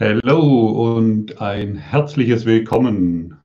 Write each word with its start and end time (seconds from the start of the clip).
Hallo 0.00 0.94
und 0.94 1.40
ein 1.40 1.74
herzliches 1.74 2.46
Willkommen. 2.46 3.36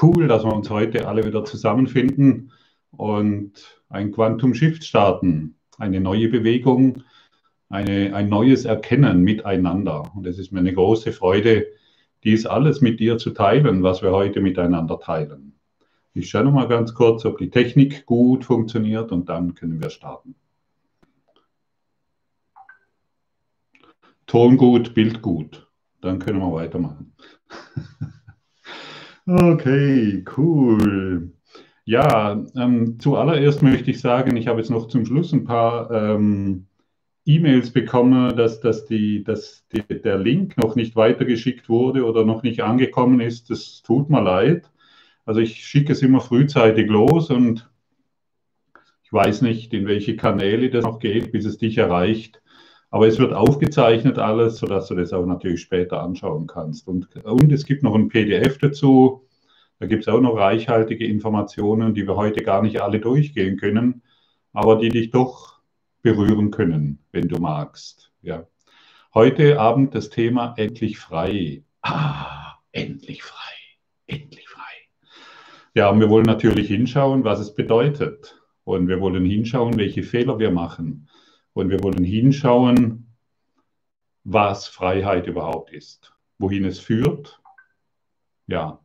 Cool, 0.00 0.26
dass 0.26 0.42
wir 0.42 0.54
uns 0.54 0.70
heute 0.70 1.06
alle 1.06 1.26
wieder 1.26 1.44
zusammenfinden 1.44 2.52
und 2.90 3.52
ein 3.90 4.10
Quantum 4.10 4.54
Shift 4.54 4.82
starten. 4.86 5.56
Eine 5.76 6.00
neue 6.00 6.28
Bewegung, 6.28 7.02
eine, 7.68 8.14
ein 8.14 8.30
neues 8.30 8.64
Erkennen 8.64 9.20
miteinander. 9.20 10.10
Und 10.16 10.26
es 10.26 10.38
ist 10.38 10.52
mir 10.52 10.60
eine 10.60 10.72
große 10.72 11.12
Freude, 11.12 11.66
dies 12.24 12.46
alles 12.46 12.80
mit 12.80 12.98
dir 12.98 13.18
zu 13.18 13.32
teilen, 13.32 13.82
was 13.82 14.00
wir 14.00 14.12
heute 14.12 14.40
miteinander 14.40 14.98
teilen. 14.98 15.52
Ich 16.14 16.30
schaue 16.30 16.44
noch 16.44 16.52
mal 16.52 16.68
ganz 16.68 16.94
kurz, 16.94 17.26
ob 17.26 17.36
die 17.36 17.50
Technik 17.50 18.06
gut 18.06 18.46
funktioniert 18.46 19.12
und 19.12 19.28
dann 19.28 19.54
können 19.54 19.82
wir 19.82 19.90
starten. 19.90 20.34
Ton 24.28 24.58
gut, 24.58 24.94
Bild 24.94 25.22
gut. 25.22 25.66
Dann 26.02 26.18
können 26.18 26.38
wir 26.38 26.52
weitermachen. 26.52 27.14
okay, 29.26 30.22
cool. 30.36 31.32
Ja, 31.84 32.44
ähm, 32.54 33.00
zuallererst 33.00 33.62
möchte 33.62 33.90
ich 33.90 34.00
sagen, 34.00 34.36
ich 34.36 34.46
habe 34.46 34.60
jetzt 34.60 34.70
noch 34.70 34.88
zum 34.88 35.06
Schluss 35.06 35.32
ein 35.32 35.44
paar 35.44 35.90
ähm, 35.90 36.66
E-Mails 37.24 37.72
bekommen, 37.72 38.36
dass, 38.36 38.60
dass, 38.60 38.84
die, 38.84 39.24
dass 39.24 39.66
die, 39.68 39.82
der 39.82 40.18
Link 40.18 40.58
noch 40.58 40.76
nicht 40.76 40.94
weitergeschickt 40.94 41.70
wurde 41.70 42.04
oder 42.04 42.26
noch 42.26 42.42
nicht 42.42 42.62
angekommen 42.62 43.20
ist. 43.20 43.48
Das 43.48 43.80
tut 43.82 44.10
mir 44.10 44.20
leid. 44.20 44.70
Also 45.24 45.40
ich 45.40 45.64
schicke 45.64 45.92
es 45.92 46.02
immer 46.02 46.20
frühzeitig 46.20 46.86
los 46.88 47.30
und 47.30 47.70
ich 49.02 49.12
weiß 49.12 49.40
nicht, 49.40 49.72
in 49.72 49.86
welche 49.86 50.16
Kanäle 50.16 50.68
das 50.68 50.84
noch 50.84 50.98
geht, 50.98 51.32
bis 51.32 51.46
es 51.46 51.56
dich 51.56 51.78
erreicht. 51.78 52.42
Aber 52.90 53.06
es 53.06 53.18
wird 53.18 53.34
aufgezeichnet 53.34 54.18
alles, 54.18 54.56
sodass 54.56 54.88
du 54.88 54.94
das 54.94 55.12
auch 55.12 55.26
natürlich 55.26 55.60
später 55.60 56.02
anschauen 56.02 56.46
kannst. 56.46 56.88
Und, 56.88 57.14
und 57.24 57.52
es 57.52 57.66
gibt 57.66 57.82
noch 57.82 57.94
ein 57.94 58.08
PDF 58.08 58.58
dazu. 58.58 59.26
Da 59.78 59.86
gibt 59.86 60.04
es 60.04 60.08
auch 60.08 60.20
noch 60.20 60.36
reichhaltige 60.36 61.06
Informationen, 61.06 61.94
die 61.94 62.06
wir 62.06 62.16
heute 62.16 62.42
gar 62.42 62.62
nicht 62.62 62.80
alle 62.80 62.98
durchgehen 62.98 63.58
können, 63.58 64.02
aber 64.52 64.76
die 64.76 64.88
dich 64.88 65.10
doch 65.10 65.60
berühren 66.02 66.50
können, 66.50 66.98
wenn 67.12 67.28
du 67.28 67.38
magst. 67.38 68.10
Ja. 68.22 68.46
Heute 69.14 69.60
Abend 69.60 69.94
das 69.94 70.08
Thema 70.08 70.54
endlich 70.56 70.98
frei. 70.98 71.62
Ah, 71.82 72.54
endlich 72.72 73.22
frei, 73.22 73.54
endlich 74.06 74.48
frei. 74.48 74.62
Ja, 75.74 75.90
und 75.90 76.00
wir 76.00 76.08
wollen 76.08 76.24
natürlich 76.24 76.68
hinschauen, 76.68 77.22
was 77.24 77.38
es 77.38 77.54
bedeutet. 77.54 78.34
Und 78.64 78.88
wir 78.88 79.00
wollen 79.00 79.24
hinschauen, 79.24 79.76
welche 79.76 80.02
Fehler 80.02 80.38
wir 80.38 80.50
machen 80.50 81.08
und 81.58 81.70
wir 81.70 81.82
wollen 81.82 82.04
hinschauen, 82.04 83.08
was 84.22 84.68
Freiheit 84.68 85.26
überhaupt 85.26 85.72
ist, 85.72 86.14
wohin 86.38 86.64
es 86.64 86.78
führt. 86.78 87.42
Ja. 88.46 88.78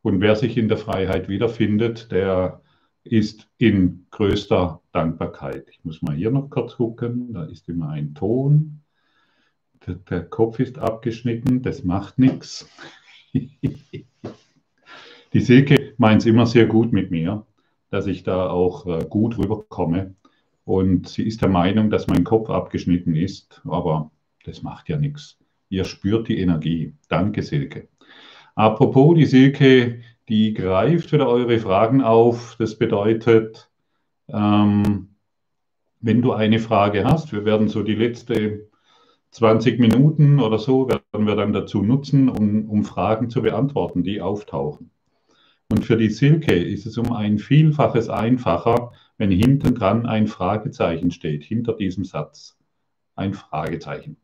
Und 0.00 0.20
wer 0.20 0.36
sich 0.36 0.56
in 0.56 0.68
der 0.68 0.76
Freiheit 0.76 1.28
wiederfindet, 1.28 2.12
der 2.12 2.62
ist 3.02 3.48
in 3.58 4.06
größter 4.12 4.82
Dankbarkeit. 4.92 5.66
Ich 5.68 5.84
muss 5.84 6.00
mal 6.00 6.14
hier 6.14 6.30
noch 6.30 6.48
kurz 6.48 6.76
gucken, 6.76 7.32
da 7.32 7.42
ist 7.44 7.68
immer 7.68 7.88
ein 7.88 8.14
Ton. 8.14 8.82
Der, 9.84 9.96
der 9.96 10.22
Kopf 10.24 10.60
ist 10.60 10.78
abgeschnitten, 10.78 11.60
das 11.62 11.82
macht 11.82 12.20
nichts. 12.20 12.68
Die 13.32 14.06
Silke 15.32 15.94
meint 15.98 16.22
es 16.22 16.26
immer 16.26 16.46
sehr 16.46 16.66
gut 16.66 16.92
mit 16.92 17.10
mir, 17.10 17.44
dass 17.90 18.06
ich 18.06 18.22
da 18.22 18.48
auch 18.48 18.86
äh, 18.86 19.04
gut 19.04 19.36
rüberkomme. 19.38 20.14
Und 20.64 21.08
sie 21.08 21.24
ist 21.24 21.42
der 21.42 21.48
Meinung, 21.48 21.90
dass 21.90 22.06
mein 22.06 22.24
Kopf 22.24 22.48
abgeschnitten 22.50 23.14
ist, 23.14 23.60
aber 23.64 24.10
das 24.44 24.62
macht 24.62 24.88
ja 24.88 24.96
nichts. 24.96 25.38
Ihr 25.68 25.84
spürt 25.84 26.28
die 26.28 26.38
Energie. 26.38 26.94
Danke, 27.08 27.42
Silke. 27.42 27.88
Apropos, 28.54 29.16
die 29.16 29.26
Silke, 29.26 30.00
die 30.28 30.54
greift 30.54 31.12
wieder 31.12 31.28
eure 31.28 31.58
Fragen 31.58 32.02
auf. 32.02 32.56
Das 32.58 32.78
bedeutet, 32.78 33.70
ähm, 34.28 35.08
wenn 36.00 36.22
du 36.22 36.32
eine 36.32 36.58
Frage 36.58 37.04
hast, 37.04 37.32
wir 37.32 37.44
werden 37.44 37.68
so 37.68 37.82
die 37.82 37.94
letzte 37.94 38.68
20 39.30 39.80
Minuten 39.80 40.38
oder 40.38 40.58
so, 40.58 40.88
werden 40.88 41.26
wir 41.26 41.34
dann 41.34 41.52
dazu 41.52 41.82
nutzen, 41.82 42.28
um, 42.28 42.68
um 42.68 42.84
Fragen 42.84 43.30
zu 43.30 43.42
beantworten, 43.42 44.04
die 44.04 44.20
auftauchen. 44.20 44.90
Und 45.70 45.84
für 45.84 45.96
die 45.96 46.10
Silke 46.10 46.54
ist 46.54 46.86
es 46.86 46.98
um 46.98 47.12
ein 47.12 47.38
Vielfaches 47.38 48.08
einfacher, 48.08 48.92
wenn 49.18 49.30
hinten 49.30 49.74
dran 49.74 50.06
ein 50.06 50.26
Fragezeichen 50.26 51.10
steht, 51.10 51.44
hinter 51.44 51.74
diesem 51.74 52.04
Satz. 52.04 52.56
Ein 53.14 53.34
Fragezeichen. 53.34 54.16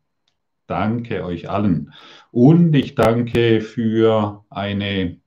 Danke 0.67 1.25
euch 1.25 1.49
allen. 1.51 1.93
Und 2.31 2.75
ich 2.75 2.95
danke 2.95 3.61
für 3.61 4.45
eine 4.51 5.21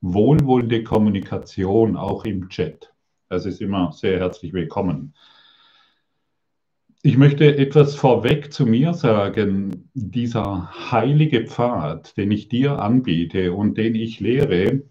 wohlwollende 0.00 0.82
Kommunikation 0.82 1.96
auch 1.96 2.24
im 2.24 2.48
Chat. 2.48 2.92
Das 3.28 3.46
ist 3.46 3.60
immer 3.60 3.92
sehr 3.92 4.18
herzlich 4.18 4.52
willkommen. 4.52 5.14
Ich 7.02 7.16
möchte 7.16 7.56
etwas 7.56 7.94
vorweg 7.94 8.52
zu 8.52 8.66
mir 8.66 8.92
sagen. 8.92 9.88
Dieser 9.94 10.70
heilige 10.90 11.46
Pfad, 11.46 12.16
den 12.16 12.30
ich 12.30 12.48
dir 12.48 12.78
anbiete 12.78 13.52
und 13.52 13.78
den 13.78 13.94
ich 13.94 14.20
lehre, 14.20 14.82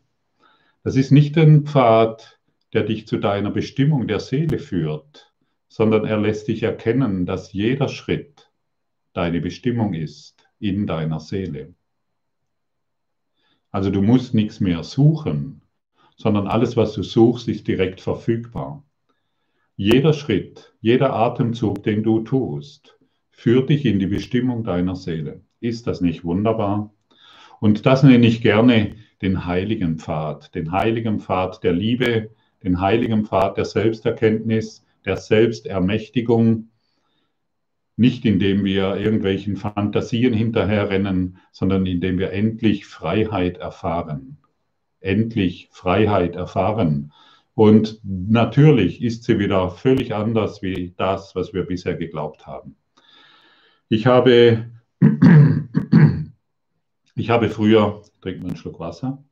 das 0.84 0.96
ist 0.96 1.12
nicht 1.12 1.38
ein 1.38 1.66
Pfad, 1.66 2.38
der 2.74 2.84
dich 2.84 3.07
zu 3.07 3.18
deiner 3.18 3.52
Bestimmung 3.52 4.07
der 4.07 4.19
Seele 4.19 4.59
führt, 4.59 5.34
sondern 5.68 6.06
er 6.06 6.18
lässt 6.18 6.47
dich 6.47 6.63
erkennen, 6.63 7.25
dass 7.25 7.53
jeder 7.53 7.90
Schritt 7.90 8.52
deine 9.13 9.41
Bestimmung 9.41 9.94
ist 9.94 10.47
in 10.59 10.88
deiner 10.88 11.19
Seele. 11.19 11.74
Also 13.72 13.91
du 13.91 14.02
musst 14.02 14.34
nichts 14.34 14.59
mehr 14.59 14.84
suchen, 14.84 15.62
sondern 16.16 16.47
alles, 16.47 16.75
was 16.75 16.94
du 16.94 17.03
suchst, 17.03 17.47
ist 17.47 17.68
direkt 17.68 18.02
verfügbar. 18.02 18.84
Jeder 19.75 20.13
Schritt, 20.13 20.74
jeder 20.81 21.13
Atemzug, 21.13 21.84
den 21.84 22.03
du 22.03 22.22
tust, 22.22 22.97
führt 23.30 23.69
dich 23.69 23.86
in 23.86 24.00
die 24.00 24.07
Bestimmung 24.07 24.63
deiner 24.63 24.96
Seele. 24.96 25.41
Ist 25.62 25.88
das 25.88 26.01
nicht 26.01 26.25
wunderbar? 26.25 26.94
Und 27.62 27.86
das 27.86 28.03
nenne 28.03 28.28
ich 28.28 28.41
gerne 28.41 28.96
den 29.22 29.46
heiligen 29.46 29.97
Pfad, 29.97 30.53
den 30.56 30.72
heiligen 30.72 31.19
Pfad 31.19 31.63
der 31.63 31.74
Liebe, 31.74 32.31
den 32.64 32.81
heiligen 32.81 33.25
Pfad 33.25 33.58
der 33.58 33.66
Selbsterkenntnis, 33.66 34.86
der 35.06 35.18
Selbstermächtigung, 35.18 36.70
nicht 37.96 38.25
indem 38.25 38.64
wir 38.64 38.96
irgendwelchen 38.96 39.58
Fantasien 39.58 40.34
hinterherrennen, 40.34 41.38
sondern 41.52 41.86
indem 41.86 42.18
wir 42.18 42.31
endlich 42.31 42.86
Freiheit 42.86 43.58
erfahren. 43.58 44.38
Endlich 45.02 45.69
Freiheit 45.72 46.36
erfahren. 46.36 47.12
Und 47.56 48.00
natürlich 48.03 49.02
ist 49.02 49.25
sie 49.25 49.38
wieder 49.38 49.69
völlig 49.69 50.16
anders 50.16 50.62
wie 50.62 50.94
das, 50.96 51.36
was 51.36 51.53
wir 51.53 51.64
bisher 51.64 51.96
geglaubt 51.96 52.48
haben. 52.48 52.75
Ich 53.90 54.06
habe 54.06 54.69
ich 57.16 57.30
habe 57.30 57.50
früher, 57.50 58.02
trinkt 58.22 58.42
man 58.42 58.52
einen 58.52 58.58
Schluck 58.58 58.80
Wasser. 58.80 59.24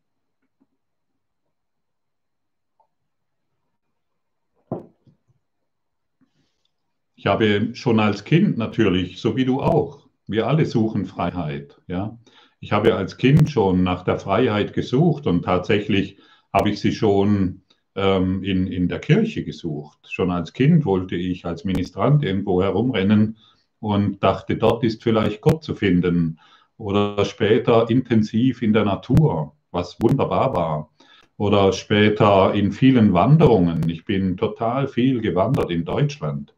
Ich 7.18 7.26
habe 7.26 7.74
schon 7.74 8.00
als 8.00 8.26
Kind 8.26 8.60
natürlich, 8.60 9.20
so 9.20 9.36
wie 9.36 9.44
du 9.44 9.60
auch, 9.60 10.08
wir 10.28 10.46
alle 10.46 10.68
suchen 10.68 11.08
Freiheit. 11.08 11.82
Ja? 11.88 12.20
Ich 12.60 12.72
habe 12.72 12.94
als 12.94 13.18
Kind 13.18 13.50
schon 13.50 13.82
nach 13.82 14.04
der 14.04 14.20
Freiheit 14.20 14.74
gesucht 14.74 15.26
und 15.26 15.44
tatsächlich 15.44 16.20
habe 16.54 16.70
ich 16.70 16.80
sie 16.80 16.92
schon 16.92 17.64
ähm, 17.96 18.44
in, 18.44 18.68
in 18.68 18.88
der 18.88 19.00
Kirche 19.00 19.44
gesucht. 19.44 19.98
Schon 20.08 20.30
als 20.30 20.54
Kind 20.54 20.86
wollte 20.86 21.16
ich 21.16 21.44
als 21.44 21.66
Ministrant 21.66 22.24
irgendwo 22.24 22.62
herumrennen 22.62 23.38
und 23.80 24.22
dachte, 24.22 24.56
dort 24.56 24.84
ist 24.84 25.02
vielleicht 25.02 25.42
Gott 25.42 25.64
zu 25.64 25.74
finden 25.74 26.40
oder 26.78 27.26
später 27.26 27.90
intensiv 27.90 28.62
in 28.62 28.74
der 28.74 28.86
Natur, 28.86 29.56
was 29.72 29.98
wunderbar 30.00 30.56
war. 30.56 30.92
Oder 31.38 31.74
später 31.74 32.54
in 32.54 32.72
vielen 32.72 33.14
Wanderungen. 33.14 33.90
Ich 33.90 34.06
bin 34.06 34.38
total 34.38 34.88
viel 34.88 35.20
gewandert 35.22 35.72
in 35.72 35.84
Deutschland. 35.84 36.54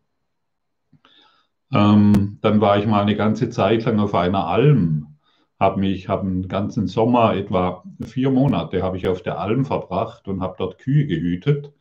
Ähm, 1.74 2.39
dann 2.42 2.62
war 2.62 2.77
ich 2.80 2.86
mal 2.86 3.01
eine 3.01 3.16
ganze 3.16 3.50
Zeit 3.50 3.86
lang 3.86 4.00
auf 4.00 4.16
einer 4.16 4.48
Alm. 4.48 5.18
Habe 5.60 5.80
mich, 5.81 6.07
habe 6.07 6.27
einen 6.27 6.48
ganzen 6.48 6.88
Sommer, 6.88 7.36
etwa 7.36 7.83
vier 8.01 8.31
Monate, 8.31 8.81
habe 8.81 8.98
ich 8.98 9.07
auf 9.07 9.21
der 9.21 9.39
Alm 9.39 9.66
verbracht 9.66 10.27
und 10.27 10.42
habe 10.42 10.56
dort 10.57 10.80
Kühe 10.80 11.06
gehütet. 11.06 11.74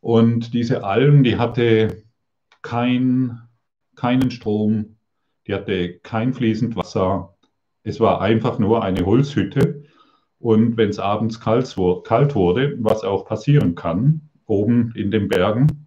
Und 0.00 0.52
diese 0.52 0.84
Alm, 0.84 1.22
die 1.22 1.38
hatte 1.38 2.02
kein, 2.60 3.40
keinen 3.94 4.30
Strom, 4.30 4.96
die 5.46 5.54
hatte 5.54 5.98
kein 6.00 6.34
fließend 6.34 6.76
Wasser, 6.76 7.34
es 7.84 8.00
war 8.00 8.20
einfach 8.20 8.58
nur 8.58 8.82
eine 8.82 9.04
Holzhütte. 9.06 9.84
Und 10.38 10.76
wenn 10.76 10.88
es 10.90 10.98
abends 10.98 11.40
kalt, 11.40 11.76
kalt 12.04 12.34
wurde, 12.34 12.76
was 12.80 13.04
auch 13.04 13.26
passieren 13.26 13.74
kann, 13.74 14.28
oben 14.46 14.92
in 14.96 15.10
den 15.10 15.28
Bergen, 15.28 15.81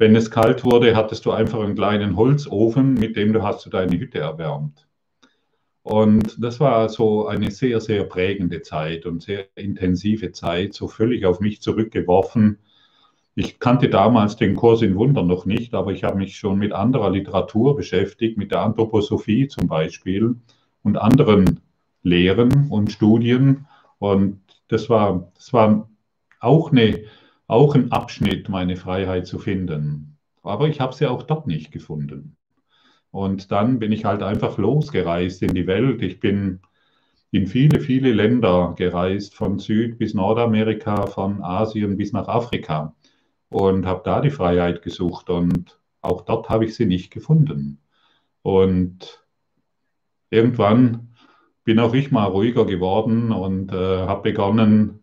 wenn 0.00 0.16
es 0.16 0.30
kalt 0.30 0.64
wurde, 0.64 0.96
hattest 0.96 1.26
du 1.26 1.30
einfach 1.30 1.60
einen 1.60 1.74
kleinen 1.74 2.16
Holzofen, 2.16 2.94
mit 2.94 3.16
dem 3.16 3.34
du 3.34 3.42
hast 3.42 3.66
du 3.66 3.70
deine 3.70 3.98
Hütte 3.98 4.18
erwärmt. 4.18 4.88
Und 5.82 6.42
das 6.42 6.58
war 6.58 6.88
so 6.88 7.26
eine 7.26 7.50
sehr, 7.50 7.82
sehr 7.82 8.04
prägende 8.04 8.62
Zeit 8.62 9.04
und 9.04 9.22
sehr 9.22 9.44
intensive 9.56 10.32
Zeit, 10.32 10.72
so 10.72 10.88
völlig 10.88 11.26
auf 11.26 11.40
mich 11.40 11.60
zurückgeworfen. 11.60 12.60
Ich 13.34 13.58
kannte 13.58 13.90
damals 13.90 14.36
den 14.36 14.56
Kurs 14.56 14.80
in 14.80 14.96
Wunder 14.96 15.22
noch 15.22 15.44
nicht, 15.44 15.74
aber 15.74 15.92
ich 15.92 16.02
habe 16.02 16.16
mich 16.16 16.38
schon 16.38 16.58
mit 16.58 16.72
anderer 16.72 17.10
Literatur 17.10 17.76
beschäftigt, 17.76 18.38
mit 18.38 18.52
der 18.52 18.62
Anthroposophie 18.62 19.48
zum 19.48 19.68
Beispiel 19.68 20.34
und 20.82 20.96
anderen 20.96 21.60
Lehren 22.02 22.70
und 22.70 22.90
Studien. 22.90 23.66
Und 23.98 24.40
das 24.68 24.88
war, 24.88 25.30
das 25.34 25.52
war 25.52 25.90
auch, 26.40 26.72
eine, 26.72 27.00
auch 27.50 27.74
ein 27.74 27.90
Abschnitt, 27.90 28.48
meine 28.48 28.76
Freiheit 28.76 29.26
zu 29.26 29.40
finden. 29.40 30.16
Aber 30.42 30.68
ich 30.68 30.80
habe 30.80 30.94
sie 30.94 31.06
auch 31.08 31.24
dort 31.24 31.48
nicht 31.48 31.72
gefunden. 31.72 32.36
Und 33.10 33.50
dann 33.50 33.80
bin 33.80 33.90
ich 33.90 34.04
halt 34.04 34.22
einfach 34.22 34.56
losgereist 34.56 35.42
in 35.42 35.52
die 35.54 35.66
Welt. 35.66 36.00
Ich 36.00 36.20
bin 36.20 36.60
in 37.32 37.48
viele, 37.48 37.80
viele 37.80 38.12
Länder 38.12 38.74
gereist, 38.76 39.34
von 39.34 39.58
Süd 39.58 39.98
bis 39.98 40.14
Nordamerika, 40.14 41.06
von 41.06 41.42
Asien 41.42 41.96
bis 41.96 42.12
nach 42.12 42.28
Afrika 42.28 42.94
und 43.48 43.84
habe 43.84 44.02
da 44.04 44.20
die 44.20 44.30
Freiheit 44.30 44.82
gesucht 44.82 45.28
und 45.28 45.80
auch 46.02 46.22
dort 46.22 46.48
habe 46.50 46.64
ich 46.64 46.76
sie 46.76 46.86
nicht 46.86 47.10
gefunden. 47.10 47.80
Und 48.42 49.24
irgendwann 50.30 51.14
bin 51.64 51.80
auch 51.80 51.94
ich 51.94 52.12
mal 52.12 52.26
ruhiger 52.26 52.64
geworden 52.64 53.32
und 53.32 53.72
äh, 53.72 54.06
habe 54.06 54.22
begonnen, 54.22 54.99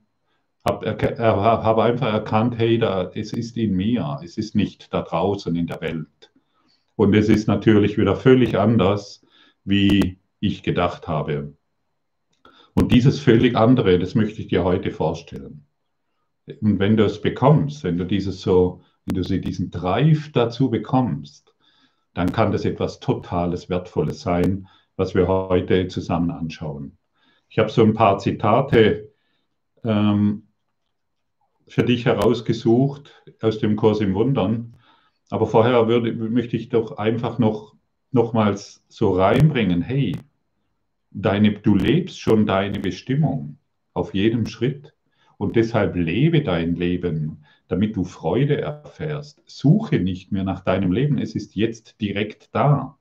habe 0.67 0.95
hab 1.19 1.77
einfach 1.77 2.13
erkannt, 2.13 2.57
hey, 2.57 2.77
da, 2.77 3.11
es 3.13 3.33
ist 3.33 3.57
in 3.57 3.75
mir, 3.75 4.19
es 4.23 4.37
ist 4.37 4.55
nicht 4.55 4.93
da 4.93 5.01
draußen 5.01 5.55
in 5.55 5.67
der 5.67 5.81
Welt. 5.81 6.31
Und 6.95 7.13
es 7.13 7.29
ist 7.29 7.47
natürlich 7.47 7.97
wieder 7.97 8.15
völlig 8.15 8.57
anders, 8.57 9.25
wie 9.63 10.19
ich 10.39 10.63
gedacht 10.63 11.07
habe. 11.07 11.53
Und 12.73 12.91
dieses 12.91 13.19
völlig 13.19 13.55
andere, 13.55 13.99
das 13.99 14.15
möchte 14.15 14.41
ich 14.41 14.47
dir 14.47 14.63
heute 14.63 14.91
vorstellen. 14.91 15.65
Und 16.61 16.79
wenn 16.79 16.95
du 16.95 17.05
es 17.05 17.21
bekommst, 17.21 17.83
wenn 17.83 17.97
du 17.97 18.05
dieses 18.05 18.41
so, 18.41 18.81
wenn 19.05 19.21
du 19.21 19.39
diesen 19.39 19.71
Drive 19.71 20.31
dazu 20.31 20.69
bekommst, 20.69 21.53
dann 22.13 22.31
kann 22.31 22.51
das 22.51 22.65
etwas 22.65 22.99
Totales, 22.99 23.69
Wertvolles 23.69 24.21
sein, 24.21 24.67
was 24.95 25.13
wir 25.13 25.27
heute 25.27 25.87
zusammen 25.87 26.31
anschauen. 26.31 26.97
Ich 27.49 27.59
habe 27.59 27.69
so 27.69 27.83
ein 27.83 27.93
paar 27.93 28.17
Zitate 28.17 29.11
ähm, 29.83 30.46
für 31.67 31.83
dich 31.83 32.05
herausgesucht 32.05 33.13
aus 33.41 33.59
dem 33.59 33.75
Kurs 33.75 33.99
im 33.99 34.13
Wundern. 34.13 34.73
Aber 35.29 35.47
vorher 35.47 35.87
würde, 35.87 36.13
möchte 36.13 36.55
ich 36.55 36.69
doch 36.69 36.97
einfach 36.97 37.37
noch 37.39 37.75
nochmals 38.11 38.83
so 38.87 39.11
reinbringen, 39.13 39.81
hey, 39.81 40.15
deine, 41.11 41.53
du 41.53 41.75
lebst 41.75 42.19
schon 42.19 42.45
deine 42.45 42.79
Bestimmung 42.79 43.57
auf 43.93 44.13
jedem 44.13 44.45
Schritt 44.47 44.93
und 45.37 45.55
deshalb 45.55 45.95
lebe 45.95 46.41
dein 46.41 46.75
Leben, 46.75 47.43
damit 47.67 47.95
du 47.95 48.03
Freude 48.03 48.61
erfährst. 48.61 49.43
Suche 49.45 49.99
nicht 49.99 50.31
mehr 50.31 50.43
nach 50.43 50.61
deinem 50.61 50.91
Leben, 50.91 51.17
es 51.17 51.35
ist 51.35 51.55
jetzt 51.55 51.99
direkt 52.01 52.49
da. 52.53 52.97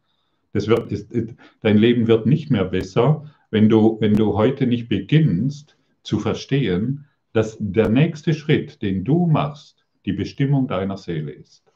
Das 0.52 0.68
wird, 0.68 0.90
ist, 0.90 1.12
dein 1.60 1.78
Leben 1.78 2.08
wird 2.08 2.26
nicht 2.26 2.50
mehr 2.50 2.64
besser, 2.64 3.32
wenn 3.50 3.68
du, 3.68 3.98
wenn 4.00 4.14
du 4.14 4.34
heute 4.34 4.66
nicht 4.66 4.88
beginnst 4.88 5.76
zu 6.02 6.18
verstehen, 6.18 7.05
dass 7.36 7.58
der 7.60 7.90
nächste 7.90 8.32
Schritt, 8.32 8.80
den 8.80 9.04
du 9.04 9.26
machst, 9.26 9.84
die 10.06 10.14
Bestimmung 10.14 10.68
deiner 10.68 10.96
Seele 10.96 11.32
ist. 11.32 11.70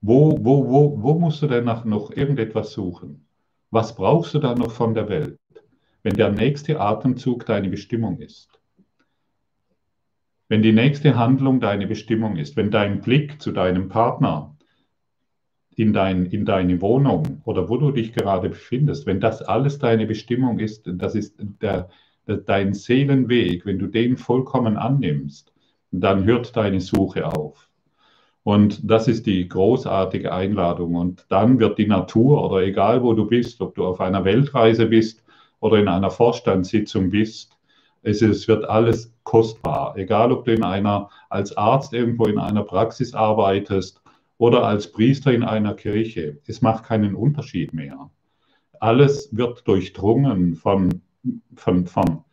Wo, 0.00 0.38
wo, 0.44 0.68
wo, 0.68 1.02
wo 1.02 1.18
musst 1.18 1.42
du 1.42 1.48
denn 1.48 1.64
noch 1.64 2.12
irgendetwas 2.12 2.70
suchen? 2.70 3.26
Was 3.72 3.96
brauchst 3.96 4.32
du 4.34 4.38
da 4.38 4.54
noch 4.54 4.70
von 4.70 4.94
der 4.94 5.08
Welt, 5.08 5.40
wenn 6.04 6.14
der 6.14 6.30
nächste 6.30 6.78
Atemzug 6.78 7.46
deine 7.46 7.68
Bestimmung 7.68 8.20
ist? 8.20 8.48
Wenn 10.46 10.62
die 10.62 10.72
nächste 10.72 11.16
Handlung 11.16 11.58
deine 11.58 11.88
Bestimmung 11.88 12.36
ist, 12.36 12.56
wenn 12.56 12.70
dein 12.70 13.00
Blick 13.00 13.42
zu 13.42 13.50
deinem 13.50 13.88
Partner 13.88 14.56
in, 15.74 15.92
dein, 15.92 16.26
in 16.26 16.44
deine 16.44 16.80
Wohnung 16.80 17.42
oder 17.44 17.68
wo 17.68 17.76
du 17.76 17.90
dich 17.90 18.12
gerade 18.12 18.50
befindest, 18.50 19.04
wenn 19.04 19.18
das 19.18 19.42
alles 19.42 19.80
deine 19.80 20.06
Bestimmung 20.06 20.60
ist, 20.60 20.84
das 20.86 21.16
ist 21.16 21.34
der, 21.60 21.90
dein 22.26 22.74
Seelenweg, 22.74 23.64
wenn 23.66 23.78
du 23.78 23.86
den 23.86 24.16
vollkommen 24.16 24.76
annimmst, 24.76 25.52
dann 25.90 26.24
hört 26.24 26.56
deine 26.56 26.80
Suche 26.80 27.26
auf. 27.26 27.68
Und 28.42 28.88
das 28.88 29.08
ist 29.08 29.26
die 29.26 29.48
großartige 29.48 30.32
Einladung. 30.32 30.94
Und 30.94 31.26
dann 31.30 31.58
wird 31.58 31.78
die 31.78 31.86
Natur 31.86 32.44
oder 32.44 32.62
egal 32.62 33.02
wo 33.02 33.12
du 33.12 33.26
bist, 33.26 33.60
ob 33.60 33.74
du 33.74 33.84
auf 33.84 34.00
einer 34.00 34.24
Weltreise 34.24 34.86
bist 34.86 35.24
oder 35.60 35.78
in 35.78 35.88
einer 35.88 36.10
Vorstandssitzung 36.10 37.10
bist, 37.10 37.56
es, 38.02 38.22
es 38.22 38.46
wird 38.46 38.64
alles 38.68 39.12
kostbar. 39.24 39.96
Egal 39.96 40.30
ob 40.30 40.44
du 40.44 40.52
in 40.52 40.62
einer, 40.62 41.10
als 41.28 41.56
Arzt 41.56 41.92
irgendwo 41.92 42.26
in 42.26 42.38
einer 42.38 42.62
Praxis 42.62 43.14
arbeitest 43.14 44.00
oder 44.38 44.64
als 44.64 44.92
Priester 44.92 45.32
in 45.32 45.42
einer 45.42 45.74
Kirche. 45.74 46.38
Es 46.46 46.62
macht 46.62 46.84
keinen 46.84 47.16
Unterschied 47.16 47.74
mehr. 47.74 48.10
Alles 48.78 49.28
wird 49.36 49.66
durchdrungen 49.66 50.54
von, 50.54 51.02
von, 51.54 51.86
vom, 51.86 52.24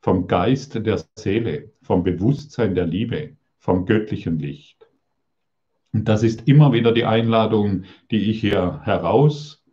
vom 0.00 0.26
Geist 0.26 0.74
der 0.74 1.02
Seele, 1.16 1.70
vom 1.82 2.02
Bewusstsein 2.02 2.74
der 2.74 2.86
Liebe, 2.86 3.36
vom 3.58 3.86
göttlichen 3.86 4.38
Licht. 4.38 4.86
Und 5.92 6.08
das 6.08 6.22
ist 6.22 6.48
immer 6.48 6.72
wieder 6.72 6.92
die 6.92 7.04
Einladung, 7.04 7.84
die 8.10 8.30
ich 8.30 8.40
hier 8.40 8.80
heraus, 8.84 9.64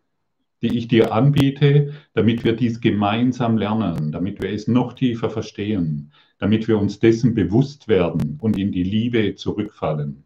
die 0.61 0.77
ich 0.77 0.87
dir 0.87 1.11
anbiete, 1.11 1.93
damit 2.13 2.43
wir 2.43 2.55
dies 2.55 2.79
gemeinsam 2.79 3.57
lernen, 3.57 4.11
damit 4.11 4.41
wir 4.41 4.51
es 4.51 4.67
noch 4.67 4.93
tiefer 4.93 5.29
verstehen, 5.29 6.11
damit 6.37 6.67
wir 6.67 6.77
uns 6.77 6.99
dessen 6.99 7.33
bewusst 7.33 7.87
werden 7.87 8.37
und 8.39 8.57
in 8.57 8.71
die 8.71 8.83
Liebe 8.83 9.35
zurückfallen 9.35 10.23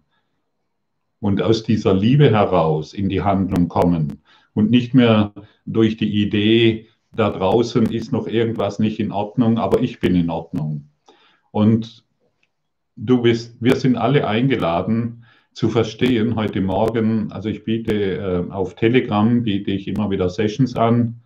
und 1.19 1.42
aus 1.42 1.63
dieser 1.63 1.94
Liebe 1.94 2.30
heraus 2.31 2.94
in 2.94 3.10
die 3.10 3.21
Handlung 3.21 3.68
kommen 3.68 4.21
und 4.54 4.69
nicht 4.69 4.94
mehr 4.94 5.33
durch 5.66 5.98
die 5.98 6.21
Idee, 6.21 6.88
da 7.16 7.30
draußen 7.30 7.86
ist 7.92 8.12
noch 8.12 8.28
irgendwas 8.28 8.80
nicht 8.80 9.00
in 9.00 9.12
Ordnung, 9.12 9.58
aber 9.58 9.82
ich 9.82 10.00
bin 10.00 10.16
in 10.16 10.30
Ordnung. 10.30 10.90
Und 11.52 12.06
du 12.96 13.22
bist, 13.22 13.58
wir 13.62 13.76
sind 13.76 13.96
alle 13.96 14.28
eingeladen 14.28 15.26
zu 15.54 15.70
verstehen 15.70 16.36
heute 16.36 16.62
Morgen. 16.62 17.32
Also 17.32 17.50
ich 17.50 17.64
biete 17.64 18.18
äh, 18.48 18.52
auf 18.52 18.76
Telegram, 18.76 19.44
biete 19.44 19.72
ich 19.72 19.88
immer 19.88 20.10
wieder 20.10 20.30
Sessions 20.30 20.76
an. 20.76 21.22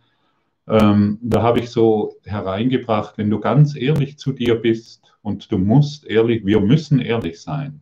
Ähm, 0.67 1.17
da 1.21 1.41
habe 1.41 1.59
ich 1.59 1.69
so 1.69 2.15
hereingebracht, 2.23 3.17
wenn 3.17 3.29
du 3.29 3.39
ganz 3.39 3.75
ehrlich 3.75 4.17
zu 4.17 4.31
dir 4.31 4.55
bist 4.55 5.15
und 5.23 5.51
du 5.51 5.57
musst 5.57 6.05
ehrlich, 6.05 6.45
wir 6.45 6.61
müssen 6.61 6.99
ehrlich 6.99 7.41
sein 7.41 7.81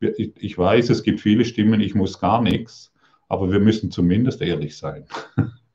ich 0.00 0.56
weiß, 0.56 0.90
es 0.90 1.02
gibt 1.02 1.20
viele 1.20 1.44
Stimmen, 1.44 1.80
ich 1.80 1.94
muss 1.94 2.20
gar 2.20 2.40
nichts, 2.42 2.92
aber 3.28 3.50
wir 3.50 3.60
müssen 3.60 3.90
zumindest 3.90 4.40
ehrlich 4.42 4.76
sein. 4.76 5.06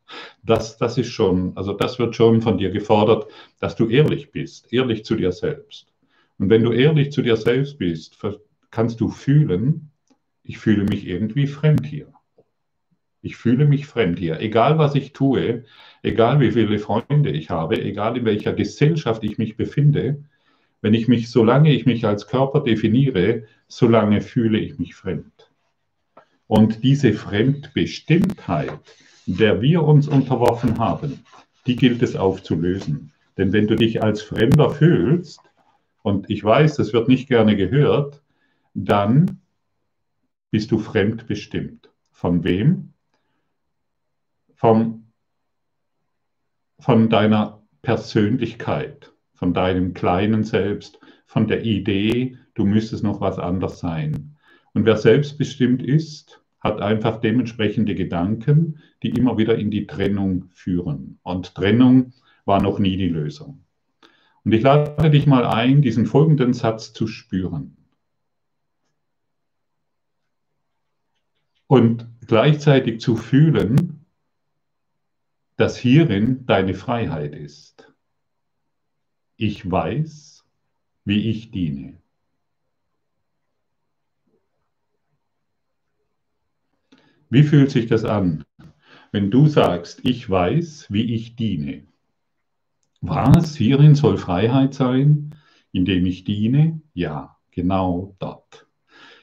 Das, 0.43 0.77
das 0.77 0.97
ist 0.97 1.09
schon, 1.09 1.55
also 1.55 1.73
das 1.73 1.99
wird 1.99 2.15
schon 2.15 2.41
von 2.41 2.57
dir 2.57 2.71
gefordert, 2.71 3.27
dass 3.59 3.75
du 3.75 3.87
ehrlich 3.87 4.31
bist, 4.31 4.71
ehrlich 4.71 5.05
zu 5.05 5.15
dir 5.15 5.31
selbst. 5.31 5.87
Und 6.37 6.49
wenn 6.49 6.63
du 6.63 6.71
ehrlich 6.71 7.11
zu 7.11 7.21
dir 7.21 7.37
selbst 7.37 7.77
bist, 7.77 8.17
kannst 8.71 8.99
du 8.99 9.09
fühlen, 9.09 9.91
ich 10.43 10.57
fühle 10.57 10.83
mich 10.83 11.07
irgendwie 11.07 11.47
fremd 11.47 11.85
hier. 11.85 12.11
Ich 13.21 13.37
fühle 13.37 13.65
mich 13.65 13.85
fremd 13.85 14.19
hier. 14.19 14.41
Egal 14.41 14.77
was 14.77 14.95
ich 14.95 15.13
tue, 15.13 15.63
egal 16.01 16.41
wie 16.41 16.51
viele 16.51 16.77
Freunde 16.79 17.31
ich 17.31 17.49
habe, 17.49 17.81
egal 17.81 18.17
in 18.17 18.25
welcher 18.25 18.51
Gesellschaft 18.51 19.23
ich 19.23 19.37
mich 19.37 19.55
befinde, 19.55 20.23
wenn 20.81 20.93
ich 20.93 21.07
mich, 21.07 21.31
solange 21.31 21.71
ich 21.71 21.85
mich 21.85 22.05
als 22.05 22.27
Körper 22.27 22.59
definiere, 22.59 23.45
solange 23.69 24.19
fühle 24.19 24.59
ich 24.59 24.77
mich 24.77 24.95
fremd. 24.95 25.49
Und 26.47 26.83
diese 26.83 27.13
Fremdbestimmtheit, 27.13 28.81
der 29.25 29.61
wir 29.61 29.83
uns 29.83 30.07
unterworfen 30.07 30.79
haben, 30.79 31.23
die 31.65 31.75
gilt 31.75 32.01
es 32.01 32.15
aufzulösen. 32.15 33.11
Denn 33.37 33.53
wenn 33.53 33.67
du 33.67 33.75
dich 33.75 34.03
als 34.03 34.21
Fremder 34.21 34.69
fühlst, 34.69 35.39
und 36.01 36.29
ich 36.29 36.43
weiß, 36.43 36.75
das 36.75 36.91
wird 36.91 37.07
nicht 37.07 37.29
gerne 37.29 37.55
gehört, 37.55 38.21
dann 38.73 39.39
bist 40.51 40.71
du 40.71 40.77
fremdbestimmt. 40.77 41.89
Von 42.11 42.43
wem? 42.43 42.93
Vom, 44.55 45.05
von 46.79 47.09
deiner 47.09 47.63
Persönlichkeit 47.81 49.13
von 49.43 49.53
deinem 49.53 49.93
kleinen 49.93 50.45
Selbst, 50.45 51.01
von 51.25 51.49
der 51.49 51.65
Idee, 51.65 52.37
du 52.53 52.63
müsstest 52.63 53.03
noch 53.03 53.19
was 53.19 53.39
anders 53.39 53.79
sein. 53.79 54.37
Und 54.73 54.85
wer 54.85 54.95
selbstbestimmt 54.95 55.83
ist, 55.83 56.41
hat 56.63 56.81
einfach 56.81 57.19
dementsprechende 57.19 57.93
Gedanken, 57.93 58.79
die 59.03 59.09
immer 59.09 59.37
wieder 59.37 59.57
in 59.57 59.69
die 59.69 59.85
Trennung 59.85 60.45
führen. 60.53 61.19
Und 61.21 61.53
Trennung 61.55 62.13
war 62.45 62.61
noch 62.61 62.79
nie 62.79 62.95
die 62.95 63.09
Lösung. 63.09 63.65
Und 64.45 64.53
ich 64.53 64.61
lade 64.63 65.09
dich 65.09 65.27
mal 65.27 65.45
ein, 65.45 65.81
diesen 65.81 66.05
folgenden 66.05 66.53
Satz 66.53 66.93
zu 66.93 67.05
spüren. 67.07 67.77
Und 71.67 72.07
gleichzeitig 72.27 73.01
zu 73.01 73.17
fühlen, 73.17 74.05
dass 75.57 75.77
hierin 75.77 76.45
deine 76.45 76.73
Freiheit 76.75 77.35
ist. 77.35 77.91
Ich 79.35 79.69
weiß, 79.69 80.45
wie 81.03 81.29
ich 81.29 81.51
diene. 81.51 82.02
Wie 87.33 87.41
fühlt 87.41 87.71
sich 87.71 87.87
das 87.87 88.05
an, 88.05 88.43
wenn 89.11 89.31
du 89.31 89.47
sagst, 89.47 90.01
ich 90.03 90.29
weiß, 90.29 90.85
wie 90.91 91.15
ich 91.15 91.35
diene? 91.35 91.81
Was? 93.01 93.55
Hierin 93.55 93.95
soll 93.95 94.19
Freiheit 94.19 94.75
sein, 94.75 95.33
indem 95.71 96.05
ich 96.05 96.25
diene? 96.25 96.79
Ja, 96.93 97.37
genau 97.49 98.15
dort. 98.19 98.67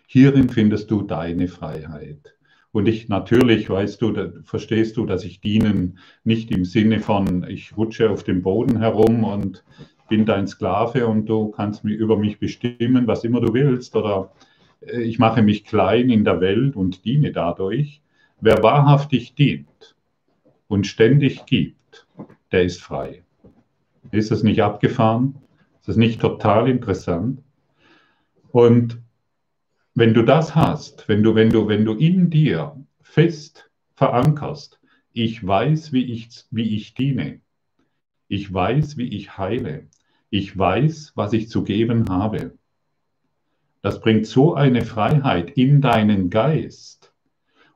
Hierin 0.09 0.49
findest 0.49 0.91
du 0.91 1.03
deine 1.03 1.47
Freiheit. 1.47 2.35
Und 2.73 2.89
ich 2.89 3.09
natürlich, 3.09 3.71
weißt 3.71 4.03
du, 4.03 4.11
da, 4.11 4.33
verstehst 4.43 4.97
du, 4.97 5.07
dass 5.07 5.23
ich 5.23 5.41
dienen 5.41 5.99
nicht 6.25 6.51
im 6.51 6.65
Sinne 6.65 6.99
von, 6.99 7.47
ich 7.49 7.77
rutsche 7.77 8.11
auf 8.11 8.25
dem 8.25 8.43
Boden 8.43 8.79
herum 8.79 9.23
und 9.23 9.63
bin 10.09 10.27
dein 10.27 10.49
Sklave 10.49 11.07
und 11.07 11.27
du 11.27 11.53
kannst 11.53 11.85
über 11.85 12.17
mich 12.17 12.41
bestimmen, 12.41 13.07
was 13.07 13.23
immer 13.23 13.41
du 13.41 13.55
willst, 13.55 13.95
oder 13.95 14.33
ich 14.81 15.19
mache 15.19 15.43
mich 15.43 15.65
klein 15.65 16.11
in 16.11 16.25
der 16.25 16.41
Welt 16.41 16.77
und 16.77 17.05
diene 17.05 17.33
dadurch. 17.33 18.03
Wer 18.41 18.63
wahrhaftig 18.63 19.35
dient 19.35 19.97
und 20.69 20.87
ständig 20.87 21.45
gibt, 21.47 22.07
der 22.53 22.65
ist 22.65 22.81
frei. 22.81 23.23
Ist 24.11 24.31
das 24.31 24.43
nicht 24.43 24.63
abgefahren? 24.63 25.37
Ist 25.79 25.89
das 25.89 25.97
nicht 25.97 26.21
total 26.21 26.69
interessant? 26.69 27.43
Und 28.51 28.99
wenn 29.95 30.15
du 30.15 30.23
das 30.23 30.55
hast, 30.55 31.09
wenn 31.09 31.23
du, 31.23 31.35
wenn 31.35 31.51
du, 31.51 31.69
wenn 31.69 31.85
du 31.85 31.95
in 31.95 32.31
dir 32.31 32.77
fest 33.03 33.71
verankerst, 33.95 34.81
ich 35.13 35.47
weiß, 35.47 35.93
wie 35.93 36.05
ich, 36.05 36.29
wie 36.51 36.75
ich 36.75 36.95
diene, 36.95 37.41
ich 38.29 38.53
weiß, 38.53 38.97
wie 38.97 39.09
ich 39.09 39.37
heile, 39.37 39.89
ich 40.31 40.57
weiß, 40.57 41.13
was 41.17 41.33
ich 41.33 41.49
zu 41.49 41.65
geben 41.65 42.09
habe. 42.09 42.53
Das 43.83 44.01
bringt 44.01 44.27
so 44.27 44.55
eine 44.55 44.85
Freiheit 44.85 45.51
in 45.57 45.81
deinen 45.81 46.31
Geist. 46.31 47.13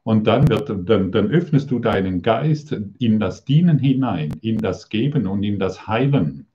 Und 0.03 0.27
dann, 0.27 0.49
wird, 0.49 0.69
dann, 0.69 1.13
dann 1.13 1.31
öffnest 1.31 1.71
du 1.71 1.79
deinen 1.79 2.21
Geist 2.21 2.77
in 2.99 3.19
das 3.19 3.47
Dienen 3.47 3.79
hinein, 3.79 4.33
in 4.43 4.59
das 4.59 4.91
Geben 4.91 5.27
und 5.27 5.43
in 5.43 5.59
das 5.59 5.87
Heilen. 5.87 6.47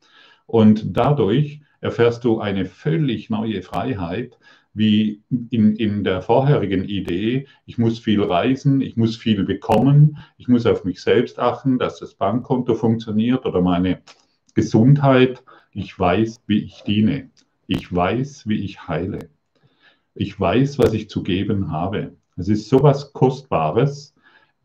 Und 0.46 0.96
dadurch 0.96 1.62
erfährst 1.82 2.24
du 2.26 2.40
eine 2.40 2.66
völlig 2.66 3.32
neue 3.32 3.64
Freiheit, 3.64 4.38
wie 4.74 5.24
in, 5.50 5.76
in 5.76 6.04
der 6.04 6.22
vorherigen 6.22 6.84
Idee, 6.86 7.48
ich 7.66 7.78
muss 7.78 7.98
viel 7.98 8.22
reisen, 8.22 8.82
ich 8.82 8.98
muss 8.98 9.18
viel 9.18 9.44
bekommen, 9.44 10.18
ich 10.38 10.48
muss 10.48 10.66
auf 10.68 10.86
mich 10.86 11.02
selbst 11.02 11.40
achten, 11.40 11.80
dass 11.80 12.00
das 12.00 12.14
Bankkonto 12.14 12.76
funktioniert 12.76 13.46
oder 13.46 13.62
meine 13.62 14.02
Gesundheit. 14.54 15.44
Ich 15.72 15.98
weiß, 15.98 16.42
wie 16.46 16.60
ich 16.60 16.84
diene. 16.86 17.30
Ich 17.66 17.94
weiß, 17.94 18.48
wie 18.48 18.64
ich 18.64 18.88
heile. 18.88 19.30
Ich 20.20 20.40
weiß, 20.40 20.78
was 20.80 20.94
ich 20.94 21.10
zu 21.10 21.24
geben 21.24 21.72
habe. 21.72 22.14
Es 22.36 22.50
ist 22.50 22.70
so 22.70 22.84
was 22.84 23.14
Kostbares. 23.14 24.14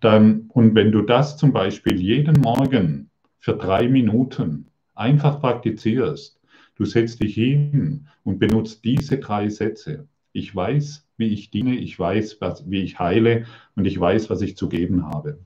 Dann, 0.01 0.51
und 0.53 0.75
wenn 0.75 0.93
du 0.93 1.03
das 1.03 1.37
zum 1.37 1.53
Beispiel 1.53 2.01
jeden 2.01 2.41
Morgen 2.41 3.09
für 3.39 3.55
drei 3.55 3.89
Minuten 3.89 4.67
einfach 4.95 5.41
praktizierst, 5.41 6.41
Du 6.77 6.85
setzt 6.85 7.23
dich 7.23 7.35
hin 7.35 8.09
und 8.25 8.41
benutzt 8.41 8.85
diese 8.85 9.19
drei 9.19 9.49
Sätze. 9.49 10.09
Ich 10.33 10.55
weiß, 10.55 11.07
wie 11.17 11.29
ich 11.29 11.51
diene, 11.51 11.77
ich 11.77 11.97
weiß, 11.97 12.41
was, 12.41 12.69
wie 12.69 12.83
ich 12.83 12.99
heile 12.99 13.47
und 13.77 13.85
ich 13.85 13.99
weiß, 13.99 14.29
was 14.29 14.43
ich 14.43 14.57
zu 14.57 14.69
geben 14.69 15.07
habe. 15.07 15.39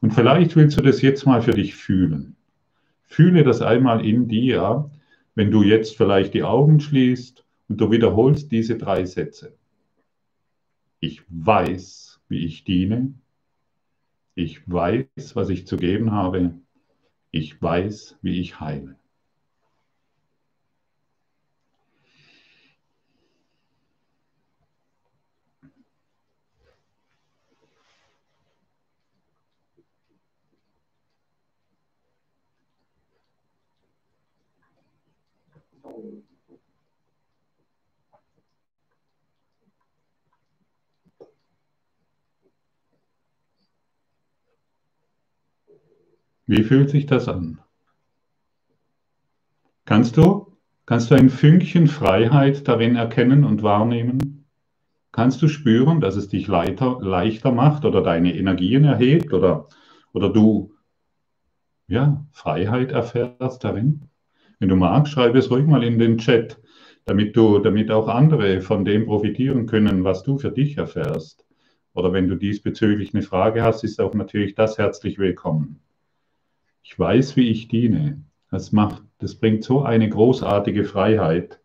Und 0.00 0.14
vielleicht 0.14 0.54
willst 0.54 0.78
du 0.78 0.82
das 0.82 1.02
jetzt 1.02 1.26
mal 1.26 1.42
für 1.42 1.50
dich 1.50 1.74
fühlen. 1.74 2.36
Fühle 3.02 3.42
das 3.42 3.60
einmal 3.60 4.06
in 4.06 4.28
dir, 4.28 4.88
wenn 5.34 5.50
du 5.50 5.64
jetzt 5.64 5.96
vielleicht 5.96 6.34
die 6.34 6.44
Augen 6.44 6.78
schließt 6.78 7.44
und 7.68 7.80
du 7.80 7.90
wiederholst 7.90 8.50
diese 8.50 8.76
drei 8.76 9.04
Sätze. 9.04 9.56
Ich 11.00 11.22
weiß, 11.28 12.20
wie 12.28 12.44
ich 12.44 12.64
diene. 12.64 13.14
Ich 14.34 14.68
weiß, 14.68 15.34
was 15.34 15.48
ich 15.48 15.66
zu 15.66 15.76
geben 15.76 16.12
habe. 16.12 16.54
Ich 17.30 17.60
weiß, 17.60 18.18
wie 18.22 18.40
ich 18.40 18.58
heile. 18.58 18.97
Wie 46.48 46.62
fühlt 46.62 46.88
sich 46.88 47.04
das 47.04 47.28
an? 47.28 47.60
Kannst 49.84 50.16
du, 50.16 50.56
kannst 50.86 51.10
du 51.10 51.14
ein 51.14 51.28
Fünkchen 51.28 51.88
Freiheit 51.88 52.66
darin 52.66 52.96
erkennen 52.96 53.44
und 53.44 53.62
wahrnehmen? 53.62 54.46
Kannst 55.12 55.42
du 55.42 55.48
spüren, 55.48 56.00
dass 56.00 56.16
es 56.16 56.28
dich 56.28 56.48
leichter, 56.48 57.00
leichter 57.02 57.52
macht 57.52 57.84
oder 57.84 58.02
deine 58.02 58.34
Energien 58.34 58.84
erhebt 58.84 59.34
oder, 59.34 59.68
oder 60.14 60.30
du 60.30 60.72
ja, 61.86 62.24
Freiheit 62.32 62.92
erfährst 62.92 63.62
darin? 63.62 64.08
Wenn 64.58 64.70
du 64.70 64.76
magst, 64.76 65.12
schreibe 65.12 65.36
es 65.36 65.50
ruhig 65.50 65.66
mal 65.66 65.84
in 65.84 65.98
den 65.98 66.16
Chat, 66.16 66.58
damit, 67.04 67.36
du, 67.36 67.58
damit 67.58 67.90
auch 67.90 68.08
andere 68.08 68.62
von 68.62 68.86
dem 68.86 69.04
profitieren 69.04 69.66
können, 69.66 70.02
was 70.02 70.22
du 70.22 70.38
für 70.38 70.50
dich 70.50 70.78
erfährst. 70.78 71.44
Oder 71.92 72.14
wenn 72.14 72.26
du 72.26 72.36
diesbezüglich 72.36 73.12
eine 73.12 73.22
Frage 73.22 73.62
hast, 73.62 73.84
ist 73.84 74.00
auch 74.00 74.14
natürlich 74.14 74.54
das 74.54 74.78
herzlich 74.78 75.18
willkommen. 75.18 75.80
Ich 76.90 76.98
weiß, 76.98 77.36
wie 77.36 77.50
ich 77.50 77.68
diene. 77.68 78.24
Das 78.50 78.72
macht, 78.72 79.02
das 79.18 79.34
bringt 79.34 79.62
so 79.62 79.82
eine 79.82 80.08
großartige 80.08 80.84
Freiheit. 80.84 81.60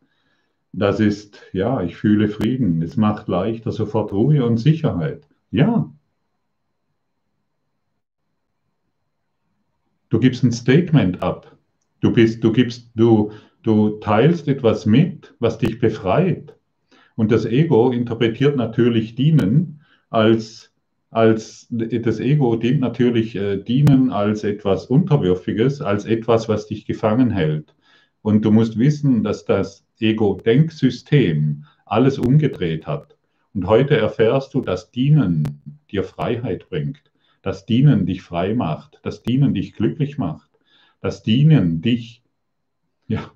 Das 0.73 0.99
ist, 0.99 1.41
ja, 1.53 1.81
ich 1.81 1.95
fühle 1.95 2.27
Frieden. 2.27 2.81
Es 2.81 2.97
macht 2.97 3.29
leichter 3.29 3.71
sofort 3.71 4.11
Ruhe 4.11 4.45
und 4.45 4.57
Sicherheit. 4.57 5.25
Ja. 5.49 5.89
Du 10.09 10.19
gibst 10.19 10.43
ein 10.43 10.51
Statement 10.51 11.23
ab. 11.23 11.55
Du 12.01 12.11
bist, 12.11 12.43
du 12.43 12.51
gibst, 12.51 12.91
du, 12.93 13.31
du 13.61 13.91
teilst 14.01 14.49
etwas 14.49 14.85
mit, 14.85 15.33
was 15.39 15.57
dich 15.57 15.79
befreit. 15.79 16.57
Und 17.15 17.31
das 17.31 17.45
Ego 17.45 17.91
interpretiert 17.91 18.57
natürlich 18.57 19.15
Dienen 19.15 19.85
als 20.09 20.72
als 21.13 21.67
das 21.69 22.19
Ego 22.19 22.55
dient 22.55 22.79
natürlich 22.79 23.35
äh, 23.35 23.57
dienen 23.57 24.11
als 24.11 24.43
etwas 24.43 24.87
Unterwürfiges, 24.87 25.81
als 25.81 26.05
etwas, 26.05 26.49
was 26.49 26.67
dich 26.67 26.85
gefangen 26.85 27.31
hält. 27.31 27.75
Und 28.21 28.43
du 28.45 28.51
musst 28.51 28.77
wissen, 28.77 29.23
dass 29.23 29.45
das 29.45 29.85
Ego-Denksystem 29.99 31.65
alles 31.85 32.17
umgedreht 32.17 32.87
hat. 32.87 33.17
Und 33.53 33.67
heute 33.67 33.97
erfährst 33.97 34.53
du, 34.53 34.61
dass 34.61 34.91
Dienen 34.91 35.61
dir 35.91 36.03
Freiheit 36.03 36.69
bringt, 36.69 37.11
dass 37.41 37.65
Dienen 37.65 38.05
dich 38.05 38.21
frei 38.21 38.55
macht, 38.55 38.99
dass 39.03 39.21
Dienen 39.21 39.53
dich 39.53 39.73
glücklich 39.73 40.17
macht, 40.17 40.49
dass 41.01 41.21
Dienen 41.21 41.81
dich, 41.81 42.23
ja, 43.07 43.31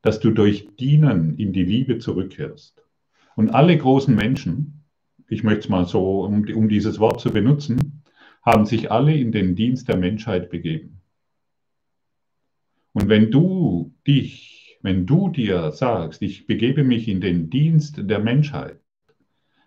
dass 0.00 0.20
du 0.20 0.30
durch 0.30 0.68
Dienen 0.78 1.36
in 1.36 1.52
die 1.52 1.64
Liebe 1.64 1.98
zurückkehrst. 1.98 2.82
Und 3.36 3.50
alle 3.50 3.76
großen 3.76 4.14
Menschen, 4.14 4.77
ich 5.28 5.44
möchte 5.44 5.60
es 5.60 5.68
mal 5.68 5.86
so, 5.86 6.24
um, 6.24 6.46
um 6.54 6.68
dieses 6.68 6.98
Wort 6.98 7.20
zu 7.20 7.30
benutzen, 7.30 8.02
haben 8.42 8.66
sich 8.66 8.90
alle 8.90 9.14
in 9.14 9.30
den 9.30 9.54
Dienst 9.54 9.88
der 9.88 9.96
Menschheit 9.96 10.50
begeben. 10.50 11.00
Und 12.92 13.08
wenn 13.08 13.30
du 13.30 13.94
dich, 14.06 14.78
wenn 14.82 15.06
du 15.06 15.28
dir 15.28 15.70
sagst, 15.72 16.22
ich 16.22 16.46
begebe 16.46 16.82
mich 16.82 17.08
in 17.08 17.20
den 17.20 17.50
Dienst 17.50 17.98
der 17.98 18.18
Menschheit, 18.18 18.80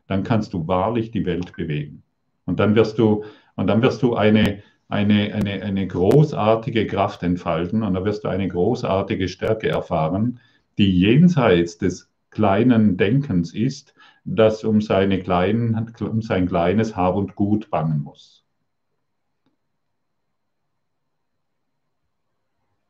dann 0.08 0.24
kannst 0.24 0.54
du 0.54 0.68
wahrlich 0.68 1.12
die 1.12 1.26
Welt 1.26 1.56
bewegen. 1.56 2.04
Und 2.46 2.60
dann 2.60 2.76
wirst 2.76 2.98
du, 2.98 3.24
und 3.56 3.68
dann 3.68 3.82
wirst 3.82 4.02
du 4.02 4.16
eine, 4.16 4.64
eine, 4.90 5.34
eine, 5.34 5.62
eine 5.62 5.88
großartige 5.88 6.88
Kraft 6.88 7.24
entfalten 7.24 7.84
und 7.84 7.94
dann 7.94 8.04
wirst 8.04 8.24
du 8.24 8.28
eine 8.28 8.48
großartige 8.48 9.30
Stärke 9.30 9.70
erfahren, 9.70 10.40
die 10.78 10.92
jenseits 10.92 11.78
des 11.78 12.10
kleinen 12.32 12.98
Denkens 12.98 13.54
ist, 13.54 13.94
das 14.24 14.64
um, 14.64 14.82
seine 14.82 15.20
kleinen, 15.22 15.94
um 16.00 16.22
sein 16.22 16.48
kleines 16.48 16.96
Hab 16.96 17.16
und 17.16 17.36
Gut 17.36 17.70
bangen 17.70 18.02
muss. 18.02 18.46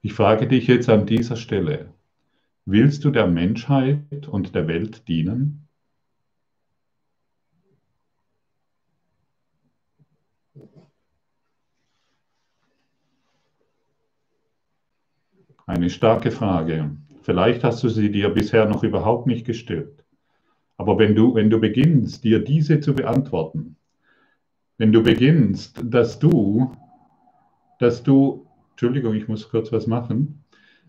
Ich 0.04 0.14
frage 0.14 0.48
dich 0.48 0.68
jetzt 0.68 0.90
an 0.90 1.06
dieser 1.06 1.36
Stelle, 1.36 1.94
willst 2.66 3.06
du 3.06 3.12
der 3.12 3.28
Menschheit 3.28 4.28
und 4.28 4.56
der 4.56 4.68
Welt 4.68 5.08
dienen? 5.08 5.68
Eine 15.68 15.90
starke 15.90 16.32
Frage. 16.32 16.98
Vielleicht 17.22 17.64
hast 17.64 17.84
du 17.84 17.90
sie 17.90 18.12
dir 18.12 18.30
bisher 18.30 18.66
noch 18.66 18.84
überhaupt 18.84 19.28
nicht 19.28 19.46
gestellt. 19.46 20.01
Aber 20.82 20.98
wenn 20.98 21.14
du, 21.14 21.36
wenn 21.36 21.52
du 21.52 21.60
beginnst, 21.60 22.24
dir 22.24 22.40
diese 22.44 22.80
zu 22.80 22.96
beantworten, 22.96 23.76
wenn 24.80 24.92
du 24.92 25.04
beginnst, 25.04 25.80
dass 25.84 26.18
du, 26.18 26.76
dass 27.78 28.02
du, 28.02 28.48
Entschuldigung, 28.72 29.14
ich 29.14 29.28
muss 29.28 29.48
kurz 29.48 29.72
was 29.72 29.86
machen, 29.86 30.44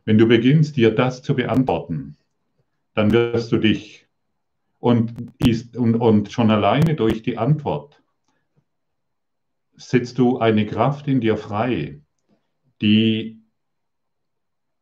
wenn 0.07 0.17
du 0.17 0.27
beginnst, 0.27 0.79
dir 0.79 0.95
das 0.95 1.23
zu 1.23 1.37
beantworten, 1.37 2.17
dann 2.95 3.13
wirst 3.13 3.53
du 3.53 3.59
dich 3.59 4.07
und, 4.79 5.31
ist, 5.37 5.77
und, 5.77 5.97
und 5.97 6.33
schon 6.33 6.51
alleine 6.51 6.95
durch 6.95 7.23
die 7.23 7.37
Antwort 7.37 8.03
setzt 9.75 10.17
du 10.17 10.39
eine 10.39 10.65
Kraft 10.65 11.07
in 11.07 11.21
dir 11.21 11.37
frei, 11.37 12.01
die 12.81 13.43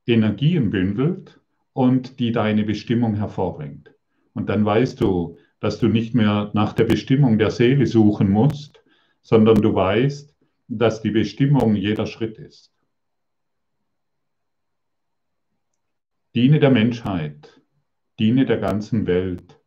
Energien 0.06 0.70
bündelt 0.70 1.40
und 1.72 2.20
die 2.20 2.30
deine 2.30 2.62
Bestimmung 2.62 3.16
hervorbringt. 3.16 3.89
Und 4.40 4.46
dann 4.46 4.64
weißt 4.64 5.02
du, 5.02 5.36
dass 5.58 5.80
du 5.80 5.88
nicht 5.88 6.14
mehr 6.14 6.50
nach 6.54 6.72
der 6.72 6.84
Bestimmung 6.84 7.36
der 7.36 7.50
Seele 7.50 7.84
suchen 7.84 8.30
musst, 8.30 8.82
sondern 9.20 9.60
du 9.60 9.74
weißt, 9.74 10.34
dass 10.68 11.02
die 11.02 11.10
Bestimmung 11.10 11.74
jeder 11.74 12.06
Schritt 12.06 12.38
ist. 12.38 12.72
Diene 16.34 16.58
der 16.58 16.70
Menschheit, 16.70 17.60
diene 18.18 18.46
der 18.46 18.56
ganzen 18.56 19.06
Welt, 19.06 19.60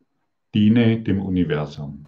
diene 0.55 0.99
dem 0.99 1.21
Universum. 1.21 2.07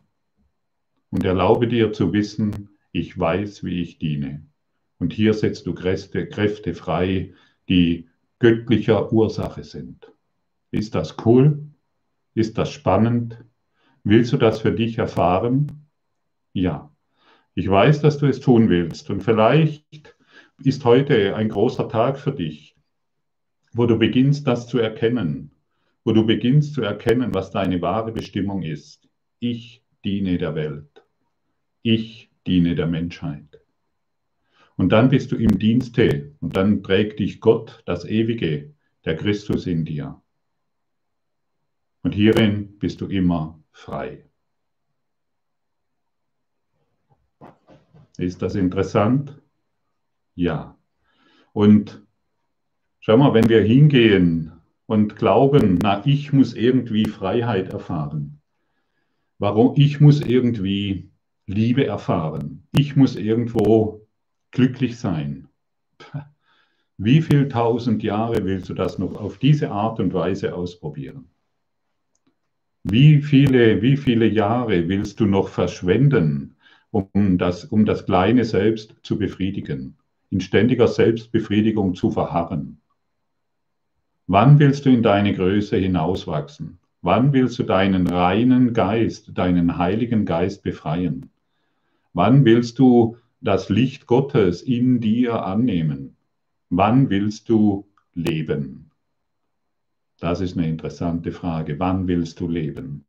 Und 1.12 1.24
erlaube 1.24 1.67
dir 1.67 1.93
zu 1.93 2.13
wissen, 2.13 2.69
ich 2.91 3.15
weiß, 3.15 3.63
wie 3.63 3.79
ich 3.79 4.00
diene. 4.00 4.43
Und 4.98 5.13
hier 5.13 5.36
setzt 5.36 5.67
du 5.67 5.75
Kräfte, 5.75 6.27
Kräfte 6.27 6.74
frei, 6.74 7.31
die 7.69 8.10
göttlicher 8.39 9.13
Ursache 9.13 9.63
sind. 9.63 10.12
Ist 10.72 10.95
das 10.95 11.15
cool? 11.27 11.75
Ist 12.36 12.58
das 12.58 12.70
spannend? 12.70 13.44
Willst 14.04 14.34
du 14.34 14.38
das 14.38 14.60
für 14.60 14.74
dich 14.74 14.98
erfahren? 14.98 15.88
Ja. 16.54 16.92
Ich 17.56 17.70
weiß, 17.70 18.01
dass 18.01 18.18
du 18.18 18.27
es 18.27 18.42
tun 18.42 18.70
willst. 18.70 19.10
Und 19.10 19.24
vielleicht 19.24 20.15
ist 20.62 20.84
heute 20.84 21.36
ein 21.36 21.48
großer 21.48 21.88
Tag 21.88 22.20
für 22.20 22.34
dich, 22.34 22.75
wo 23.72 23.86
du 23.86 23.98
beginnst, 23.98 24.46
das 24.46 24.68
zu 24.68 24.77
erkennen, 24.77 25.51
wo 26.04 26.12
du 26.12 26.25
beginnst 26.25 26.74
zu 26.74 26.82
erkennen, 26.82 27.34
was 27.34 27.51
deine 27.51 27.82
wahre 27.82 28.12
Bestimmung 28.12 28.62
ist. 28.63 29.08
Ich 29.39 29.82
diene 30.04 30.38
der 30.38 30.56
Welt. 30.56 31.06
Ich 31.82 32.30
diene 32.46 32.75
der 32.75 32.88
Menschheit. 32.88 33.62
Und 34.75 34.92
dann 34.92 35.08
bist 35.08 35.32
du 35.32 35.38
im 35.38 35.58
Dienste 35.58 36.36
und 36.42 36.58
dann 36.58 36.84
trägt 36.84 37.20
dich 37.20 37.39
Gott, 37.39 37.82
das 37.86 38.04
Ewige, 38.04 38.74
der 39.06 39.15
Christus 39.15 39.68
in 39.68 39.86
dir. 39.86 40.22
Und 42.05 42.13
hierin 42.13 42.77
bist 42.77 43.01
du 43.01 43.07
immer 43.07 43.59
frei. 43.71 44.24
Ist 48.19 48.43
das 48.43 48.53
interessant? 48.53 49.41
Ja. 50.35 50.77
Und 51.51 52.05
schau 53.00 53.17
mal, 53.17 53.33
wenn 53.33 53.50
wir 53.50 53.63
hingehen 53.63 54.51
und 54.85 55.15
glauben, 55.15 55.79
na, 55.81 56.05
ich 56.05 56.31
muss 56.31 56.53
irgendwie 56.53 57.05
Freiheit 57.05 57.69
erfahren. 57.74 58.39
Warum? 59.39 59.74
Ich 59.75 60.00
muss 60.00 60.21
irgendwie 60.21 61.09
Liebe 61.47 61.88
erfahren. 61.88 62.67
Ich 62.71 62.95
muss 62.95 63.15
irgendwo 63.15 64.07
glücklich 64.51 65.00
sein. 65.00 65.47
Wie 66.97 67.23
viel 67.23 67.49
tausend 67.49 68.03
Jahre 68.03 68.45
willst 68.45 68.69
du 68.69 68.75
das 68.75 68.99
noch 68.99 69.15
auf 69.15 69.39
diese 69.39 69.71
Art 69.71 69.99
und 69.99 70.13
Weise 70.13 70.53
ausprobieren? 70.53 71.32
Wie 72.88 73.19
viele, 73.24 73.82
wie 73.82 73.98
viele 73.98 74.28
Jahre 74.28 74.88
willst 74.88 75.19
du 75.19 75.26
noch 75.26 75.50
verschwenden, 75.50 76.56
um 76.91 77.39
das, 77.39 77.65
um 77.65 77.84
das 77.84 78.06
kleine 78.06 78.45
Selbst 78.45 78.95
zu 79.02 79.17
befriedigen, 79.17 79.95
in 80.30 80.39
ständiger 80.39 80.88
Selbstbefriedigung 80.88 81.95
zu 81.95 82.12
verharren? 82.12 82.78
Wann 84.28 84.60
willst 84.60 84.86
du 84.86 84.91
in 84.91 85.02
deine 85.02 85.34
Größe 85.34 85.78
hinauswachsen? 85.78 86.78
Wann 87.02 87.34
willst 87.34 87.58
du 87.58 87.63
deinen 87.63 88.06
reinen 88.06 88.74
Geist, 88.74 89.36
deinen 89.36 89.80
heiligen 89.80 90.26
Geist 90.26 90.62
befreien? 90.62 91.32
Wann 92.13 92.45
willst 92.45 92.78
du 92.78 93.17
das 93.41 93.69
Licht 93.69 94.06
Gottes 94.06 94.62
in 94.62 95.02
dir 95.02 95.43
annehmen? 95.43 96.17
Wann 96.69 97.10
willst 97.10 97.50
du 97.50 97.88
leben? 98.13 98.85
Das 100.19 100.39
ist 100.41 100.58
eine 100.58 100.67
interessante 100.67 101.32
Frage. 101.32 101.80
Wann 101.80 102.08
willst 102.08 102.39
du 102.39 102.47
leben? 102.47 103.06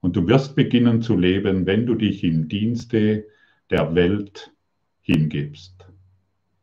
Und 0.00 0.16
du 0.16 0.26
wirst 0.28 0.54
beginnen 0.54 1.02
zu 1.02 1.16
leben, 1.16 1.66
wenn 1.66 1.86
du 1.86 1.94
dich 1.94 2.22
im 2.24 2.48
Dienste 2.48 3.26
der 3.70 3.94
Welt 3.94 4.52
hingibst. 5.00 5.86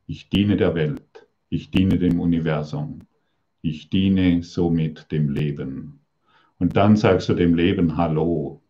Ich 0.08 0.30
diene 0.30 0.56
der 0.56 0.76
Welt. 0.76 1.28
Ich 1.50 1.72
diene 1.72 1.98
dem 1.98 2.20
Universum. 2.20 3.02
Ich 3.62 3.90
diene 3.90 4.44
somit 4.44 5.12
dem 5.12 5.30
Leben. 5.30 6.00
Und 6.60 6.78
dann 6.78 6.96
sagst 6.96 7.28
du 7.30 7.34
dem 7.34 7.56
Leben 7.56 7.98
Hallo. 7.98 8.62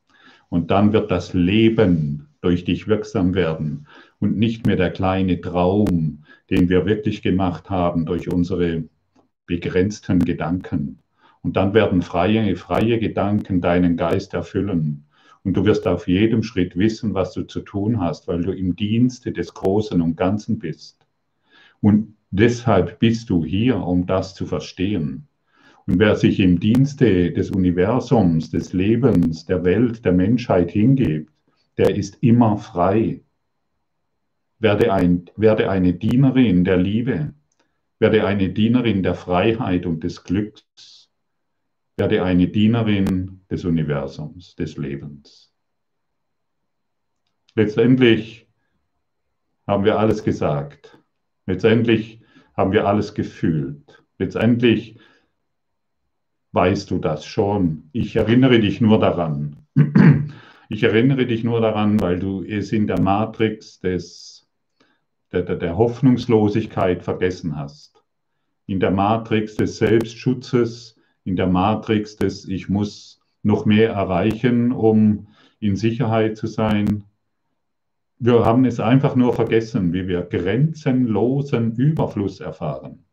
Und 0.50 0.72
dann 0.72 0.94
wird 0.94 1.12
das 1.12 1.34
Leben 1.34 2.28
durch 2.42 2.64
dich 2.64 2.88
wirksam 2.88 3.34
werden 3.34 3.88
und 4.20 4.38
nicht 4.38 4.66
mehr 4.66 4.76
der 4.76 4.92
kleine 4.92 5.42
Traum, 5.42 6.24
den 6.50 6.70
wir 6.70 6.86
wirklich 6.86 7.22
gemacht 7.22 7.70
haben 7.70 8.06
durch 8.06 8.32
unsere 8.32 8.86
begrenzten 9.46 10.20
Gedanken. 10.20 11.00
Und 11.42 11.56
dann 11.56 11.74
werden 11.74 12.02
freie, 12.02 12.56
freie 12.56 13.00
Gedanken 13.00 13.62
deinen 13.62 13.98
Geist 13.98 14.34
erfüllen. 14.34 15.06
Und 15.44 15.56
du 15.56 15.66
wirst 15.66 15.88
auf 15.88 16.08
jedem 16.08 16.42
Schritt 16.42 16.76
wissen, 16.76 17.14
was 17.14 17.34
du 17.34 17.44
zu 17.44 17.62
tun 17.62 18.02
hast, 18.02 18.28
weil 18.28 18.42
du 18.42 18.52
im 18.52 18.76
Dienste 18.76 19.32
des 19.32 19.54
Großen 19.54 20.02
und 20.02 20.18
Ganzen 20.18 20.58
bist. 20.58 21.06
Und 21.82 22.16
deshalb 22.32 22.98
bist 22.98 23.30
du 23.30 23.46
hier, 23.46 23.78
um 23.78 24.08
das 24.08 24.34
zu 24.34 24.48
verstehen. 24.48 25.28
Und 25.86 26.00
wer 26.00 26.16
sich 26.16 26.40
im 26.40 26.60
Dienste 26.60 27.32
des 27.32 27.52
Universums, 27.52 28.50
des 28.50 28.74
Lebens, 28.74 29.46
der 29.46 29.64
Welt, 29.64 30.04
der 30.04 30.14
Menschheit 30.14 30.72
hingibt, 30.72 31.32
der 31.78 31.96
ist 31.96 32.18
immer 32.22 32.58
frei. 32.58 33.22
Werde, 34.58 34.92
ein, 34.92 35.26
werde 35.36 35.70
eine 35.70 35.94
Dienerin 35.94 36.64
der 36.64 36.78
Liebe, 36.78 37.34
werde 38.00 38.26
eine 38.26 38.50
Dienerin 38.50 39.04
der 39.04 39.16
Freiheit 39.16 39.86
und 39.86 40.04
des 40.04 40.24
Glücks, 40.24 41.10
werde 41.98 42.24
eine 42.24 42.48
Dienerin 42.48 43.42
des 43.50 43.66
Universums, 43.66 44.56
des 44.56 44.78
Lebens. 44.78 45.54
Letztendlich 47.56 48.48
haben 49.66 49.86
wir 49.86 49.98
alles 49.98 50.24
gesagt. 50.24 51.02
Letztendlich 51.46 52.22
haben 52.56 52.72
wir 52.72 52.86
alles 52.86 53.14
gefühlt. 53.14 54.04
Letztendlich 54.18 55.00
weißt 56.52 56.90
du 56.92 57.00
das 57.00 57.26
schon. 57.26 57.90
Ich 57.92 58.16
erinnere 58.16 58.60
dich 58.60 58.82
nur 58.82 59.00
daran. 59.00 59.58
Ich 60.68 60.82
erinnere 60.82 61.28
dich 61.28 61.44
nur 61.44 61.62
daran, 61.62 62.02
weil 62.02 62.18
du 62.18 62.44
es 62.44 62.72
in 62.72 62.88
der 62.88 63.00
Matrix 63.00 63.80
des, 63.80 64.35
der, 65.44 65.56
der, 65.56 65.78
Hoffnungslosigkeit 65.78 67.04
vergessen 67.04 67.56
hast. 67.56 68.04
In 68.68 68.80
der 68.80 68.92
Matrix 68.92 69.56
des 69.56 69.78
Selbstschutzes, 69.78 70.96
in 71.24 71.36
der 71.36 71.48
Matrix 71.48 72.16
des 72.16 72.48
Ich 72.48 72.70
muss 72.70 73.22
noch 73.44 73.66
mehr 73.66 73.92
erreichen, 73.92 74.72
um 74.72 75.28
in 75.60 75.76
Sicherheit 75.76 76.38
zu 76.38 76.48
sein. 76.48 77.04
Wir 78.18 78.46
haben 78.46 78.66
es 78.66 78.80
einfach 78.80 79.16
nur 79.16 79.34
vergessen, 79.34 79.94
wie 79.94 80.08
wir 80.08 80.22
grenzenlosen 80.22 81.76
Überfluss 81.76 82.40
erfahren. 82.40 83.06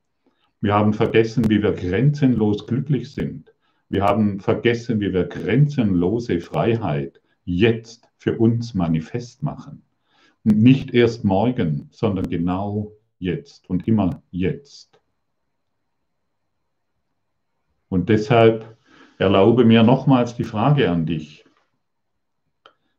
Wir 0.61 0.75
haben 0.75 0.93
vergessen, 0.93 1.51
wie 1.51 1.63
wir 1.63 1.73
grenzenlos 1.73 2.67
glücklich 2.67 3.13
sind. 3.13 3.53
Wir 3.89 4.05
haben 4.05 4.41
vergessen, 4.41 5.01
wie 5.01 5.13
wir 5.13 5.25
grenzenlose 5.25 6.41
Freiheit, 6.41 7.21
jetzt 7.45 8.09
für 8.17 8.39
uns 8.39 8.73
manifest 8.73 9.43
machen. 9.43 9.83
Nicht 10.45 10.93
erst 10.93 11.25
morgen, 11.25 11.89
sondern 11.93 12.29
genau 12.29 12.93
jetzt 13.19 13.71
und 13.71 13.87
immer 13.87 14.23
jetzt. 14.31 15.01
Und 17.89 18.09
deshalb 18.09 18.77
erlaube 19.19 19.65
mir 19.65 19.83
nochmals 19.83 20.35
die 20.35 20.45
Frage 20.45 20.91
an 20.91 21.07
dich. 21.07 21.45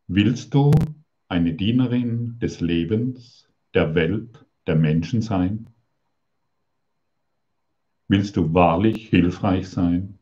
Willst 0.08 0.54
du 0.54 0.72
eine 1.28 1.54
Dienerin 1.54 2.38
des 2.40 2.62
Lebens, 2.62 3.50
der 3.74 3.96
Welt, 3.96 4.46
der 4.68 4.76
Menschen 4.76 5.22
sein? 5.22 5.68
Willst 8.08 8.38
du 8.38 8.54
wahrlich 8.54 9.10
hilfreich 9.10 9.68
sein? 9.68 10.20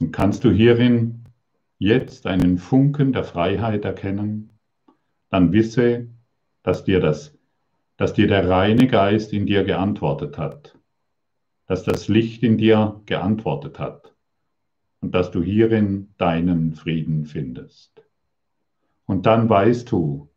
Und 0.00 0.12
kannst 0.12 0.44
du 0.44 0.50
hierin 0.50 1.24
jetzt 1.78 2.26
einen 2.26 2.58
Funken 2.58 3.12
der 3.12 3.24
Freiheit 3.24 3.84
erkennen, 3.84 4.50
dann 5.28 5.52
wisse, 5.52 6.08
dass 6.62 6.84
dir 6.84 7.00
das, 7.00 7.38
dass 7.96 8.14
dir 8.14 8.26
der 8.26 8.48
reine 8.48 8.86
Geist 8.86 9.32
in 9.32 9.46
dir 9.46 9.62
geantwortet 9.62 10.38
hat, 10.38 10.76
dass 11.66 11.84
das 11.84 12.08
Licht 12.08 12.42
in 12.42 12.56
dir 12.56 13.00
geantwortet 13.06 13.78
hat 13.78 14.14
und 15.00 15.14
dass 15.14 15.30
du 15.30 15.42
hierin 15.42 16.14
deinen 16.16 16.74
Frieden 16.74 17.26
findest. 17.26 18.02
Und 19.04 19.26
dann 19.26 19.48
weißt 19.48 19.90
du, 19.92 20.30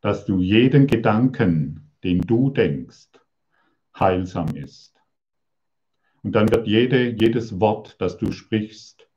dass 0.00 0.26
du 0.26 0.40
jeden 0.40 0.86
Gedanken, 0.86 1.92
den 2.04 2.20
du 2.20 2.50
denkst, 2.50 3.08
heilsam 3.98 4.54
ist. 4.54 4.95
Und 6.26 6.32
dann 6.32 6.50
wird 6.50 6.66
jede, 6.66 7.10
jedes 7.10 7.60
Wort, 7.60 8.00
das 8.00 8.18
du 8.18 8.32
sprichst, 8.32 9.08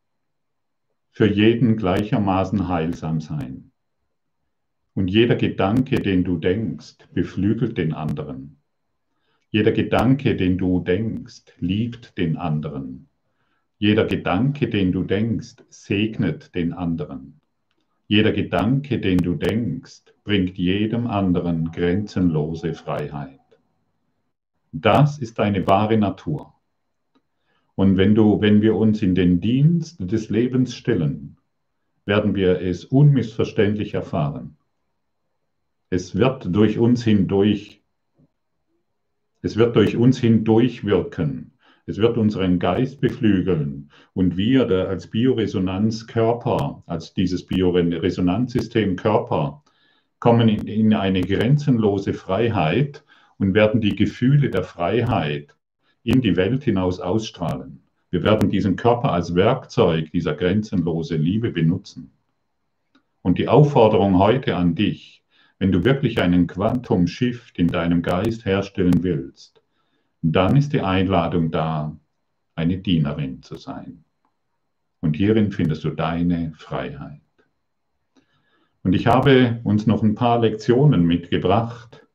für 1.09 1.25
jeden 1.25 1.75
gleichermaßen 1.75 2.67
heilsam 2.67 3.19
sein. 3.19 3.71
Und 4.93 5.07
jeder 5.07 5.35
Gedanke, 5.35 6.01
den 6.01 6.23
du 6.23 6.37
denkst, 6.37 6.97
beflügelt 7.11 7.79
den 7.79 7.93
anderen. 7.93 8.61
Jeder 9.49 9.71
Gedanke, 9.71 10.35
den 10.35 10.59
du 10.59 10.81
denkst, 10.81 11.45
liebt 11.57 12.15
den 12.19 12.37
anderen. 12.37 13.07
Jeder 13.79 14.05
Gedanke, 14.05 14.69
den 14.69 14.91
du 14.91 15.03
denkst, 15.03 15.55
segnet 15.69 16.53
den 16.53 16.73
anderen. 16.73 17.41
Jeder 18.07 18.33
Gedanke, 18.33 18.99
den 18.99 19.17
du 19.17 19.33
denkst, 19.33 20.03
bringt 20.23 20.59
jedem 20.59 21.07
anderen 21.07 21.71
grenzenlose 21.71 22.75
Freiheit. 22.75 23.39
Das 24.71 25.17
ist 25.17 25.39
deine 25.39 25.65
wahre 25.65 25.97
Natur. 25.97 26.53
Und 27.79 27.95
wenn, 27.95 28.13
du, 28.13 28.41
wenn 28.41 28.61
wir 28.61 28.75
uns 28.75 29.01
in 29.01 29.15
den 29.15 29.39
Dienst 29.39 30.01
des 30.01 30.29
Lebens 30.29 30.75
stellen, 30.75 31.37
werden 32.03 32.35
wir 32.35 32.59
es 32.59 32.83
unmissverständlich 32.83 33.93
erfahren. 33.93 34.57
Es 35.89 36.13
wird 36.13 36.53
durch 36.53 36.77
uns 36.77 37.05
hindurch, 37.05 37.81
es 39.41 39.55
wird 39.55 39.77
durch 39.77 39.95
uns 39.95 40.19
hindurch 40.19 40.83
wirken. 40.83 41.53
Es 41.85 41.99
wird 41.99 42.17
unseren 42.17 42.59
Geist 42.59 42.99
beflügeln 42.99 43.91
und 44.13 44.35
wir 44.35 44.69
als 44.89 45.07
Bioresonanzkörper, 45.07 46.83
als 46.85 47.13
dieses 47.13 47.45
Bioresonanzsystem 47.45 48.97
Körper, 48.97 49.63
kommen 50.19 50.49
in, 50.49 50.67
in 50.67 50.93
eine 50.93 51.21
grenzenlose 51.21 52.13
Freiheit 52.13 53.05
und 53.37 53.53
werden 53.53 53.79
die 53.79 53.95
Gefühle 53.95 54.49
der 54.49 54.65
Freiheit 54.65 55.55
in 56.03 56.21
die 56.21 56.35
Welt 56.35 56.63
hinaus 56.63 56.99
ausstrahlen. 56.99 57.81
Wir 58.09 58.23
werden 58.23 58.49
diesen 58.49 58.75
Körper 58.75 59.11
als 59.11 59.35
Werkzeug 59.35 60.11
dieser 60.11 60.33
grenzenlosen 60.33 61.21
Liebe 61.21 61.51
benutzen. 61.51 62.11
Und 63.21 63.37
die 63.37 63.47
Aufforderung 63.47 64.17
heute 64.17 64.55
an 64.55 64.75
dich, 64.75 65.23
wenn 65.59 65.71
du 65.71 65.83
wirklich 65.83 66.19
einen 66.19 66.47
Quantum 66.47 67.05
Shift 67.05 67.59
in 67.59 67.67
deinem 67.67 68.01
Geist 68.01 68.45
herstellen 68.45 69.03
willst, 69.03 69.61
dann 70.21 70.55
ist 70.55 70.73
die 70.73 70.81
Einladung 70.81 71.51
da, 71.51 71.95
eine 72.55 72.77
Dienerin 72.77 73.41
zu 73.43 73.55
sein. 73.55 74.03
Und 75.01 75.15
hierin 75.15 75.51
findest 75.51 75.83
du 75.83 75.91
deine 75.91 76.53
Freiheit. 76.57 77.21
Und 78.83 78.93
ich 78.93 79.07
habe 79.07 79.59
uns 79.63 79.85
noch 79.85 80.03
ein 80.03 80.15
paar 80.15 80.39
Lektionen 80.39 81.05
mitgebracht 81.05 82.05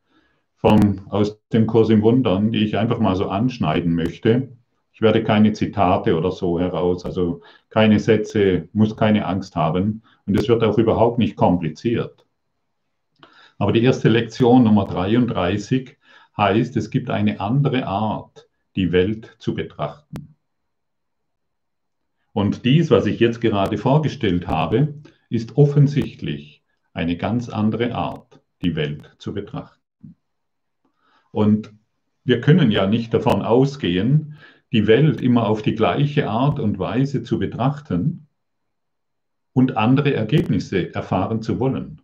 vom, 0.65 1.07
aus 1.11 1.39
dem 1.53 1.67
Kurs 1.67 1.91
im 1.91 2.01
Wundern, 2.01 2.51
die 2.51 2.65
ich 2.65 2.79
einfach 2.79 2.99
mal 2.99 3.17
so 3.17 3.29
anschneiden 3.29 3.95
möchte. 3.95 4.57
Ich 4.95 5.03
werde 5.03 5.23
keine 5.23 5.53
Zitate 5.53 6.17
oder 6.17 6.31
so 6.31 6.59
heraus, 6.59 7.05
also 7.05 7.43
keine 7.69 8.01
Sätze, 8.01 8.71
muss 8.73 8.97
keine 8.97 9.27
Angst 9.27 9.57
haben. 9.57 10.03
Und 10.25 10.39
es 10.39 10.49
wird 10.49 10.65
auch 10.65 10.79
überhaupt 10.79 11.19
nicht 11.19 11.37
kompliziert. 11.37 12.25
Aber 13.59 13.73
die 13.73 13.83
erste 13.83 14.09
Lektion 14.09 14.65
Nummer 14.65 14.87
33 14.87 15.99
heißt, 16.35 16.79
es 16.79 16.89
gibt 16.89 17.11
eine 17.11 17.41
andere 17.41 17.87
Art, 17.87 18.49
die 18.75 18.91
Welt 18.91 19.37
zu 19.39 19.55
betrachten. 19.55 20.35
Und 22.33 22.65
dies, 22.65 22.91
was 22.91 23.05
ich 23.05 23.21
jetzt 23.21 23.43
gerade 23.43 23.77
vorgestellt 23.77 24.49
habe, 24.49 24.95
ist 25.29 25.59
offensichtlich 25.59 26.65
eine 26.95 27.19
ganz 27.19 27.51
andere 27.51 27.95
Art, 27.95 28.41
die 28.63 28.77
Welt 28.77 29.15
zu 29.19 29.35
betrachten. 29.35 29.84
Und 31.35 31.75
wir 32.23 32.41
können 32.41 32.71
ja 32.71 32.87
nicht 32.87 33.13
davon 33.13 33.43
ausgehen, 33.43 34.39
die 34.71 34.87
Welt 34.87 35.21
immer 35.21 35.49
auf 35.49 35.63
die 35.63 35.75
gleiche 35.75 36.29
Art 36.31 36.61
und 36.61 36.79
Weise 36.79 37.25
zu 37.25 37.41
betrachten 37.41 38.29
und 39.53 39.77
andere 39.77 40.15
Ergebnisse 40.15 40.95
erfahren 40.95 41.43
zu 41.43 41.59
wollen. 41.59 42.01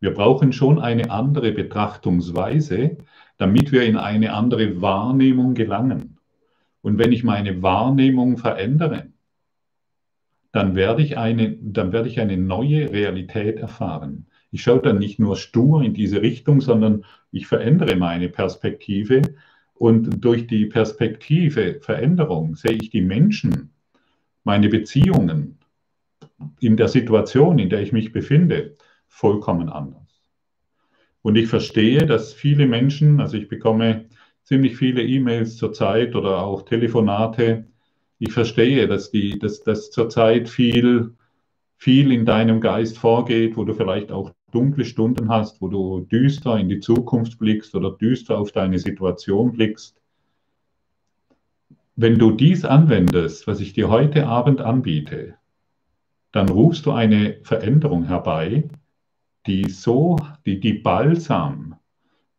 Wir 0.00 0.12
brauchen 0.12 0.52
schon 0.52 0.80
eine 0.80 1.12
andere 1.12 1.52
Betrachtungsweise, 1.52 2.98
damit 3.36 3.70
wir 3.70 3.84
in 3.84 3.96
eine 3.96 4.32
andere 4.32 4.82
Wahrnehmung 4.82 5.54
gelangen. 5.54 6.18
Und 6.82 6.98
wenn 6.98 7.12
ich 7.12 7.22
meine 7.22 7.62
Wahrnehmung 7.62 8.36
verändere, 8.36 9.12
dann 10.50 10.74
werde 10.74 11.02
ich 11.02 11.16
eine, 11.16 11.52
dann 11.52 11.92
werde 11.92 12.08
ich 12.08 12.18
eine 12.18 12.36
neue 12.36 12.90
Realität 12.90 13.60
erfahren. 13.60 14.26
Ich 14.50 14.62
schaue 14.62 14.80
dann 14.80 14.98
nicht 14.98 15.18
nur 15.18 15.36
stur 15.36 15.82
in 15.82 15.94
diese 15.94 16.22
Richtung, 16.22 16.60
sondern 16.60 17.04
ich 17.30 17.46
verändere 17.46 17.96
meine 17.96 18.28
Perspektive. 18.28 19.22
Und 19.74 20.24
durch 20.24 20.46
die 20.46 20.66
Perspektive 20.66 21.80
Veränderung 21.80 22.56
sehe 22.56 22.78
ich 22.80 22.90
die 22.90 23.02
Menschen, 23.02 23.70
meine 24.44 24.68
Beziehungen 24.68 25.58
in 26.60 26.76
der 26.76 26.88
Situation, 26.88 27.58
in 27.58 27.68
der 27.68 27.82
ich 27.82 27.92
mich 27.92 28.12
befinde, 28.12 28.76
vollkommen 29.06 29.68
anders. 29.68 30.22
Und 31.22 31.36
ich 31.36 31.48
verstehe, 31.48 32.06
dass 32.06 32.32
viele 32.32 32.66
Menschen, 32.66 33.20
also 33.20 33.36
ich 33.36 33.48
bekomme 33.48 34.06
ziemlich 34.42 34.76
viele 34.76 35.02
E-Mails 35.02 35.56
zurzeit 35.56 36.14
oder 36.14 36.42
auch 36.42 36.62
Telefonate, 36.62 37.66
ich 38.18 38.32
verstehe, 38.32 38.86
dass, 38.86 39.10
die, 39.10 39.38
dass, 39.38 39.62
dass 39.62 39.90
zurzeit 39.90 40.48
viel, 40.48 41.14
viel 41.76 42.12
in 42.12 42.26
deinem 42.26 42.60
Geist 42.60 42.98
vorgeht, 42.98 43.56
wo 43.56 43.64
du 43.64 43.74
vielleicht 43.74 44.12
auch 44.12 44.32
dunkle 44.50 44.84
Stunden 44.84 45.28
hast, 45.28 45.60
wo 45.60 45.68
du 45.68 46.00
düster 46.00 46.58
in 46.58 46.68
die 46.68 46.80
Zukunft 46.80 47.38
blickst 47.38 47.74
oder 47.74 47.90
düster 47.90 48.38
auf 48.38 48.52
deine 48.52 48.78
Situation 48.78 49.52
blickst. 49.52 50.00
Wenn 51.96 52.18
du 52.18 52.30
dies 52.30 52.64
anwendest, 52.64 53.46
was 53.46 53.60
ich 53.60 53.72
dir 53.72 53.90
heute 53.90 54.26
Abend 54.26 54.60
anbiete, 54.60 55.34
dann 56.32 56.48
rufst 56.48 56.86
du 56.86 56.92
eine 56.92 57.40
Veränderung 57.42 58.04
herbei, 58.04 58.68
die 59.46 59.68
so, 59.68 60.16
die, 60.46 60.60
die 60.60 60.74
Balsam, 60.74 61.76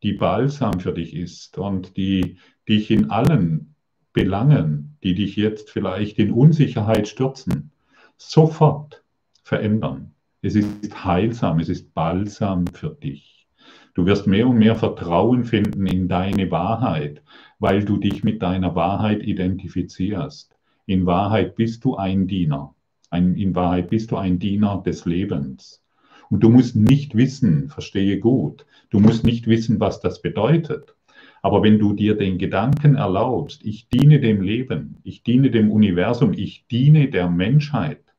die 0.04 0.14
Balsam 0.14 0.80
für 0.80 0.94
dich 0.94 1.16
ist 1.16 1.58
und 1.58 1.98
die 1.98 2.38
dich 2.68 2.90
in 2.92 3.10
allen 3.10 3.76
Belangen, 4.14 4.98
die 5.04 5.16
dich 5.16 5.36
jetzt 5.36 5.70
vielleicht 5.70 6.20
in 6.20 6.32
Unsicherheit 6.32 7.08
stürzen, 7.08 7.72
sofort 8.18 9.04
verändern. 9.44 10.11
Es 10.44 10.56
ist 10.56 11.06
heilsam, 11.06 11.60
es 11.60 11.70
ist 11.70 11.94
Balsam 11.94 12.66
für 12.66 12.90
dich. 12.90 13.48
Du 13.94 14.08
wirst 14.08 14.26
mehr 14.26 14.48
und 14.48 14.58
mehr 14.58 14.76
Vertrauen 14.76 15.44
finden 15.44 15.86
in 15.86 16.08
deine 16.08 16.50
Wahrheit, 16.50 17.22
weil 17.60 17.86
du 17.86 17.98
dich 17.98 18.24
mit 18.24 18.42
deiner 18.42 18.74
Wahrheit 18.74 19.22
identifizierst. 19.22 20.58
In 20.88 21.06
Wahrheit 21.06 21.56
bist 21.56 21.86
du 21.86 21.96
ein 21.96 22.26
Diener. 22.26 22.74
Ein, 23.12 23.36
in 23.36 23.54
Wahrheit 23.54 23.92
bist 23.92 24.10
du 24.10 24.18
ein 24.18 24.40
Diener 24.40 24.82
des 24.84 25.06
Lebens. 25.06 25.84
Und 26.32 26.42
du 26.42 26.50
musst 26.50 26.76
nicht 26.76 27.14
wissen, 27.14 27.70
verstehe 27.70 28.20
gut, 28.20 28.66
du 28.90 29.00
musst 29.00 29.24
nicht 29.24 29.46
wissen, 29.46 29.80
was 29.80 30.00
das 30.00 30.24
bedeutet. 30.24 30.96
Aber 31.44 31.62
wenn 31.62 31.78
du 31.78 31.94
dir 31.94 32.18
den 32.18 32.40
Gedanken 32.40 32.96
erlaubst, 32.96 33.64
ich 33.64 33.90
diene 33.90 34.20
dem 34.20 34.42
Leben, 34.42 34.98
ich 35.04 35.22
diene 35.22 35.52
dem 35.52 35.70
Universum, 35.70 36.34
ich 36.34 36.66
diene 36.72 37.10
der 37.10 37.30
Menschheit, 37.30 38.11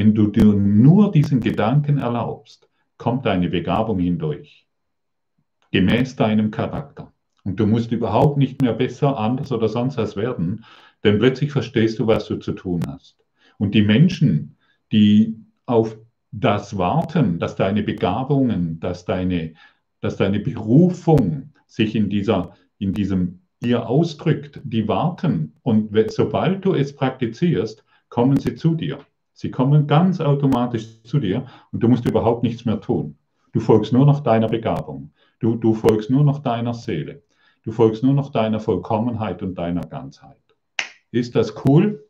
wenn 0.00 0.14
du 0.14 0.28
dir 0.28 0.46
nur 0.46 1.12
diesen 1.12 1.40
Gedanken 1.40 1.98
erlaubst, 1.98 2.70
kommt 2.96 3.26
deine 3.26 3.50
Begabung 3.50 3.98
hindurch, 3.98 4.66
gemäß 5.72 6.16
deinem 6.16 6.50
Charakter. 6.50 7.12
Und 7.44 7.60
du 7.60 7.66
musst 7.66 7.92
überhaupt 7.92 8.38
nicht 8.38 8.62
mehr 8.62 8.72
besser, 8.72 9.18
anders 9.18 9.52
oder 9.52 9.68
sonst 9.68 9.98
was 9.98 10.16
werden, 10.16 10.64
denn 11.04 11.18
plötzlich 11.18 11.52
verstehst 11.52 11.98
du, 11.98 12.06
was 12.06 12.26
du 12.28 12.36
zu 12.36 12.52
tun 12.52 12.80
hast. 12.86 13.18
Und 13.58 13.74
die 13.74 13.82
Menschen, 13.82 14.56
die 14.90 15.36
auf 15.66 15.98
das 16.32 16.78
Warten, 16.78 17.38
dass 17.38 17.56
deine 17.56 17.82
Begabungen, 17.82 18.80
dass 18.80 19.04
deine, 19.04 19.52
dass 20.00 20.16
deine 20.16 20.40
Berufung 20.40 21.52
sich 21.66 21.94
in, 21.94 22.08
dieser, 22.08 22.54
in 22.78 22.94
diesem 22.94 23.40
ihr 23.62 23.86
ausdrückt, 23.86 24.62
die 24.64 24.88
warten. 24.88 25.52
Und 25.60 25.90
sobald 26.10 26.64
du 26.64 26.72
es 26.72 26.96
praktizierst, 26.96 27.84
kommen 28.08 28.38
sie 28.38 28.54
zu 28.54 28.74
dir. 28.74 29.04
Sie 29.40 29.50
kommen 29.50 29.86
ganz 29.86 30.20
automatisch 30.20 31.02
zu 31.02 31.18
dir 31.18 31.46
und 31.72 31.82
du 31.82 31.88
musst 31.88 32.04
überhaupt 32.04 32.42
nichts 32.42 32.66
mehr 32.66 32.78
tun. 32.78 33.16
Du 33.52 33.60
folgst 33.60 33.90
nur 33.90 34.04
noch 34.04 34.20
deiner 34.20 34.48
Begabung. 34.48 35.14
Du, 35.38 35.54
du 35.54 35.72
folgst 35.72 36.10
nur 36.10 36.24
noch 36.24 36.40
deiner 36.40 36.74
Seele. 36.74 37.22
Du 37.62 37.72
folgst 37.72 38.02
nur 38.02 38.12
noch 38.12 38.32
deiner 38.32 38.60
Vollkommenheit 38.60 39.42
und 39.42 39.54
deiner 39.54 39.80
Ganzheit. 39.80 40.36
Ist 41.10 41.36
das 41.36 41.54
cool? 41.64 42.06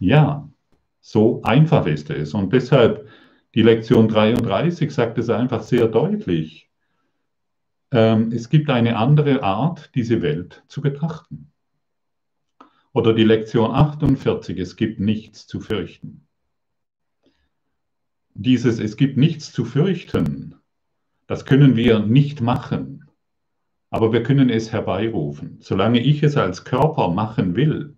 Ja, 0.00 0.50
so 1.00 1.42
einfach 1.44 1.86
ist 1.86 2.10
es. 2.10 2.34
Und 2.34 2.52
deshalb, 2.52 3.06
die 3.54 3.62
Lektion 3.62 4.08
33 4.08 4.92
sagt 4.92 5.16
es 5.18 5.30
einfach 5.30 5.62
sehr 5.62 5.86
deutlich. 5.86 6.68
Ähm, 7.92 8.32
es 8.32 8.48
gibt 8.48 8.68
eine 8.68 8.96
andere 8.96 9.44
Art, 9.44 9.94
diese 9.94 10.22
Welt 10.22 10.64
zu 10.66 10.80
betrachten. 10.80 11.52
Oder 12.92 13.12
die 13.12 13.22
Lektion 13.22 13.70
48, 13.70 14.58
es 14.58 14.74
gibt 14.74 14.98
nichts 14.98 15.46
zu 15.46 15.60
fürchten. 15.60 16.24
Dieses 18.34 18.78
Es 18.78 18.96
gibt 18.96 19.16
nichts 19.16 19.52
zu 19.52 19.64
fürchten, 19.64 20.54
das 21.26 21.44
können 21.44 21.76
wir 21.76 21.98
nicht 22.00 22.40
machen, 22.40 23.04
aber 23.90 24.12
wir 24.12 24.22
können 24.22 24.50
es 24.50 24.72
herbeirufen. 24.72 25.58
Solange 25.60 26.00
ich 26.00 26.22
es 26.22 26.36
als 26.36 26.64
Körper 26.64 27.08
machen 27.08 27.56
will, 27.56 27.96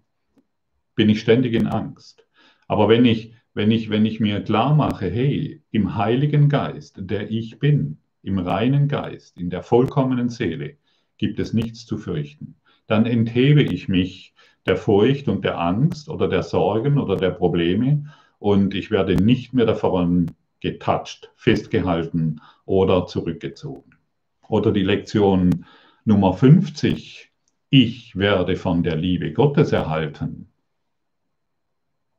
bin 0.95 1.09
ich 1.09 1.21
ständig 1.21 1.55
in 1.55 1.67
Angst. 1.67 2.27
Aber 2.69 2.89
wenn 2.89 3.05
ich, 3.05 3.35
wenn 3.55 3.71
ich, 3.71 3.91
wenn 3.91 4.07
ich 4.07 4.21
mir 4.21 4.43
klar 4.43 4.75
mache, 4.75 5.11
hey, 5.11 5.63
im 5.71 5.97
Heiligen 5.97 6.49
Geist, 6.49 6.97
der 6.99 7.31
ich 7.31 7.59
bin, 7.59 7.99
im 8.23 8.39
reinen 8.39 8.89
Geist, 8.89 9.39
in 9.39 9.51
der 9.51 9.63
vollkommenen 9.63 10.29
Seele, 10.29 10.77
gibt 11.17 11.39
es 11.39 11.53
nichts 11.53 11.87
zu 11.87 11.99
fürchten, 11.99 12.57
dann 12.87 13.07
enthebe 13.07 13.63
ich 13.63 13.89
mich 13.89 14.35
der 14.67 14.77
Furcht 14.77 15.29
und 15.29 15.45
der 15.45 15.59
Angst 15.59 16.09
oder 16.09 16.29
der 16.29 16.43
Sorgen 16.43 16.99
oder 16.99 17.17
der 17.17 17.31
Probleme 17.31 18.13
und 18.41 18.75
ich 18.75 18.91
werde 18.91 19.15
nicht 19.15 19.53
mehr 19.53 19.67
davon 19.67 20.33
getoucht, 20.61 21.31
festgehalten 21.37 22.41
oder 22.65 23.07
zurückgezogen. 23.07 23.95
Oder 24.49 24.73
die 24.73 24.83
Lektion 24.83 25.67
Nummer 26.05 26.33
50, 26.33 27.31
ich 27.69 28.17
werde 28.17 28.57
von 28.57 28.83
der 28.83 28.97
Liebe 28.97 29.33
Gottes 29.33 29.73
erhalten. 29.73 30.49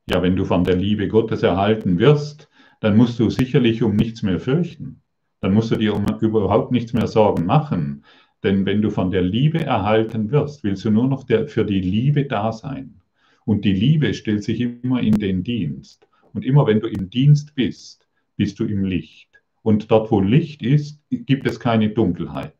Ja, 0.10 0.22
wenn 0.22 0.36
du 0.36 0.46
von 0.46 0.64
der 0.64 0.76
Liebe 0.76 1.08
Gottes 1.08 1.44
erhalten 1.44 2.00
wirst, 2.00 2.50
dann 2.80 2.96
musst 2.96 3.20
du 3.20 3.30
sicherlich 3.30 3.84
um 3.84 3.96
nichts 3.96 4.24
mehr 4.24 4.40
fürchten. 4.40 5.02
Dann 5.42 5.54
musst 5.54 5.72
du 5.72 5.76
dir 5.76 5.96
um 5.96 6.06
überhaupt 6.20 6.72
nichts 6.72 6.94
mehr 6.94 7.08
Sorgen 7.08 7.46
machen. 7.46 8.06
Denn 8.44 8.66
wenn 8.66 8.82
du 8.82 8.90
von 8.90 9.12
der 9.12 9.22
Liebe 9.22 9.64
erhalten 9.64 10.32
wirst, 10.32 10.64
willst 10.64 10.86
du 10.86 10.92
nur 10.92 11.08
noch 11.08 11.24
der, 11.24 11.48
für 11.48 11.66
die 11.66 11.82
Liebe 11.82 12.26
da 12.26 12.52
sein. 12.52 13.02
Und 13.46 13.66
die 13.66 13.74
Liebe 13.74 14.14
stellt 14.14 14.44
sich 14.44 14.62
immer 14.62 15.02
in 15.02 15.20
den 15.20 15.44
Dienst. 15.44 16.08
Und 16.34 16.46
immer 16.46 16.68
wenn 16.68 16.80
du 16.80 16.88
im 16.88 17.10
Dienst 17.10 17.56
bist, 17.56 18.08
bist 18.38 18.60
du 18.60 18.66
im 18.66 18.86
Licht. 18.86 19.42
Und 19.64 19.92
dort, 19.92 20.12
wo 20.12 20.20
Licht 20.20 20.62
ist, 20.62 21.00
gibt 21.10 21.46
es 21.48 21.60
keine 21.60 21.90
Dunkelheit. 21.90 22.56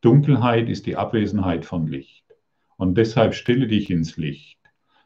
Dunkelheit 0.00 0.68
ist 0.68 0.86
die 0.86 0.96
Abwesenheit 0.96 1.64
von 1.64 1.86
Licht. 1.86 2.24
Und 2.76 2.96
deshalb 2.96 3.34
stelle 3.34 3.66
dich 3.66 3.90
ins 3.90 4.16
Licht. 4.16 4.58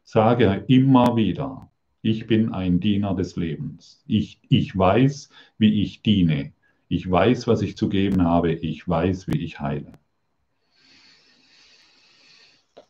Sage 0.04 0.64
immer 0.68 1.16
wieder, 1.16 1.70
ich 2.02 2.26
bin 2.26 2.52
ein 2.52 2.80
Diener 2.80 3.14
des 3.14 3.36
Lebens. 3.36 4.02
Ich, 4.06 4.40
ich 4.48 4.76
weiß, 4.76 5.30
wie 5.58 5.82
ich 5.82 6.02
diene. 6.02 6.52
Ich 6.88 7.10
weiß, 7.10 7.46
was 7.46 7.62
ich 7.62 7.76
zu 7.76 7.88
geben 7.88 8.22
habe. 8.22 8.52
Ich 8.52 8.86
weiß, 8.86 9.26
wie 9.26 9.42
ich 9.42 9.58
heile. 9.58 9.92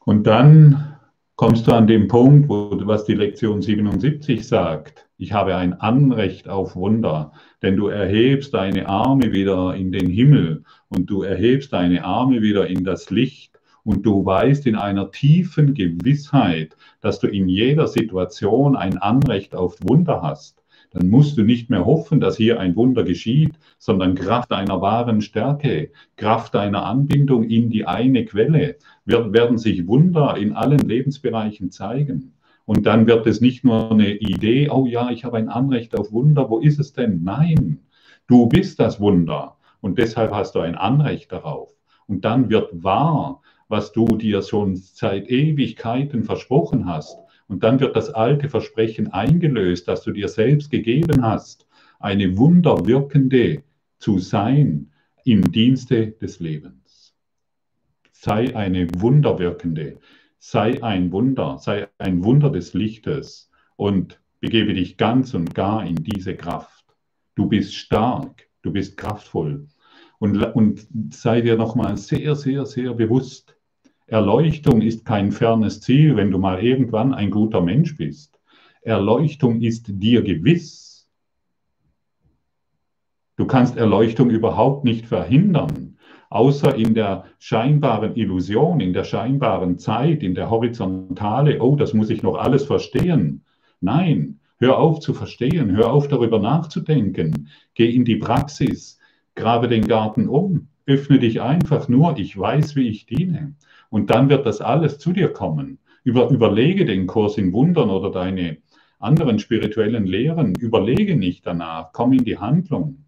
Und 0.01 0.27
dann 0.27 0.99
kommst 1.37 1.67
du 1.67 1.73
an 1.73 1.87
den 1.87 2.09
Punkt, 2.09 2.49
wo, 2.49 2.71
was 2.87 3.05
die 3.05 3.15
Lektion 3.15 3.63
77 3.63 4.47
sagt. 4.47 5.04
Ich 5.17 5.33
habe 5.33 5.57
ein 5.57 5.75
Anrecht 5.75 6.49
auf 6.49 6.77
Wunder, 6.77 7.33
denn 7.63 7.77
du 7.77 7.89
erhebst 7.89 8.55
deine 8.55 8.89
Arme 8.89 9.33
wieder 9.33 9.75
in 9.75 9.93
den 9.93 10.09
Himmel 10.09 10.65
und 10.89 11.09
du 11.09 11.23
erhebst 11.23 11.73
deine 11.73 12.05
Arme 12.05 12.43
wieder 12.43 12.67
in 12.67 12.85
das 12.85 13.11
Licht 13.11 13.61
und 13.85 14.05
du 14.05 14.25
weißt 14.25 14.67
in 14.67 14.77
einer 14.77 15.11
tiefen 15.11 15.75
Gewissheit, 15.75 16.77
dass 17.01 17.21
du 17.21 17.29
in 17.29 17.49
jeder 17.49 17.87
Situation 17.87 18.77
ein 18.77 18.99
Anrecht 18.99 19.55
auf 19.55 19.77
Wunder 19.83 20.23
hast 20.23 20.65
dann 20.95 21.11
musst 21.11 21.37
du 21.37 21.43
nicht 21.43 21.71
mehr 21.71 21.85
hoffen, 21.85 22.21
dass 22.21 22.37
hier 22.37 22.61
ein 22.61 22.77
Wunder 22.77 23.03
geschieht, 23.03 23.55
sondern 23.79 24.15
Kraft 24.15 24.53
deiner 24.53 24.81
wahren 24.81 25.21
Stärke, 25.21 25.91
Kraft 26.17 26.55
deiner 26.55 26.87
Anbindung 26.87 27.43
in 27.43 27.69
die 27.69 27.85
eine 27.85 28.25
Quelle, 28.25 28.77
werden 29.05 29.59
sich 29.59 29.89
Wunder 29.89 30.37
in 30.37 30.53
allen 30.53 30.79
Lebensbereichen 30.79 31.73
zeigen. 31.73 32.34
Und 32.67 32.87
dann 32.87 33.07
wird 33.07 33.27
es 33.27 33.41
nicht 33.41 33.65
nur 33.65 33.91
eine 33.91 34.15
Idee, 34.15 34.71
oh 34.71 34.87
ja, 34.87 35.11
ich 35.11 35.25
habe 35.25 35.37
ein 35.37 35.49
Anrecht 35.49 35.99
auf 35.99 36.13
Wunder, 36.13 36.49
wo 36.49 36.61
ist 36.61 36.79
es 36.79 36.93
denn? 36.93 37.23
Nein, 37.23 37.81
du 38.27 38.47
bist 38.47 38.81
das 38.81 39.01
Wunder 39.01 39.57
und 39.81 39.99
deshalb 39.99 40.33
hast 40.33 40.55
du 40.55 40.61
ein 40.61 40.75
Anrecht 40.75 41.31
darauf. 41.31 41.69
Und 42.07 42.25
dann 42.25 42.49
wird 42.49 42.71
wahr, 42.83 43.43
was 43.69 43.93
du 43.93 44.07
dir 44.17 44.43
schon 44.43 44.77
seit 44.77 45.29
Ewigkeiten 45.29 46.25
versprochen 46.25 46.87
hast. 46.87 47.19
Und 47.49 47.63
dann 47.63 47.81
wird 47.81 47.97
das 47.97 48.11
alte 48.11 48.49
Versprechen 48.49 49.13
eingelöst, 49.13 49.89
das 49.89 50.03
du 50.03 50.13
dir 50.13 50.29
selbst 50.29 50.71
gegeben 50.71 51.23
hast, 51.23 51.67
eine 51.99 52.37
wunderwirkende 52.39 53.63
zu 53.99 54.19
sein 54.19 54.91
im 55.25 55.53
Dienste 55.53 56.13
des 56.13 56.41
Lebens. 56.41 57.15
Sei 58.13 58.55
eine 58.57 58.89
wunderwirkende, 58.97 59.99
sei 60.47 60.83
ein 60.83 61.11
Wunder, 61.11 61.57
sei 61.59 61.89
ein 61.97 62.23
Wunder 62.23 62.51
des 62.51 62.75
Lichtes 62.75 63.51
und 63.77 64.21
begebe 64.41 64.75
dich 64.75 64.99
ganz 64.99 65.33
und 65.33 65.55
gar 65.55 65.87
in 65.87 65.97
diese 65.97 66.37
Kraft. 66.37 66.85
Du 67.35 67.47
bist 67.47 67.75
stark, 67.75 68.47
du 68.61 68.71
bist 68.71 68.99
kraftvoll. 68.99 69.67
Und, 70.19 70.37
und 70.55 70.87
sei 71.15 71.41
dir 71.41 71.57
nochmal 71.57 71.97
sehr, 71.97 72.37
sehr, 72.37 72.67
sehr 72.67 72.93
bewusst, 72.93 73.57
Erleuchtung 74.07 74.83
ist 74.83 75.07
kein 75.07 75.33
fernes 75.33 75.81
Ziel, 75.81 76.15
wenn 76.15 76.31
du 76.31 76.39
mal 76.39 76.63
irgendwann 76.63 77.15
ein 77.15 77.31
guter 77.31 77.63
Mensch 77.63 77.97
bist. 77.97 78.39
Erleuchtung 78.83 79.63
ist 79.63 79.87
dir 79.89 80.21
gewiss. 80.21 81.09
Du 83.37 83.47
kannst 83.47 83.79
Erleuchtung 83.79 84.29
überhaupt 84.29 84.85
nicht 84.85 85.07
verhindern, 85.07 85.84
außer 86.35 86.75
in 86.75 86.95
der 86.95 87.27
scheinbaren 87.39 88.17
Illusion, 88.17 88.81
in 88.81 88.93
der 88.93 89.05
scheinbaren 89.05 89.79
Zeit, 89.79 90.25
in 90.25 90.35
der 90.35 90.51
Horizontale, 90.51 91.63
oh, 91.63 91.77
das 91.77 91.95
muss 91.95 92.11
ich 92.11 92.25
noch 92.25 92.35
alles 92.35 92.65
verstehen. 92.65 93.45
Nein, 93.81 94.41
hör 94.59 94.79
auf 94.79 94.99
zu 94.99 95.15
verstehen, 95.15 95.77
hör 95.77 95.93
auf 95.93 96.09
darüber 96.09 96.41
nachzudenken, 96.41 97.51
geh 97.75 97.89
in 97.89 98.05
die 98.05 98.17
Praxis, 98.17 98.99
grabe 99.37 99.69
den 99.69 99.87
Garten 99.87 100.29
um, 100.29 100.67
öffne 100.87 101.21
dich 101.21 101.41
einfach 101.41 101.89
nur, 101.89 102.19
ich 102.19 102.37
weiß, 102.37 102.75
wie 102.75 102.89
ich 102.89 103.07
diene. 103.07 103.55
Und 103.89 104.11
dann 104.11 104.29
wird 104.29 104.45
das 104.45 104.61
alles 104.61 104.99
zu 104.99 105.13
dir 105.13 105.29
kommen. 105.29 105.79
Über, 106.03 106.31
überlege 106.31 106.85
den 106.85 107.07
Kurs 107.07 107.39
in 107.39 107.53
Wundern 107.53 107.91
oder 107.91 108.11
deine 108.11 108.57
anderen 108.99 109.39
spirituellen 109.39 110.07
Lehren. 110.07 110.57
Überlege 110.57 111.15
nicht 111.15 111.47
danach. 111.47 111.93
Komm 111.93 112.13
in 112.13 112.25
die 112.25 112.39
Handlung. 112.39 113.05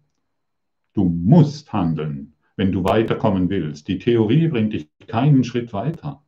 Du 0.93 1.03
musst 1.03 1.73
handeln, 1.73 2.33
wenn 2.57 2.71
du 2.71 2.83
weiterkommen 2.83 3.49
willst. 3.49 3.87
Die 3.87 3.99
Theorie 3.99 4.49
bringt 4.49 4.73
dich 4.73 4.89
keinen 5.07 5.45
Schritt 5.45 5.71
weiter. 5.71 6.21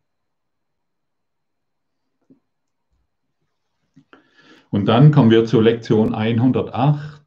Und 4.69 4.85
dann 4.85 5.11
kommen 5.11 5.31
wir 5.31 5.45
zur 5.45 5.63
Lektion 5.63 6.13
108. 6.13 7.19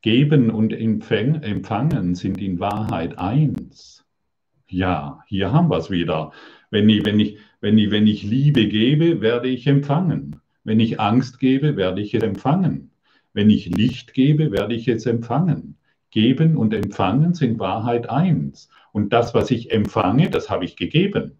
Geben 0.00 0.50
und 0.50 0.72
Empfangen 0.72 2.14
sind 2.14 2.40
in 2.40 2.58
Wahrheit 2.58 3.18
eins. 3.18 4.04
Ja, 4.68 5.22
hier 5.26 5.52
haben 5.52 5.68
wir 5.68 5.78
es 5.78 5.90
wieder. 5.90 6.32
Wenn 6.70 6.88
ich, 6.88 7.04
wenn, 7.04 7.20
ich, 7.20 7.38
wenn, 7.60 7.76
ich, 7.76 7.90
wenn 7.90 8.06
ich 8.06 8.22
Liebe 8.22 8.68
gebe, 8.68 9.20
werde 9.20 9.48
ich 9.48 9.66
empfangen. 9.66 10.40
Wenn 10.64 10.80
ich 10.80 10.98
Angst 10.98 11.38
gebe, 11.38 11.76
werde 11.76 12.00
ich 12.00 12.14
es 12.14 12.22
empfangen. 12.22 12.90
Wenn 13.32 13.50
ich 13.50 13.66
Licht 13.66 14.14
gebe, 14.14 14.50
werde 14.50 14.74
ich 14.74 14.88
es 14.88 15.06
empfangen. 15.06 15.76
Geben 16.16 16.56
und 16.56 16.72
empfangen 16.72 17.34
sind 17.34 17.58
Wahrheit 17.58 18.08
eins. 18.08 18.70
Und 18.90 19.12
das, 19.12 19.34
was 19.34 19.50
ich 19.50 19.70
empfange, 19.70 20.30
das 20.30 20.48
habe 20.48 20.64
ich 20.64 20.74
gegeben. 20.74 21.32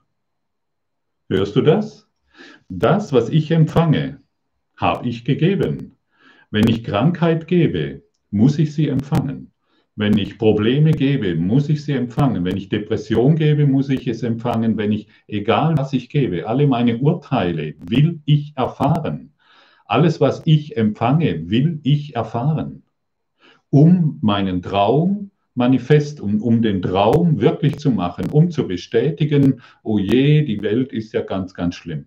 Hörst 1.30 1.56
du 1.56 1.62
das? 1.62 2.10
Das, 2.68 3.10
was 3.10 3.30
ich 3.30 3.50
empfange, 3.50 4.20
habe 4.76 5.08
ich 5.08 5.24
gegeben. 5.24 5.96
Wenn 6.50 6.68
ich 6.68 6.84
Krankheit 6.84 7.48
gebe, 7.48 8.02
muss 8.30 8.58
ich 8.58 8.74
sie 8.74 8.88
empfangen. 8.88 9.50
Wenn 9.94 10.18
ich 10.18 10.36
Probleme 10.36 10.90
gebe, 10.90 11.36
muss 11.36 11.70
ich 11.70 11.82
sie 11.82 11.92
empfangen. 11.92 12.44
Wenn 12.44 12.58
ich 12.58 12.68
Depression 12.68 13.34
gebe, 13.34 13.66
muss 13.66 13.88
ich 13.88 14.06
es 14.06 14.22
empfangen. 14.22 14.76
Wenn 14.76 14.92
ich, 14.92 15.08
egal 15.26 15.78
was 15.78 15.94
ich 15.94 16.10
gebe, 16.10 16.46
alle 16.46 16.66
meine 16.66 16.98
Urteile 16.98 17.76
will 17.78 18.20
ich 18.26 18.52
erfahren. 18.56 19.32
Alles, 19.86 20.20
was 20.20 20.42
ich 20.44 20.76
empfange, 20.76 21.48
will 21.48 21.80
ich 21.82 22.14
erfahren. 22.14 22.82
Um 23.76 24.18
meinen 24.22 24.62
Traum 24.62 25.32
manifest, 25.54 26.22
um, 26.22 26.40
um 26.40 26.62
den 26.62 26.80
Traum 26.80 27.42
wirklich 27.42 27.78
zu 27.78 27.90
machen, 27.90 28.30
um 28.30 28.50
zu 28.50 28.66
bestätigen, 28.66 29.60
oh 29.82 29.98
je, 29.98 30.46
die 30.46 30.62
Welt 30.62 30.94
ist 30.94 31.12
ja 31.12 31.20
ganz, 31.20 31.52
ganz 31.52 31.74
schlimm. 31.74 32.06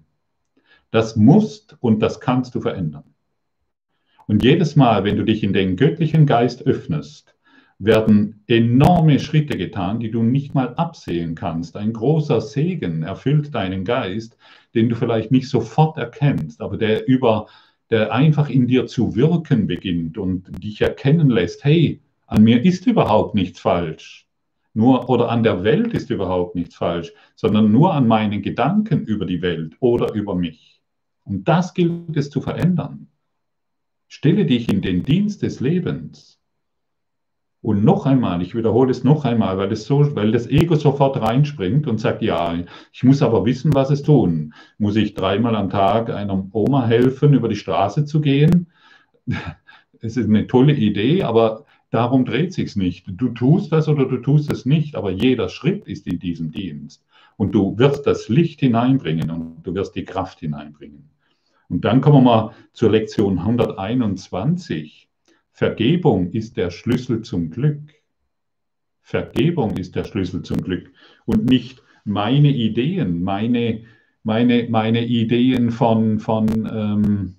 Das 0.89 1.15
musst 1.15 1.77
und 1.79 1.99
das 1.99 2.19
kannst 2.19 2.55
du 2.55 2.59
verändern. 2.59 3.03
Und 4.25 4.43
jedes 4.43 4.75
Mal, 4.75 5.03
wenn 5.03 5.15
du 5.15 5.23
dich 5.23 5.43
in 5.43 5.53
den 5.53 5.75
göttlichen 5.75 6.25
Geist 6.25 6.65
öffnest, 6.65 7.35
werden 7.77 8.41
enorme 8.47 9.19
Schritte 9.19 9.55
getan, 9.55 9.99
die 9.99 10.09
du 10.09 10.23
nicht 10.23 10.55
mal 10.55 10.73
absehen 10.73 11.35
kannst. 11.35 11.77
Ein 11.77 11.93
großer 11.93 12.41
Segen 12.41 13.03
erfüllt 13.03 13.53
deinen 13.53 13.85
Geist, 13.85 14.37
den 14.73 14.89
du 14.89 14.95
vielleicht 14.95 15.29
nicht 15.29 15.47
sofort 15.47 15.99
erkennst, 15.99 16.61
aber 16.61 16.77
der 16.77 17.07
über 17.07 17.45
der 17.89 18.13
einfach 18.13 18.49
in 18.49 18.67
dir 18.67 18.87
zu 18.87 19.15
wirken 19.15 19.67
beginnt 19.67 20.17
und 20.17 20.63
dich 20.63 20.81
erkennen 20.81 21.29
lässt, 21.29 21.63
hey, 21.63 22.01
an 22.27 22.43
mir 22.43 22.63
ist 22.63 22.85
überhaupt 22.85 23.35
nichts 23.35 23.59
falsch. 23.59 24.27
Nur 24.73 25.09
oder 25.09 25.29
an 25.29 25.43
der 25.43 25.63
Welt 25.63 25.93
ist 25.93 26.11
überhaupt 26.11 26.55
nichts 26.55 26.75
falsch, 26.75 27.11
sondern 27.35 27.71
nur 27.71 27.93
an 27.93 28.07
meinen 28.07 28.41
Gedanken 28.41 29.05
über 29.05 29.25
die 29.25 29.41
Welt 29.41 29.75
oder 29.79 30.13
über 30.13 30.35
mich. 30.35 30.81
Und 31.23 31.47
das 31.47 31.73
gilt 31.73 32.15
es 32.15 32.29
zu 32.29 32.41
verändern. 32.41 33.07
Stelle 34.07 34.45
dich 34.45 34.71
in 34.71 34.81
den 34.81 35.03
Dienst 35.03 35.41
des 35.41 35.59
Lebens. 35.59 36.38
Und 37.61 37.83
noch 37.83 38.05
einmal, 38.05 38.41
ich 38.41 38.55
wiederhole 38.55 38.91
es 38.91 39.03
noch 39.03 39.25
einmal, 39.25 39.57
weil 39.57 39.67
das, 39.67 39.83
so, 39.83 40.15
weil 40.15 40.31
das 40.31 40.47
Ego 40.47 40.75
sofort 40.75 41.21
reinspringt 41.21 41.87
und 41.87 41.99
sagt, 41.99 42.21
ja, 42.21 42.57
ich 42.93 43.03
muss 43.03 43.21
aber 43.21 43.45
wissen, 43.45 43.75
was 43.75 43.89
es 43.89 44.01
tun. 44.01 44.53
Muss 44.77 44.95
ich 44.95 45.13
dreimal 45.13 45.55
am 45.55 45.69
Tag 45.69 46.09
einer 46.09 46.47
Oma 46.53 46.85
helfen, 46.87 47.33
über 47.33 47.49
die 47.49 47.57
Straße 47.57 48.05
zu 48.05 48.21
gehen? 48.21 48.67
Es 50.01 50.15
ist 50.15 50.29
eine 50.29 50.47
tolle 50.47 50.71
Idee, 50.71 51.23
aber 51.23 51.65
darum 51.89 52.23
dreht 52.23 52.53
sich's 52.53 52.77
nicht. 52.77 53.03
Du 53.05 53.27
tust 53.27 53.73
das 53.73 53.89
oder 53.89 54.05
du 54.05 54.19
tust 54.19 54.49
es 54.49 54.65
nicht, 54.65 54.95
aber 54.95 55.11
jeder 55.11 55.49
Schritt 55.49 55.85
ist 55.87 56.07
in 56.07 56.19
diesem 56.19 56.51
Dienst. 56.53 57.03
Und 57.35 57.51
du 57.53 57.77
wirst 57.77 58.07
das 58.07 58.29
Licht 58.29 58.61
hineinbringen 58.61 59.29
und 59.29 59.63
du 59.63 59.75
wirst 59.75 59.95
die 59.95 60.05
Kraft 60.05 60.39
hineinbringen. 60.39 61.09
Und 61.67 61.83
dann 61.83 61.99
kommen 61.99 62.23
wir 62.23 62.31
mal 62.31 62.51
zur 62.71 62.91
Lektion 62.91 63.39
121. 63.39 65.08
Vergebung 65.59 66.31
ist 66.31 66.55
der 66.55 66.71
Schlüssel 66.71 67.21
zum 67.21 67.49
Glück. 67.49 67.81
Vergebung 69.01 69.75
ist 69.75 69.93
der 69.93 70.05
Schlüssel 70.05 70.41
zum 70.41 70.61
Glück 70.61 70.89
und 71.25 71.49
nicht 71.49 71.83
meine 72.05 72.47
Ideen, 72.47 73.21
meine, 73.23 73.81
meine, 74.23 74.67
meine 74.69 75.05
Ideen 75.05 75.71
von, 75.71 76.19
von 76.19 76.47
ähm, 76.47 77.35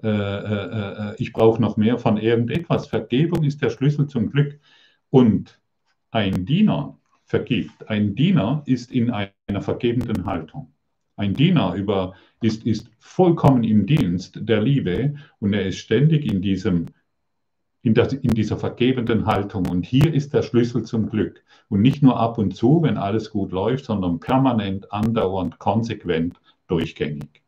äh, 0.00 0.06
äh, 0.08 1.10
äh, 1.10 1.14
ich 1.18 1.32
brauche 1.32 1.60
noch 1.60 1.76
mehr 1.76 1.98
von 1.98 2.18
irgendetwas. 2.18 2.86
Vergebung 2.86 3.42
ist 3.42 3.60
der 3.60 3.70
Schlüssel 3.70 4.06
zum 4.06 4.30
Glück. 4.30 4.60
Und 5.10 5.60
ein 6.12 6.46
Diener 6.46 7.00
vergibt. 7.24 7.88
Ein 7.88 8.14
Diener 8.14 8.62
ist 8.66 8.92
in 8.92 9.10
einer 9.10 9.60
vergebenden 9.60 10.24
Haltung. 10.24 10.72
Ein 11.16 11.34
Diener 11.34 11.74
über, 11.74 12.14
ist, 12.42 12.64
ist 12.64 12.92
vollkommen 13.00 13.64
im 13.64 13.86
Dienst 13.86 14.38
der 14.40 14.62
Liebe 14.62 15.16
und 15.40 15.52
er 15.52 15.66
ist 15.66 15.78
ständig 15.78 16.32
in 16.32 16.40
diesem 16.40 16.86
in, 17.82 17.94
das, 17.94 18.12
in 18.12 18.30
dieser 18.32 18.58
vergebenden 18.58 19.26
Haltung. 19.26 19.66
Und 19.68 19.86
hier 19.86 20.12
ist 20.12 20.34
der 20.34 20.42
Schlüssel 20.42 20.84
zum 20.84 21.08
Glück. 21.08 21.42
Und 21.68 21.80
nicht 21.82 22.02
nur 22.02 22.18
ab 22.18 22.38
und 22.38 22.54
zu, 22.54 22.82
wenn 22.82 22.96
alles 22.96 23.30
gut 23.30 23.52
läuft, 23.52 23.86
sondern 23.86 24.20
permanent, 24.20 24.92
andauernd, 24.92 25.58
konsequent, 25.58 26.40
durchgängig. 26.66 27.42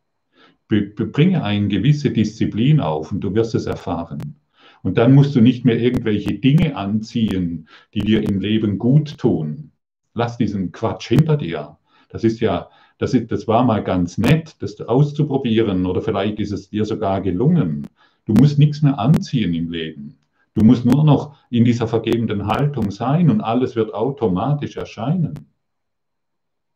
Bringe 0.67 1.43
eine 1.43 1.67
gewisse 1.67 2.09
Disziplin 2.09 2.79
auf 2.79 3.11
und 3.11 3.21
du 3.21 3.35
wirst 3.35 3.53
es 3.53 3.67
erfahren. 3.67 4.35
Und 4.81 4.97
dann 4.97 5.13
musst 5.13 5.35
du 5.35 5.41
nicht 5.41 5.65
mehr 5.65 5.79
irgendwelche 5.79 6.33
Dinge 6.33 6.75
anziehen, 6.75 7.67
die 7.93 8.01
dir 8.01 8.23
im 8.23 8.39
Leben 8.39 8.79
gut 8.79 9.17
tun. 9.17 9.71
Lass 10.13 10.37
diesen 10.37 10.71
Quatsch 10.71 11.07
hinter 11.07 11.37
dir. 11.37 11.77
Das 12.09 12.23
ist 12.23 12.39
ja, 12.39 12.69
das, 12.97 13.13
ist, 13.13 13.31
das 13.31 13.47
war 13.47 13.63
mal 13.63 13.83
ganz 13.83 14.17
nett, 14.17 14.55
das 14.59 14.79
auszuprobieren 14.81 15.85
oder 15.85 16.01
vielleicht 16.01 16.39
ist 16.39 16.51
es 16.51 16.69
dir 16.69 16.85
sogar 16.85 17.21
gelungen. 17.21 17.87
Du 18.25 18.33
musst 18.33 18.59
nichts 18.59 18.81
mehr 18.81 18.97
anziehen 18.99 19.53
im 19.53 19.71
Leben. 19.71 20.17
Du 20.55 20.63
musst 20.63 20.85
nur 20.85 21.03
noch 21.03 21.35
in 21.49 21.65
dieser 21.65 21.87
vergebenden 21.87 22.47
Haltung 22.47 22.91
sein 22.91 23.29
und 23.29 23.41
alles 23.41 23.75
wird 23.75 23.93
automatisch 23.93 24.77
erscheinen. 24.77 25.53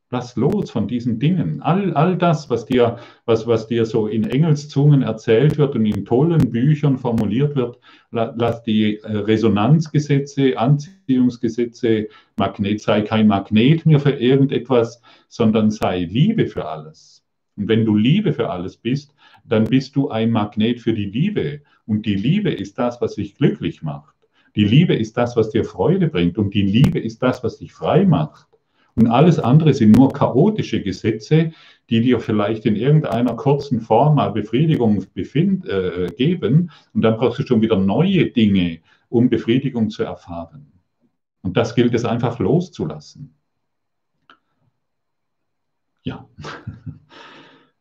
Lass 0.09 0.37
los 0.37 0.71
von 0.71 0.87
diesen 0.87 1.19
Dingen. 1.19 1.61
All, 1.61 1.93
all 1.93 2.17
das, 2.17 2.49
was 2.49 2.65
dir, 2.65 2.97
was, 3.25 3.45
was 3.45 3.67
dir 3.67 3.85
so 3.85 4.07
in 4.07 4.23
Engelszungen 4.23 5.01
erzählt 5.01 5.57
wird 5.57 5.75
und 5.75 5.85
in 5.85 6.05
tollen 6.05 6.49
Büchern 6.49 6.97
formuliert 6.97 7.57
wird, 7.57 7.77
lass 8.11 8.63
die 8.63 8.99
äh, 8.99 9.17
Resonanzgesetze, 9.17 10.57
Anziehungsgesetze, 10.57 12.07
Magnet, 12.37 12.79
sei 12.81 13.01
kein 13.01 13.27
Magnet 13.27 13.85
mehr 13.85 13.99
für 13.99 14.11
irgendetwas, 14.11 15.01
sondern 15.27 15.71
sei 15.71 16.05
Liebe 16.05 16.47
für 16.47 16.65
alles. 16.65 17.25
Und 17.57 17.67
wenn 17.67 17.83
du 17.83 17.97
Liebe 17.97 18.31
für 18.31 18.49
alles 18.49 18.77
bist, 18.77 19.13
dann 19.43 19.65
bist 19.65 19.97
du 19.97 20.09
ein 20.09 20.31
Magnet 20.31 20.79
für 20.79 20.93
die 20.93 21.05
Liebe. 21.05 21.63
Und 21.87 22.05
die 22.05 22.15
Liebe 22.15 22.51
ist 22.51 22.77
das, 22.77 23.01
was 23.01 23.15
dich 23.15 23.35
glücklich 23.35 23.81
macht. 23.81 24.15
Die 24.55 24.65
Liebe 24.65 24.93
ist 24.93 25.17
das, 25.17 25.35
was 25.35 25.49
dir 25.49 25.63
Freude 25.63 26.07
bringt. 26.07 26.37
Und 26.37 26.53
die 26.53 26.61
Liebe 26.61 26.99
ist 26.99 27.23
das, 27.23 27.43
was 27.43 27.57
dich 27.57 27.73
frei 27.73 28.05
macht. 28.05 28.47
Und 28.95 29.07
alles 29.07 29.39
andere 29.39 29.73
sind 29.73 29.95
nur 29.95 30.11
chaotische 30.11 30.81
Gesetze, 30.81 31.51
die 31.89 32.01
dir 32.01 32.19
vielleicht 32.19 32.65
in 32.65 32.75
irgendeiner 32.75 33.35
kurzen 33.35 33.79
Form 33.79 34.15
mal 34.15 34.31
Befriedigung 34.31 35.05
befind, 35.13 35.65
äh, 35.67 36.07
geben. 36.17 36.71
Und 36.93 37.03
dann 37.03 37.15
brauchst 37.15 37.39
du 37.39 37.45
schon 37.45 37.61
wieder 37.61 37.77
neue 37.77 38.31
Dinge, 38.31 38.79
um 39.09 39.29
Befriedigung 39.29 39.89
zu 39.89 40.03
erfahren. 40.03 40.71
Und 41.41 41.55
das 41.55 41.75
gilt 41.75 41.93
es 41.93 42.03
einfach 42.03 42.39
loszulassen. 42.39 43.35
Ja. 46.03 46.27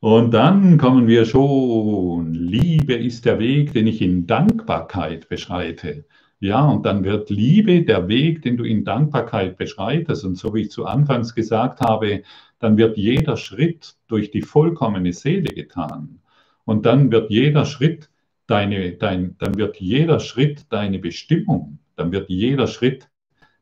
Und 0.07 0.35
dann 0.35 0.79
kommen 0.79 1.09
wir 1.09 1.25
schon, 1.25 2.33
Liebe 2.33 2.95
ist 2.95 3.25
der 3.25 3.41
Weg, 3.41 3.73
den 3.73 3.89
ich 3.89 4.01
in 4.01 4.25
Dankbarkeit 4.25 5.29
beschreite. 5.29 6.05
Ja, 6.39 6.65
und 6.65 6.87
dann 6.87 7.03
wird 7.03 7.29
Liebe 7.29 7.83
der 7.83 8.07
Weg, 8.07 8.43
den 8.43 8.57
du 8.57 8.63
in 8.63 8.85
Dankbarkeit 8.85 9.57
beschreitest. 9.57 10.25
Und 10.25 10.37
so 10.37 10.55
wie 10.55 10.61
ich 10.61 10.71
zu 10.71 10.87
Anfangs 10.87 11.35
gesagt 11.35 11.81
habe, 11.81 12.23
dann 12.61 12.77
wird 12.77 12.97
jeder 12.97 13.37
Schritt 13.37 13.97
durch 14.07 14.31
die 14.31 14.43
vollkommene 14.43 15.13
Seele 15.13 15.53
getan. 15.53 16.21
Und 16.65 16.87
dann 16.87 17.11
wird 17.11 17.29
jeder 17.33 17.65
Schritt 17.65 18.09
deine, 18.47 18.93
dein, 18.93 19.35
dann 19.39 19.57
wird 19.57 19.81
jeder 19.81 20.21
Schritt 20.21 20.67
deine 20.69 21.01
Bestimmung. 21.01 21.81
Dann 21.97 22.13
wird 22.13 22.31
jeder 22.31 22.69
Schritt 22.69 23.09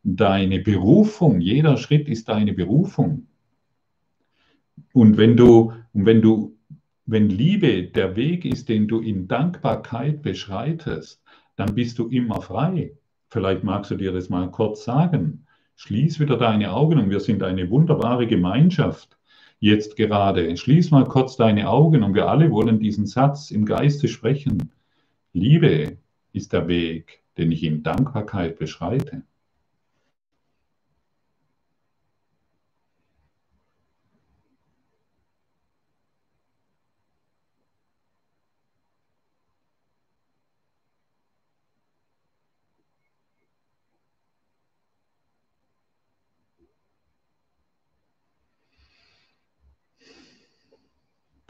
deine 0.02 0.60
Berufung. 0.60 1.40
Jeder 1.40 1.78
Schritt 1.78 2.06
ist 2.06 2.28
deine 2.28 2.52
Berufung. 2.52 3.28
Und 4.92 5.16
wenn 5.16 5.38
du, 5.38 5.72
und 5.94 6.06
wenn 6.06 6.20
du, 6.20 6.58
wenn 7.06 7.30
Liebe 7.30 7.84
der 7.84 8.16
Weg 8.16 8.44
ist, 8.44 8.68
den 8.68 8.88
du 8.88 9.00
in 9.00 9.28
Dankbarkeit 9.28 10.22
beschreitest, 10.22 11.22
dann 11.56 11.74
bist 11.74 11.98
du 11.98 12.08
immer 12.08 12.42
frei. 12.42 12.92
Vielleicht 13.28 13.64
magst 13.64 13.90
du 13.90 13.96
dir 13.96 14.12
das 14.12 14.28
mal 14.28 14.50
kurz 14.50 14.84
sagen. 14.84 15.46
Schließ 15.76 16.20
wieder 16.20 16.36
deine 16.36 16.72
Augen 16.72 16.98
und 16.98 17.10
wir 17.10 17.20
sind 17.20 17.42
eine 17.42 17.70
wunderbare 17.70 18.26
Gemeinschaft 18.26 19.16
jetzt 19.60 19.96
gerade. 19.96 20.56
Schließ 20.56 20.90
mal 20.90 21.04
kurz 21.04 21.36
deine 21.36 21.68
Augen 21.68 22.02
und 22.02 22.14
wir 22.14 22.28
alle 22.28 22.50
wollen 22.50 22.80
diesen 22.80 23.06
Satz 23.06 23.50
im 23.50 23.64
Geiste 23.64 24.08
sprechen. 24.08 24.72
Liebe 25.32 25.98
ist 26.32 26.52
der 26.52 26.68
Weg, 26.68 27.22
den 27.38 27.52
ich 27.52 27.62
in 27.62 27.82
Dankbarkeit 27.82 28.58
beschreite. 28.58 29.22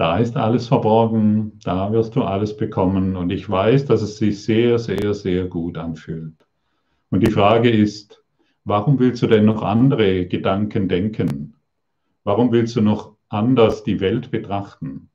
Da 0.05 0.19
ist 0.19 0.37
alles 0.37 0.69
verborgen, 0.69 1.59
da 1.65 1.91
wirst 1.91 2.15
du 2.15 2.25
alles 2.25 2.55
bekommen. 2.55 3.17
Und 3.17 3.33
ich 3.33 3.49
weiß, 3.49 3.87
dass 3.87 4.03
es 4.03 4.19
sich 4.19 4.45
sehr, 4.45 4.79
sehr, 4.79 5.15
sehr 5.15 5.47
gut 5.47 5.79
anfühlt. 5.79 6.35
Und 7.09 7.21
die 7.27 7.31
Frage 7.31 7.71
ist, 7.71 8.23
warum 8.65 8.99
willst 8.99 9.23
du 9.23 9.29
denn 9.29 9.47
noch 9.47 9.63
andere 9.63 10.27
Gedanken 10.27 10.91
denken? 10.91 11.55
Warum 12.23 12.53
willst 12.53 12.77
du 12.77 12.83
noch 12.83 13.17
anders 13.31 13.83
die 13.83 13.99
Welt 14.01 14.31
betrachten? 14.31 15.09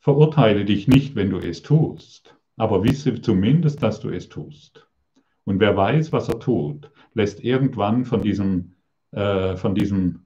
Verurteile 0.00 0.64
dich 0.64 0.88
nicht, 0.88 1.14
wenn 1.14 1.30
du 1.30 1.38
es 1.38 1.62
tust, 1.62 2.34
aber 2.56 2.82
wisse 2.82 3.20
zumindest, 3.22 3.80
dass 3.80 4.00
du 4.00 4.08
es 4.08 4.28
tust. 4.28 4.88
Und 5.44 5.60
wer 5.60 5.76
weiß, 5.76 6.10
was 6.10 6.28
er 6.28 6.40
tut, 6.40 6.90
lässt 7.14 7.44
irgendwann 7.44 8.04
von 8.04 8.22
diesem, 8.22 8.74
äh, 9.12 9.54
von 9.54 9.76
diesem 9.76 10.24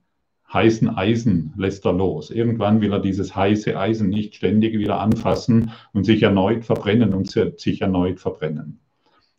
heißen 0.55 0.97
Eisen 0.97 1.53
lässt 1.57 1.85
er 1.85 1.93
los. 1.93 2.31
Irgendwann 2.31 2.81
will 2.81 2.93
er 2.93 3.01
dieses 3.01 3.35
heiße 3.35 3.77
Eisen 3.79 4.09
nicht 4.09 4.37
ständig 4.37 4.79
wieder 4.79 5.01
anfassen 5.01 5.73
und 5.93 6.05
sich 6.05 6.23
erneut 6.23 6.65
verbrennen 6.65 7.13
und 7.13 7.29
sich 7.29 7.83
erneut 7.83 8.21
verbrennen. 8.21 8.81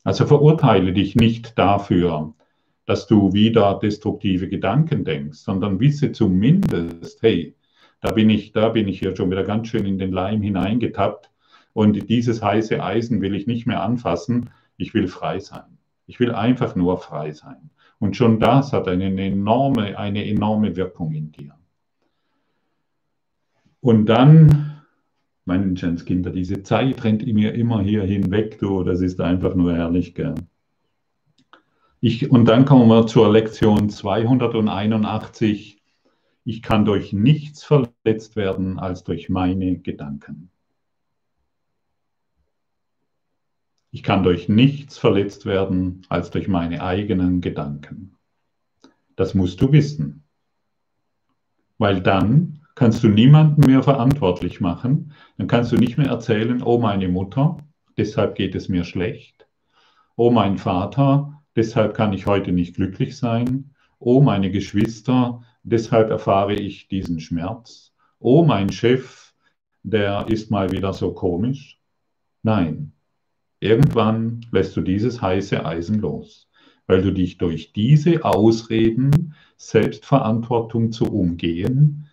Also 0.04 0.26
verurteile 0.26 0.94
dich 0.94 1.16
nicht 1.16 1.58
dafür, 1.58 2.34
dass 2.86 3.08
du 3.08 3.34
wieder 3.34 3.80
destruktive 3.82 4.48
Gedanken 4.48 5.04
denkst, 5.04 5.40
sondern 5.40 5.80
wisse 5.80 6.12
zumindest, 6.12 7.24
hey, 7.24 7.56
da 8.02 8.12
bin 8.12 8.30
ich, 8.30 8.52
da 8.52 8.70
bin 8.70 8.88
ich 8.88 9.00
hier 9.00 9.16
schon 9.16 9.32
wieder 9.32 9.44
ganz 9.44 9.70
schön 9.70 9.86
in 9.86 9.98
den 9.98 10.12
Leim 10.12 10.42
hineingetappt 10.44 11.32
und 11.74 12.08
dieses 12.10 12.44
heiße 12.44 12.84
Eisen 12.84 13.22
will 13.22 13.34
ich 13.34 13.48
nicht 13.48 13.66
mehr 13.66 13.82
anfassen. 13.82 14.52
Ich 14.78 14.94
will 14.94 15.08
frei 15.08 15.40
sein. 15.40 15.78
Ich 16.06 16.20
will 16.20 16.34
einfach 16.34 16.76
nur 16.76 17.00
frei 17.00 17.32
sein. 17.32 17.72
Und 18.00 18.16
schon 18.16 18.40
das 18.40 18.74
hat 18.74 18.88
eine 18.88 19.06
enorme, 19.22 19.98
eine 19.98 20.26
enorme 20.28 20.76
Wirkung 20.76 21.14
in 21.14 21.32
dir. 21.32 21.56
Und 23.80 24.08
dann 24.08 24.82
Menschenskinder, 25.46 26.32
diese 26.32 26.64
Zeit 26.64 27.04
rennt 27.04 27.26
mir 27.26 27.54
immer 27.54 27.82
hier 27.82 28.04
hinweg, 28.04 28.58
du, 28.60 28.84
das 28.84 29.02
ist 29.02 29.22
einfach 29.22 29.54
nur 29.56 29.76
herrlich, 29.76 30.16
gell? 30.16 30.36
Ich, 32.02 32.30
und 32.30 32.46
dann 32.46 32.66
kommen 32.66 32.88
wir 32.88 33.08
zur 33.08 33.32
Lektion 33.32 33.90
281. 33.90 35.82
Ich 36.44 36.62
kann 36.62 36.86
durch 36.86 37.14
nichts 37.14 37.64
verletzt 37.64 38.36
werden 38.36 38.78
als 38.78 39.04
durch 39.04 39.30
meine 39.30 39.78
Gedanken. 39.78 40.52
Ich 43.96 44.04
kann 44.04 44.24
durch 44.24 44.50
nichts 44.50 44.98
verletzt 44.98 45.46
werden 45.46 46.02
als 46.10 46.30
durch 46.30 46.50
meine 46.50 46.84
eigenen 46.84 47.40
Gedanken. 47.40 48.18
Das 49.16 49.34
musst 49.34 49.62
du 49.62 49.72
wissen. 49.72 50.26
Weil 51.78 52.02
dann 52.02 52.60
kannst 52.76 53.06
du 53.06 53.08
niemanden 53.08 53.62
mehr 53.62 53.84
verantwortlich 53.84 54.60
machen. 54.60 55.14
Dann 55.38 55.48
kannst 55.48 55.72
du 55.72 55.78
nicht 55.78 55.98
mehr 55.98 56.10
erzählen, 56.10 56.62
oh 56.62 56.78
meine 56.78 57.08
Mutter, 57.08 57.56
deshalb 57.96 58.36
geht 58.36 58.54
es 58.54 58.68
mir 58.68 58.84
schlecht. 58.84 59.48
Oh 60.18 60.30
mein 60.30 60.58
Vater, 60.58 61.42
deshalb 61.56 61.94
kann 61.94 62.12
ich 62.12 62.26
heute 62.26 62.52
nicht 62.52 62.76
glücklich 62.76 63.16
sein. 63.16 63.74
Oh 64.00 64.20
meine 64.20 64.52
Geschwister, 64.52 65.42
deshalb 65.64 66.10
erfahre 66.10 66.54
ich 66.54 66.90
diesen 66.90 67.22
Schmerz. 67.22 67.94
Oh 68.20 68.44
mein 68.44 68.74
Chef, 68.74 69.34
der 69.84 70.28
ist 70.28 70.52
mal 70.52 70.74
wieder 70.74 70.92
so 70.92 71.14
komisch. 71.14 71.80
Nein, 72.44 72.92
irgendwann 73.66 74.46
lässt 74.52 74.78
du 74.78 74.82
dieses 74.82 75.22
heiße 75.22 75.66
Eisen 75.66 76.00
los, 76.00 76.48
weil 76.86 77.02
du 77.02 77.12
dich 77.12 77.40
durch 77.40 77.74
diese 77.74 78.24
Ausreden, 78.24 79.34
Selbstverantwortung 79.58 80.92
zu 80.92 81.06
umgehen, 81.06 82.08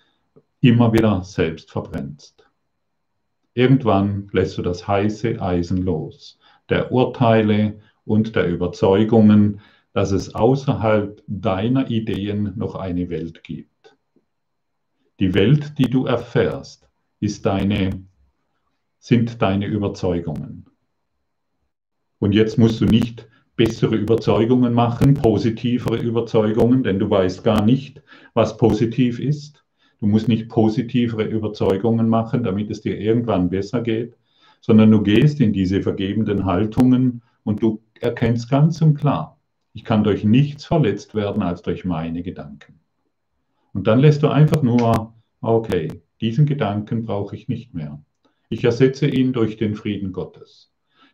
immer 0.61 0.95
wieder 0.95 1.23
selbst 1.25 1.71
verbrennst. 1.71 2.49
Irgendwann 3.53 4.31
lässt 4.33 4.57
du 4.57 4.63
das 4.63 4.89
heiße 4.89 5.43
Eisen 5.43 5.83
los, 5.83 6.39
der 6.71 6.91
Urteile 6.91 7.81
und 8.07 8.35
der 8.35 8.49
Überzeugungen, 8.49 9.61
dass 9.93 10.11
es 10.11 10.35
außerhalb 10.35 11.23
deiner 11.27 11.91
Ideen 11.91 12.55
noch 12.57 12.77
eine 12.77 13.11
Welt 13.11 13.45
gibt. 13.45 13.95
Die 15.21 15.35
Welt, 15.35 15.79
die 15.79 15.91
du 15.91 16.07
erfährst, 16.07 16.89
ist 17.21 17.45
deine, 17.45 17.91
sind 18.99 19.43
deine 19.43 19.67
Überzeugungen. 19.67 20.72
Und 22.23 22.37
jetzt 22.37 22.57
musst 22.57 22.81
du 22.81 22.85
nicht 22.85 23.27
bessere 23.57 23.97
Überzeugungen 23.97 24.73
machen, 24.73 25.15
positivere 25.15 25.97
Überzeugungen, 25.97 26.85
denn 26.85 27.01
du 27.01 27.11
weißt 27.11 27.43
gar 27.43 27.65
nicht, 27.65 28.01
was 28.33 28.57
positiv 28.57 29.19
ist. 29.19 29.65
Du 29.99 30.07
musst 30.07 30.29
nicht 30.29 30.49
positivere 30.49 31.25
Überzeugungen 31.25 32.09
machen, 32.09 32.45
damit 32.45 32.71
es 32.71 32.81
dir 32.81 32.97
irgendwann 32.97 33.51
besser 33.51 33.81
geht, 33.81 34.17
sondern 34.61 34.93
du 34.93 35.03
gehst 35.03 35.41
in 35.41 35.53
diese 35.53 35.83
vergebenden 35.83 36.45
Haltungen 36.45 37.23
und 37.43 37.61
du 37.61 37.83
erkennst 37.99 38.49
ganz 38.49 38.81
und 38.83 38.95
klar, 38.95 39.41
ich 39.73 39.83
kann 39.83 40.05
durch 40.05 40.23
nichts 40.23 40.65
verletzt 40.65 41.17
werden 41.17 41.43
als 41.43 41.63
durch 41.63 41.85
meine 41.85 42.23
Gedanken. 42.23 42.79
Und 43.73 43.89
dann 43.89 43.99
lässt 43.99 44.23
du 44.23 44.29
einfach 44.29 44.63
nur, 44.63 45.13
okay, 45.41 45.89
diesen 46.21 46.47
Gedanken 46.47 47.03
brauche 47.03 47.35
ich 47.35 47.49
nicht 47.49 47.75
mehr. 47.75 48.01
Ich 48.49 48.63
ersetze 48.63 49.09
ihn 49.09 49.33
durch 49.33 49.57
den 49.57 49.75
Frieden 49.75 50.13
Gottes. 50.13 50.72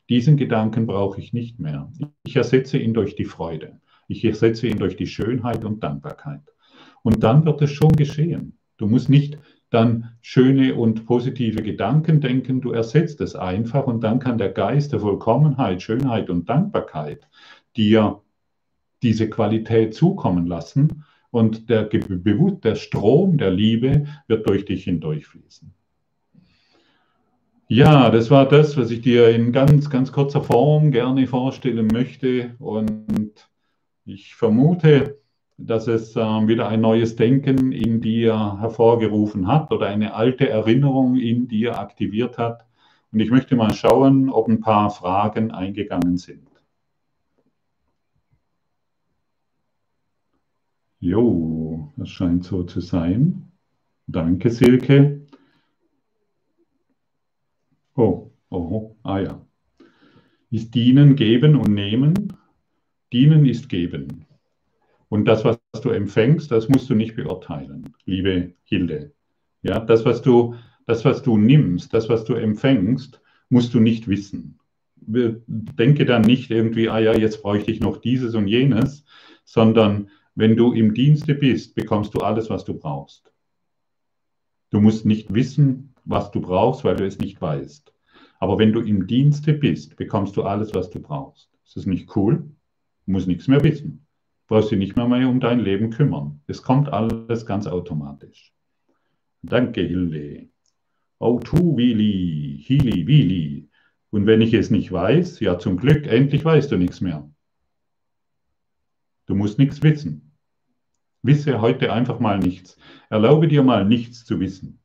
Diesen 0.08 0.36
Gedanken 0.36 0.86
brauche 0.86 1.20
ich 1.20 1.32
nicht 1.32 1.58
mehr. 1.58 1.92
Ich 2.24 2.36
ersetze 2.36 2.78
ihn 2.78 2.94
durch 2.94 3.14
die 3.14 3.26
Freude. 3.26 3.80
Ich 4.08 4.24
ersetze 4.24 4.66
ihn 4.66 4.78
durch 4.78 4.96
die 4.96 5.06
Schönheit 5.06 5.64
und 5.64 5.82
Dankbarkeit. 5.82 6.42
Und 7.02 7.22
dann 7.22 7.44
wird 7.44 7.60
es 7.62 7.70
schon 7.70 7.92
geschehen. 7.92 8.58
Du 8.78 8.86
musst 8.86 9.08
nicht 9.08 9.38
dann 9.70 10.16
schöne 10.22 10.74
und 10.74 11.04
positive 11.04 11.62
Gedanken 11.62 12.20
denken, 12.20 12.62
du 12.62 12.72
ersetzt 12.72 13.20
es 13.20 13.34
einfach 13.34 13.86
und 13.86 14.02
dann 14.02 14.18
kann 14.18 14.38
der 14.38 14.50
Geist 14.50 14.92
der 14.92 15.00
Vollkommenheit, 15.00 15.82
Schönheit 15.82 16.30
und 16.30 16.48
Dankbarkeit 16.48 17.28
dir 17.76 18.22
diese 19.02 19.28
Qualität 19.28 19.94
zukommen 19.94 20.46
lassen 20.46 21.04
und 21.30 21.68
der, 21.68 21.84
der 21.84 22.74
Strom 22.76 23.36
der 23.36 23.50
Liebe 23.50 24.06
wird 24.26 24.48
durch 24.48 24.64
dich 24.64 24.84
hindurchfließen. 24.84 25.74
Ja, 27.70 28.08
das 28.10 28.30
war 28.30 28.48
das, 28.48 28.78
was 28.78 28.90
ich 28.90 29.02
dir 29.02 29.28
in 29.28 29.52
ganz, 29.52 29.90
ganz 29.90 30.10
kurzer 30.10 30.40
Form 30.42 30.90
gerne 30.90 31.26
vorstellen 31.26 31.86
möchte 31.86 32.56
und 32.58 33.50
ich 34.06 34.34
vermute, 34.34 35.20
dass 35.58 35.86
es 35.86 36.16
äh, 36.16 36.20
wieder 36.48 36.68
ein 36.68 36.80
neues 36.80 37.16
Denken 37.16 37.72
in 37.72 38.00
dir 38.00 38.58
hervorgerufen 38.58 39.46
hat 39.48 39.70
oder 39.70 39.86
eine 39.86 40.14
alte 40.14 40.48
Erinnerung 40.48 41.16
in 41.16 41.46
dir 41.46 41.78
aktiviert 41.78 42.38
hat. 42.38 42.64
Und 43.12 43.20
ich 43.20 43.30
möchte 43.30 43.54
mal 43.54 43.74
schauen, 43.74 44.30
ob 44.30 44.48
ein 44.48 44.60
paar 44.60 44.88
Fragen 44.90 45.50
eingegangen 45.50 46.16
sind. 46.16 46.48
Jo, 51.00 51.92
das 51.96 52.08
scheint 52.08 52.44
so 52.44 52.62
zu 52.62 52.80
sein. 52.80 53.52
Danke, 54.06 54.50
Silke. 54.50 55.27
Oh, 58.50 58.56
oh, 58.56 58.96
ah 59.02 59.20
ja. 59.20 59.46
Ist 60.50 60.74
dienen, 60.74 61.16
geben 61.16 61.56
und 61.56 61.72
nehmen? 61.72 62.32
Dienen 63.12 63.44
ist 63.46 63.68
geben. 63.68 64.26
Und 65.08 65.26
das, 65.26 65.44
was 65.44 65.58
du 65.82 65.90
empfängst, 65.90 66.50
das 66.50 66.68
musst 66.68 66.88
du 66.90 66.94
nicht 66.94 67.16
beurteilen, 67.16 67.94
liebe 68.04 68.54
Hilde. 68.64 69.12
Ja, 69.62 69.80
das, 69.80 70.04
was 70.04 70.22
du, 70.22 70.54
das, 70.86 71.04
was 71.04 71.22
du 71.22 71.36
nimmst, 71.36 71.92
das, 71.92 72.08
was 72.08 72.24
du 72.24 72.34
empfängst, 72.34 73.20
musst 73.48 73.74
du 73.74 73.80
nicht 73.80 74.08
wissen. 74.08 74.58
Denke 74.96 76.04
dann 76.04 76.22
nicht 76.22 76.50
irgendwie, 76.50 76.88
ah 76.88 76.98
ja, 76.98 77.14
jetzt 77.14 77.42
bräuchte 77.42 77.70
ich 77.70 77.80
noch 77.80 77.98
dieses 77.98 78.34
und 78.34 78.48
jenes, 78.48 79.04
sondern 79.44 80.10
wenn 80.34 80.56
du 80.56 80.72
im 80.72 80.94
Dienste 80.94 81.34
bist, 81.34 81.74
bekommst 81.74 82.14
du 82.14 82.20
alles, 82.20 82.50
was 82.50 82.64
du 82.64 82.74
brauchst. 82.74 83.32
Du 84.70 84.80
musst 84.80 85.06
nicht 85.06 85.32
wissen, 85.32 85.94
was 86.04 86.30
du 86.30 86.40
brauchst, 86.40 86.84
weil 86.84 86.96
du 86.96 87.06
es 87.06 87.18
nicht 87.18 87.40
weißt. 87.40 87.92
Aber 88.38 88.58
wenn 88.58 88.72
du 88.72 88.80
im 88.80 89.06
Dienste 89.06 89.52
bist, 89.52 89.96
bekommst 89.96 90.36
du 90.36 90.44
alles, 90.44 90.74
was 90.74 90.90
du 90.90 91.00
brauchst. 91.00 91.50
Ist 91.64 91.76
das 91.76 91.86
nicht 91.86 92.14
cool? 92.16 92.50
Du 93.06 93.12
musst 93.12 93.26
nichts 93.26 93.48
mehr 93.48 93.62
wissen 93.62 94.06
brauchst 94.48 94.70
dich 94.70 94.78
nicht 94.78 94.96
mehr, 94.96 95.06
mehr 95.06 95.28
um 95.28 95.38
dein 95.38 95.60
Leben 95.60 95.90
kümmern. 95.90 96.40
Es 96.46 96.62
kommt 96.62 96.88
alles 96.88 97.46
ganz 97.46 97.66
automatisch. 97.66 98.52
Danke, 99.42 99.82
Hilde. 99.82 100.48
Oh, 101.18 101.38
tu, 101.38 101.76
Willi, 101.76 102.60
Hili, 102.64 103.06
Willi. 103.06 103.68
Und 104.10 104.26
wenn 104.26 104.40
ich 104.40 104.54
es 104.54 104.70
nicht 104.70 104.90
weiß, 104.90 105.40
ja 105.40 105.58
zum 105.58 105.76
Glück, 105.76 106.06
endlich 106.06 106.44
weißt 106.44 106.72
du 106.72 106.76
nichts 106.76 107.00
mehr. 107.00 107.30
Du 109.26 109.34
musst 109.34 109.58
nichts 109.58 109.82
wissen. 109.82 110.32
Wisse 111.22 111.60
heute 111.60 111.92
einfach 111.92 112.18
mal 112.18 112.38
nichts. 112.38 112.78
Erlaube 113.10 113.48
dir 113.48 113.62
mal 113.62 113.84
nichts 113.84 114.24
zu 114.24 114.40
wissen. 114.40 114.80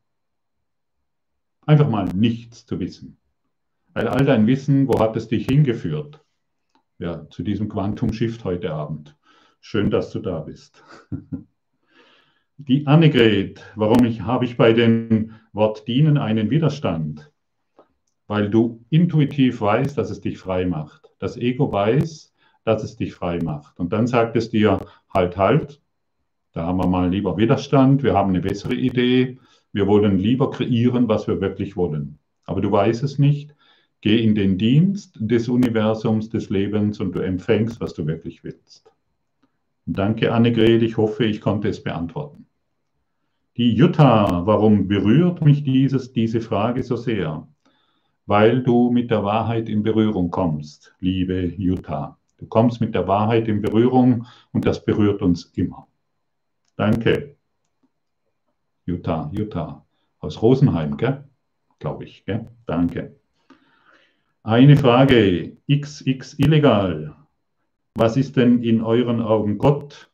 Einfach 1.65 1.87
mal 1.87 2.05
nichts 2.13 2.65
zu 2.65 2.79
wissen. 2.79 3.17
Weil 3.93 4.07
all 4.07 4.25
dein 4.25 4.47
Wissen, 4.47 4.87
wo 4.87 4.99
hat 4.99 5.15
es 5.15 5.27
dich 5.27 5.45
hingeführt? 5.45 6.23
Ja, 6.97 7.29
zu 7.29 7.43
diesem 7.43 7.69
Quantum 7.69 8.11
Shift 8.11 8.43
heute 8.43 8.73
Abend. 8.73 9.15
Schön, 9.61 9.91
dass 9.91 10.11
du 10.11 10.19
da 10.19 10.39
bist. 10.39 10.83
Die 12.57 12.87
Annegret, 12.87 13.63
warum 13.75 14.05
ich, 14.05 14.21
habe 14.21 14.45
ich 14.45 14.57
bei 14.57 14.73
dem 14.73 15.33
Wort 15.53 15.87
dienen 15.87 16.17
einen 16.17 16.49
Widerstand? 16.49 17.31
Weil 18.27 18.49
du 18.49 18.83
intuitiv 18.89 19.61
weißt, 19.61 19.97
dass 19.97 20.09
es 20.09 20.21
dich 20.21 20.37
frei 20.37 20.65
macht. 20.65 21.11
Das 21.19 21.35
Ego 21.35 21.71
weiß, 21.71 22.33
dass 22.63 22.83
es 22.83 22.95
dich 22.95 23.13
frei 23.13 23.39
macht. 23.39 23.79
Und 23.79 23.91
dann 23.91 24.07
sagt 24.07 24.35
es 24.35 24.49
dir, 24.49 24.85
halt, 25.13 25.37
halt, 25.37 25.81
da 26.53 26.67
haben 26.67 26.77
wir 26.77 26.87
mal 26.87 27.09
lieber 27.09 27.37
Widerstand, 27.37 28.03
wir 28.03 28.13
haben 28.13 28.29
eine 28.29 28.41
bessere 28.41 28.75
Idee, 28.75 29.39
wir 29.71 29.87
wollen 29.87 30.17
lieber 30.17 30.51
kreieren, 30.51 31.07
was 31.07 31.27
wir 31.27 31.41
wirklich 31.41 31.75
wollen. 31.75 32.19
Aber 32.45 32.61
du 32.61 32.71
weißt 32.71 33.03
es 33.03 33.17
nicht. 33.19 33.52
Geh 34.03 34.21
in 34.21 34.35
den 34.35 34.57
Dienst 34.57 35.15
des 35.17 35.47
Universums, 35.47 36.27
des 36.27 36.49
Lebens 36.49 36.99
und 36.99 37.15
du 37.15 37.21
empfängst, 37.21 37.79
was 37.79 37.93
du 37.93 38.05
wirklich 38.05 38.43
willst. 38.43 38.91
Danke, 39.85 40.33
Annegret. 40.33 40.83
Ich 40.83 40.97
hoffe, 40.97 41.23
ich 41.23 41.39
konnte 41.39 41.69
es 41.69 41.81
beantworten. 41.81 42.45
Die 43.55 43.73
Jutta, 43.73 44.45
warum 44.45 44.89
berührt 44.89 45.41
mich 45.41 45.63
dieses, 45.63 46.11
diese 46.11 46.41
Frage 46.41 46.83
so 46.83 46.97
sehr? 46.97 47.47
Weil 48.25 48.61
du 48.61 48.91
mit 48.91 49.09
der 49.09 49.23
Wahrheit 49.23 49.69
in 49.69 49.83
Berührung 49.83 50.29
kommst, 50.31 50.93
liebe 50.99 51.53
Jutta. 51.57 52.17
Du 52.39 52.45
kommst 52.45 52.81
mit 52.81 52.93
der 52.93 53.07
Wahrheit 53.07 53.47
in 53.47 53.61
Berührung 53.61 54.27
und 54.51 54.65
das 54.65 54.83
berührt 54.83 55.21
uns 55.21 55.45
immer. 55.55 55.87
Danke. 56.75 57.37
Jutta, 58.85 59.31
Jutta. 59.33 59.85
Aus 60.19 60.41
Rosenheim, 60.41 60.97
gell? 60.97 61.23
Glaube 61.79 62.03
ich, 62.03 62.25
gell? 62.25 62.49
Danke. 62.65 63.15
Eine 64.45 64.75
Frage. 64.75 65.55
XX 65.71 66.37
illegal. 66.37 67.15
Was 67.95 68.17
ist 68.17 68.35
denn 68.35 68.61
in 68.61 68.81
euren 68.81 69.21
Augen 69.21 69.57
Gott? 69.57 70.11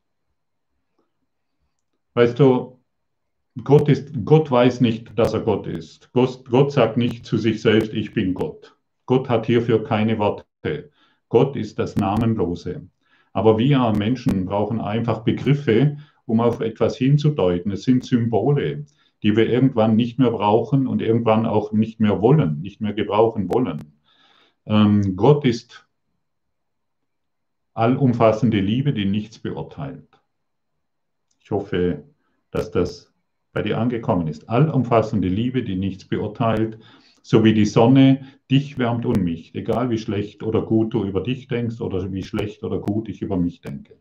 Weißt 2.13 2.38
du, 2.38 2.80
Gott, 3.63 3.89
ist, 3.89 4.13
Gott 4.25 4.51
weiß 4.51 4.82
nicht, 4.82 5.17
dass 5.17 5.34
er 5.34 5.39
Gott 5.39 5.65
ist. 5.65 6.13
Gott, 6.13 6.45
Gott 6.47 6.71
sagt 6.71 6.95
nicht 6.95 7.25
zu 7.25 7.39
sich 7.39 7.59
selbst, 7.59 7.91
ich 7.91 8.13
bin 8.13 8.36
Gott. 8.36 8.77
Gott 9.07 9.30
hat 9.30 9.47
hierfür 9.47 9.84
keine 9.84 10.19
Worte. 10.19 10.91
Gott 11.30 11.55
ist 11.55 11.80
das 11.80 11.95
Namenlose. 11.95 12.88
Aber 13.34 13.57
wir 13.57 13.91
Menschen 13.97 14.45
brauchen 14.45 14.80
einfach 14.80 15.23
Begriffe, 15.23 15.97
um 16.27 16.39
auf 16.39 16.59
etwas 16.59 16.97
hinzudeuten. 16.97 17.71
Es 17.71 17.82
sind 17.82 18.05
Symbole, 18.05 18.86
die 19.23 19.36
wir 19.36 19.49
irgendwann 19.49 19.95
nicht 19.95 20.19
mehr 20.19 20.30
brauchen 20.30 20.86
und 20.86 21.01
irgendwann 21.01 21.47
auch 21.47 21.71
nicht 21.71 21.99
mehr 21.99 22.21
wollen, 22.21 22.61
nicht 22.61 22.80
mehr 22.80 22.93
gebrauchen 22.93 23.51
wollen. 23.51 23.99
Ähm, 24.70 25.15
Gott 25.15 25.45
ist 25.45 25.88
allumfassende 27.74 28.59
Liebe, 28.59 28.93
die 28.93 29.05
nichts 29.05 29.39
beurteilt. 29.39 30.07
Ich 31.39 31.49
hoffe, 31.49 32.03
dass 32.51 32.70
das 32.70 33.11
bei 33.51 33.63
dir 33.63 33.80
angekommen 33.80 34.28
ist. 34.28 34.47
Allumfassende 34.47 35.28
Liebe, 35.28 35.63
die 35.63 35.76
nichts 35.76 36.05
beurteilt, 36.05 36.78
so 37.24 37.43
wie 37.43 37.55
die 37.55 37.65
Sonne 37.65 38.28
dich 38.51 38.78
wärmt 38.78 39.07
und 39.07 39.24
mich, 39.24 39.55
egal 39.55 39.89
wie 39.89 39.97
schlecht 39.97 40.43
oder 40.43 40.61
gut 40.61 40.93
du 40.93 41.03
über 41.03 41.22
dich 41.22 41.47
denkst 41.47 41.82
oder 41.82 42.11
wie 42.11 42.24
schlecht 42.24 42.63
oder 42.63 42.80
gut 42.80 43.09
ich 43.09 43.24
über 43.24 43.38
mich 43.38 43.61
denke. 43.61 43.97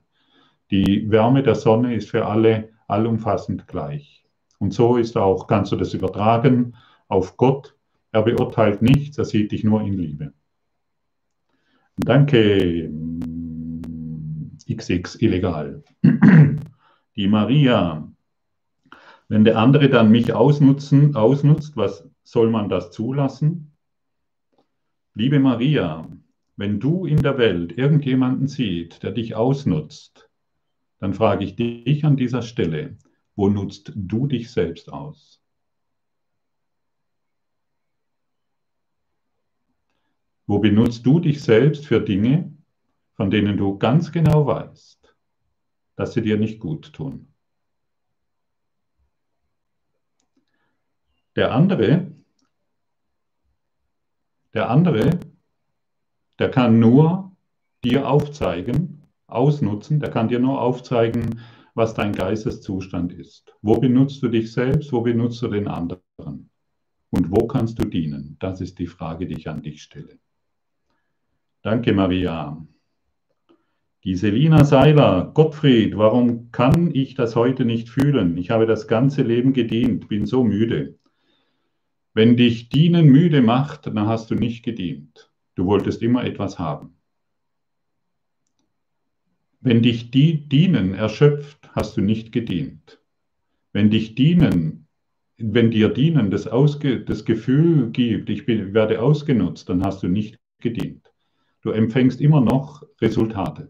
Die 0.71 1.11
Wärme 1.11 1.43
der 1.43 1.55
Sonne 1.55 1.95
ist 1.95 2.11
für 2.11 2.27
alle 2.27 2.69
allumfassend 2.89 3.67
gleich. 3.67 4.27
Und 4.59 4.75
so 4.75 4.99
ist 4.99 5.17
auch, 5.17 5.47
kannst 5.47 5.73
du 5.73 5.77
das 5.77 5.95
übertragen 5.95 6.75
auf 7.09 7.39
Gott. 7.39 7.75
Er 8.13 8.23
beurteilt 8.23 8.83
nichts, 8.83 9.17
er 9.17 9.25
sieht 9.25 9.53
dich 9.53 9.65
nur 9.65 9.81
in 9.81 9.95
Liebe. 9.95 10.35
Danke, 11.99 12.91
XX 14.69 15.21
illegal. 15.21 15.83
Die 17.17 17.27
Maria, 17.27 18.09
wenn 19.29 19.45
der 19.45 19.59
andere 19.59 19.89
dann 19.89 20.11
mich 20.11 20.33
ausnutzen, 20.33 21.17
ausnutzt, 21.17 21.77
was 21.77 22.09
soll 22.23 22.51
man 22.51 22.69
das 22.69 22.93
zulassen? 22.93 23.73
Liebe 25.15 25.41
Maria, 25.41 26.09
wenn 26.57 26.79
du 26.79 27.05
in 27.05 27.21
der 27.21 27.37
Welt 27.37 27.77
irgendjemanden 27.77 28.47
siehst, 28.47 29.03
der 29.03 29.11
dich 29.11 29.35
ausnutzt, 29.35 30.31
dann 31.01 31.15
frage 31.15 31.45
ich 31.45 31.57
dich 31.57 32.05
an 32.05 32.17
dieser 32.17 32.43
Stelle, 32.43 32.97
wo 33.35 33.49
nutzt 33.49 33.93
du 33.97 34.29
dich 34.29 34.51
selbst 34.51 34.93
aus? 34.93 35.41
Wo 40.49 40.59
benutzt 40.61 41.05
du 41.05 41.21
dich 41.21 41.43
selbst 41.43 41.87
für 41.87 42.01
Dinge, 42.01 42.51
von 43.17 43.31
denen 43.31 43.59
du 43.59 43.77
ganz 43.77 44.11
genau 44.11 44.47
weißt, 44.47 45.15
dass 45.95 46.15
sie 46.15 46.23
dir 46.23 46.39
nicht 46.39 46.59
gut 46.59 46.91
tun? 46.95 47.35
Der 51.37 51.53
andere, 51.53 52.11
der 54.55 54.71
andere, 54.71 55.21
der 56.39 56.51
kann 56.51 56.81
nur 56.81 57.37
dir 57.85 58.09
aufzeigen, 58.09 59.03
ausnutzen, 59.27 60.01
der 60.01 60.11
kann 60.11 60.29
dir 60.29 60.39
nur 60.39 60.63
aufzeigen, 60.63 61.43
was 61.75 61.93
dein 61.93 62.15
Geisteszustand 62.15 63.13
ist. 63.13 63.55
Wo 63.61 63.79
benutzt 63.79 64.23
du 64.23 64.29
dich 64.29 64.51
selbst, 64.51 64.93
wo 64.93 65.03
benutzt 65.03 65.43
du 65.43 65.49
den 65.49 65.69
anderen? 65.69 66.49
Und 67.11 67.31
wo 67.31 67.47
kannst 67.47 67.79
du 67.79 67.85
dienen? 67.85 68.37
Das 68.41 68.63
ist 68.63 68.79
die 68.79 68.87
Frage, 68.87 69.27
die 69.27 69.35
ich 69.35 69.49
an 69.51 69.61
dich 69.61 69.83
stelle. 69.83 70.19
Danke, 71.63 71.93
Maria. 71.93 72.65
Die 74.05 74.15
Selina 74.15 74.65
Seiler, 74.65 75.33
Gottfried, 75.35 75.97
warum 75.97 76.53
kann 76.53 76.95
ich 76.95 77.15
das 77.15 77.35
heute 77.35 77.65
nicht 77.65 77.89
fühlen? 77.89 78.37
Ich 78.39 78.51
habe 78.51 78.65
das 78.65 78.87
ganze 78.87 79.23
Leben 79.23 79.53
gedient, 79.53 80.09
bin 80.09 80.25
so 80.25 80.45
müde. 80.45 80.99
Wenn 82.15 82.37
dich 82.37 82.69
Dienen 82.69 83.07
müde 83.07 83.43
macht, 83.43 83.87
dann 83.87 84.07
hast 84.07 84.31
du 84.31 84.37
nicht 84.37 84.65
gedient. 84.65 85.33
Du 85.57 85.67
wolltest 85.67 86.01
immer 86.01 86.25
etwas 86.25 86.61
haben. 86.61 86.95
Wenn 89.61 89.83
dich 89.83 90.13
die 90.13 90.49
Dienen 90.49 90.95
erschöpft, 90.95 91.71
hast 91.75 91.97
du 91.97 92.01
nicht 92.01 92.31
gedient. 92.31 93.01
Wenn 93.73 93.91
dich 93.91 94.15
Dienen, 94.15 94.87
wenn 95.37 95.73
dir 95.73 95.89
Dienen 95.89 96.31
das, 96.31 96.47
Ausge, 96.47 97.01
das 97.01 97.25
Gefühl 97.25 97.91
gibt, 97.91 98.31
ich 98.31 98.47
bin, 98.47 98.75
werde 98.75 99.03
ausgenutzt, 99.03 99.69
dann 99.69 99.85
hast 99.85 100.05
du 100.05 100.09
nicht 100.09 100.39
gedient. 100.61 101.08
Du 101.69 101.75
empfängst 101.75 102.23
immer 102.23 102.41
noch 102.41 102.83
Resultate. 102.99 103.69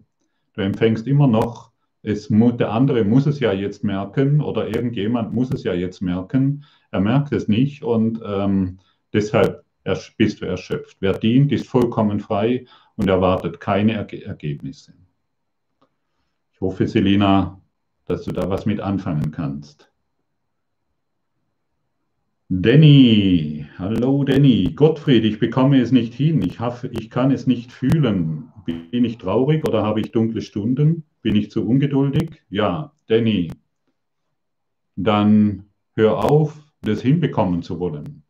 Du 0.52 0.60
empfängst 0.60 1.08
immer 1.08 1.26
noch, 1.26 1.72
es, 2.04 2.28
der 2.28 2.70
andere 2.70 3.02
muss 3.02 3.26
es 3.26 3.40
ja 3.40 3.52
jetzt 3.52 3.82
merken 3.82 4.40
oder 4.40 4.68
irgendjemand 4.68 5.34
muss 5.34 5.50
es 5.50 5.64
ja 5.64 5.74
jetzt 5.74 6.00
merken, 6.00 6.64
er 6.92 7.00
merkt 7.00 7.32
es 7.32 7.48
nicht 7.48 7.82
und 7.82 8.20
ähm, 8.24 8.78
deshalb 9.12 9.64
bist 10.16 10.40
du 10.40 10.46
erschöpft. 10.46 10.98
Wer 11.00 11.14
dient, 11.14 11.50
ist 11.50 11.66
vollkommen 11.66 12.20
frei 12.20 12.66
und 12.94 13.08
erwartet 13.08 13.58
keine 13.58 13.94
Erge 13.94 14.24
Ergebnisse. 14.24 14.94
Ich 16.52 16.60
hoffe, 16.60 16.86
Selina, 16.86 17.60
dass 18.04 18.22
du 18.22 18.30
da 18.30 18.48
was 18.48 18.64
mit 18.64 18.78
anfangen 18.78 19.32
kannst. 19.32 19.90
Danny, 22.48 23.67
hallo 23.78 24.24
Danny. 24.24 24.72
Gottfried, 24.74 25.24
ich 25.24 25.38
bekomme 25.38 25.80
es 25.80 25.92
nicht 25.92 26.12
hin. 26.12 26.42
Ich, 26.42 26.58
hoffe, 26.58 26.88
ich 26.88 27.10
kann 27.10 27.30
es 27.30 27.46
nicht 27.46 27.70
fühlen. 27.70 28.52
Bin 28.66 29.04
ich 29.04 29.18
traurig 29.18 29.66
oder 29.68 29.84
habe 29.84 30.00
ich 30.00 30.10
dunkle 30.10 30.42
Stunden? 30.42 31.04
Bin 31.22 31.36
ich 31.36 31.50
zu 31.50 31.66
ungeduldig? 31.66 32.42
Ja, 32.50 32.92
Danny. 33.06 33.52
Dann 34.96 35.66
hör 35.94 36.24
auf, 36.24 36.60
das 36.82 37.02
hinbekommen 37.02 37.62
zu 37.62 37.78
wollen. 37.78 38.24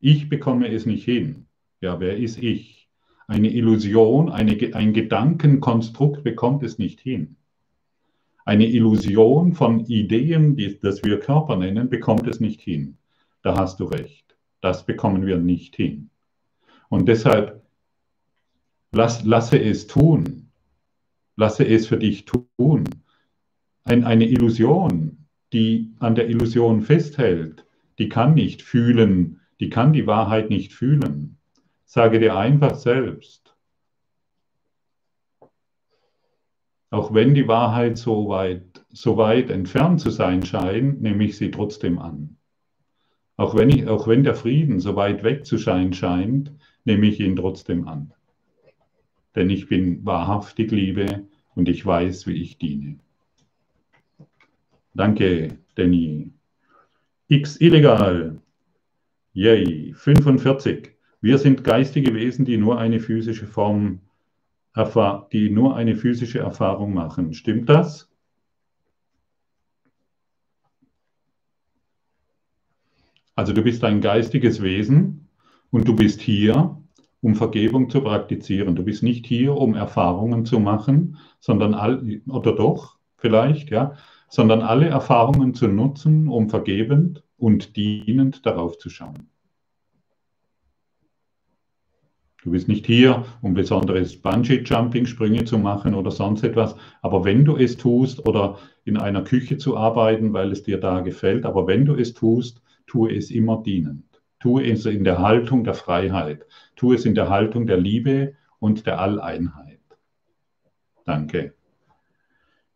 Ich 0.00 0.30
bekomme 0.30 0.68
es 0.72 0.86
nicht 0.86 1.04
hin. 1.04 1.46
Ja, 1.82 2.00
wer 2.00 2.16
ist 2.16 2.42
ich? 2.42 2.88
Eine 3.26 3.52
Illusion, 3.52 4.30
eine, 4.30 4.56
ein 4.74 4.92
Gedankenkonstrukt 4.94 6.24
bekommt 6.24 6.62
es 6.62 6.78
nicht 6.78 7.00
hin. 7.00 7.36
Eine 8.46 8.66
Illusion 8.66 9.52
von 9.52 9.80
Ideen, 9.80 10.56
die, 10.56 10.78
das 10.80 11.04
wir 11.04 11.20
Körper 11.20 11.56
nennen, 11.56 11.90
bekommt 11.90 12.26
es 12.26 12.40
nicht 12.40 12.62
hin. 12.62 12.96
Da 13.42 13.56
hast 13.56 13.78
du 13.78 13.84
recht. 13.84 14.29
Das 14.60 14.84
bekommen 14.84 15.26
wir 15.26 15.38
nicht 15.38 15.76
hin. 15.76 16.10
Und 16.88 17.08
deshalb 17.08 17.62
lass, 18.92 19.24
lasse 19.24 19.58
es 19.58 19.86
tun. 19.86 20.50
Lasse 21.36 21.66
es 21.66 21.86
für 21.86 21.98
dich 21.98 22.26
tun. 22.26 22.84
Ein, 23.84 24.04
eine 24.04 24.26
Illusion, 24.26 25.26
die 25.52 25.94
an 25.98 26.14
der 26.14 26.28
Illusion 26.28 26.82
festhält, 26.82 27.64
die 27.98 28.08
kann 28.08 28.34
nicht 28.34 28.62
fühlen, 28.62 29.40
die 29.58 29.70
kann 29.70 29.92
die 29.92 30.06
Wahrheit 30.06 30.50
nicht 30.50 30.72
fühlen. 30.72 31.38
Sage 31.84 32.20
dir 32.20 32.36
einfach 32.36 32.74
selbst. 32.74 33.54
Auch 36.90 37.14
wenn 37.14 37.34
die 37.34 37.46
Wahrheit 37.46 37.98
so 37.98 38.28
weit, 38.28 38.84
so 38.90 39.16
weit 39.16 39.50
entfernt 39.50 40.00
zu 40.00 40.10
sein 40.10 40.44
scheint, 40.44 41.00
nehme 41.00 41.24
ich 41.24 41.36
sie 41.36 41.50
trotzdem 41.50 41.98
an. 41.98 42.36
Auch 43.40 43.54
wenn, 43.54 43.70
ich, 43.70 43.88
auch 43.88 44.06
wenn 44.06 44.22
der 44.22 44.34
Frieden 44.34 44.80
so 44.80 44.96
weit 44.96 45.22
weg 45.22 45.46
zu 45.46 45.56
sein 45.56 45.94
scheint, 45.94 46.52
nehme 46.84 47.06
ich 47.06 47.20
ihn 47.20 47.36
trotzdem 47.36 47.88
an. 47.88 48.12
Denn 49.34 49.48
ich 49.48 49.66
bin 49.66 50.04
wahrhaftig 50.04 50.70
Liebe 50.70 51.24
und 51.54 51.66
ich 51.66 51.86
weiß, 51.86 52.26
wie 52.26 52.34
ich 52.34 52.58
diene. 52.58 52.98
Danke, 54.92 55.56
Danny. 55.74 56.32
X 57.28 57.58
illegal. 57.62 58.42
Yay. 59.32 59.94
45. 59.94 60.90
Wir 61.22 61.38
sind 61.38 61.64
geistige 61.64 62.12
Wesen, 62.12 62.44
die 62.44 62.58
nur 62.58 62.78
eine 62.78 63.00
physische 63.00 63.46
Form, 63.46 64.00
die 65.32 65.48
nur 65.48 65.76
eine 65.76 65.96
physische 65.96 66.40
Erfahrung 66.40 66.92
machen. 66.92 67.32
Stimmt 67.32 67.70
das? 67.70 68.09
Also 73.40 73.54
du 73.54 73.62
bist 73.62 73.82
ein 73.84 74.02
geistiges 74.02 74.60
Wesen 74.60 75.26
und 75.70 75.88
du 75.88 75.96
bist 75.96 76.20
hier, 76.20 76.76
um 77.22 77.34
Vergebung 77.34 77.88
zu 77.88 78.02
praktizieren. 78.02 78.76
Du 78.76 78.82
bist 78.82 79.02
nicht 79.02 79.24
hier, 79.24 79.54
um 79.54 79.74
Erfahrungen 79.74 80.44
zu 80.44 80.60
machen, 80.60 81.16
sondern 81.38 81.72
all, 81.72 82.20
oder 82.28 82.54
doch 82.54 82.98
vielleicht, 83.16 83.70
ja, 83.70 83.94
sondern 84.28 84.60
alle 84.60 84.88
Erfahrungen 84.88 85.54
zu 85.54 85.68
nutzen, 85.68 86.28
um 86.28 86.50
vergebend 86.50 87.24
und 87.38 87.76
dienend 87.76 88.44
darauf 88.44 88.76
zu 88.76 88.90
schauen. 88.90 89.30
Du 92.42 92.50
bist 92.50 92.68
nicht 92.68 92.84
hier, 92.84 93.24
um 93.40 93.54
besonderes 93.54 94.20
Bungee-Jumping-Sprünge 94.20 95.46
zu 95.46 95.56
machen 95.56 95.94
oder 95.94 96.10
sonst 96.10 96.42
etwas, 96.42 96.76
aber 97.00 97.24
wenn 97.24 97.46
du 97.46 97.56
es 97.56 97.78
tust 97.78 98.26
oder 98.26 98.58
in 98.84 98.98
einer 98.98 99.22
Küche 99.22 99.56
zu 99.56 99.78
arbeiten, 99.78 100.34
weil 100.34 100.52
es 100.52 100.62
dir 100.62 100.78
da 100.78 101.00
gefällt, 101.00 101.46
aber 101.46 101.66
wenn 101.66 101.86
du 101.86 101.94
es 101.94 102.12
tust, 102.12 102.60
tue 102.90 103.14
es 103.14 103.30
immer 103.30 103.62
dienend. 103.62 104.04
Tue 104.40 104.68
es 104.68 104.84
in 104.84 105.04
der 105.04 105.20
Haltung 105.20 105.62
der 105.62 105.74
Freiheit. 105.74 106.44
Tue 106.74 106.96
es 106.96 107.04
in 107.04 107.14
der 107.14 107.28
Haltung 107.28 107.66
der 107.68 107.76
Liebe 107.76 108.34
und 108.58 108.84
der 108.86 108.98
Alleinheit. 108.98 109.78
Danke. 111.04 111.54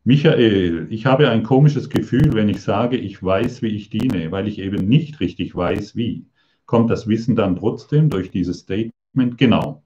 Michael, 0.04 0.86
ich 0.90 1.06
habe 1.06 1.30
ein 1.30 1.42
komisches 1.42 1.90
Gefühl, 1.90 2.34
wenn 2.34 2.48
ich 2.48 2.60
sage, 2.62 2.96
ich 2.96 3.20
weiß, 3.22 3.62
wie 3.62 3.74
ich 3.74 3.90
diene, 3.90 4.30
weil 4.30 4.46
ich 4.46 4.60
eben 4.60 4.86
nicht 4.86 5.18
richtig 5.18 5.56
weiß, 5.56 5.96
wie. 5.96 6.26
Kommt 6.66 6.90
das 6.90 7.08
Wissen 7.08 7.34
dann 7.34 7.56
trotzdem 7.56 8.08
durch 8.08 8.30
dieses 8.30 8.60
Statement? 8.60 9.36
Genau. 9.36 9.82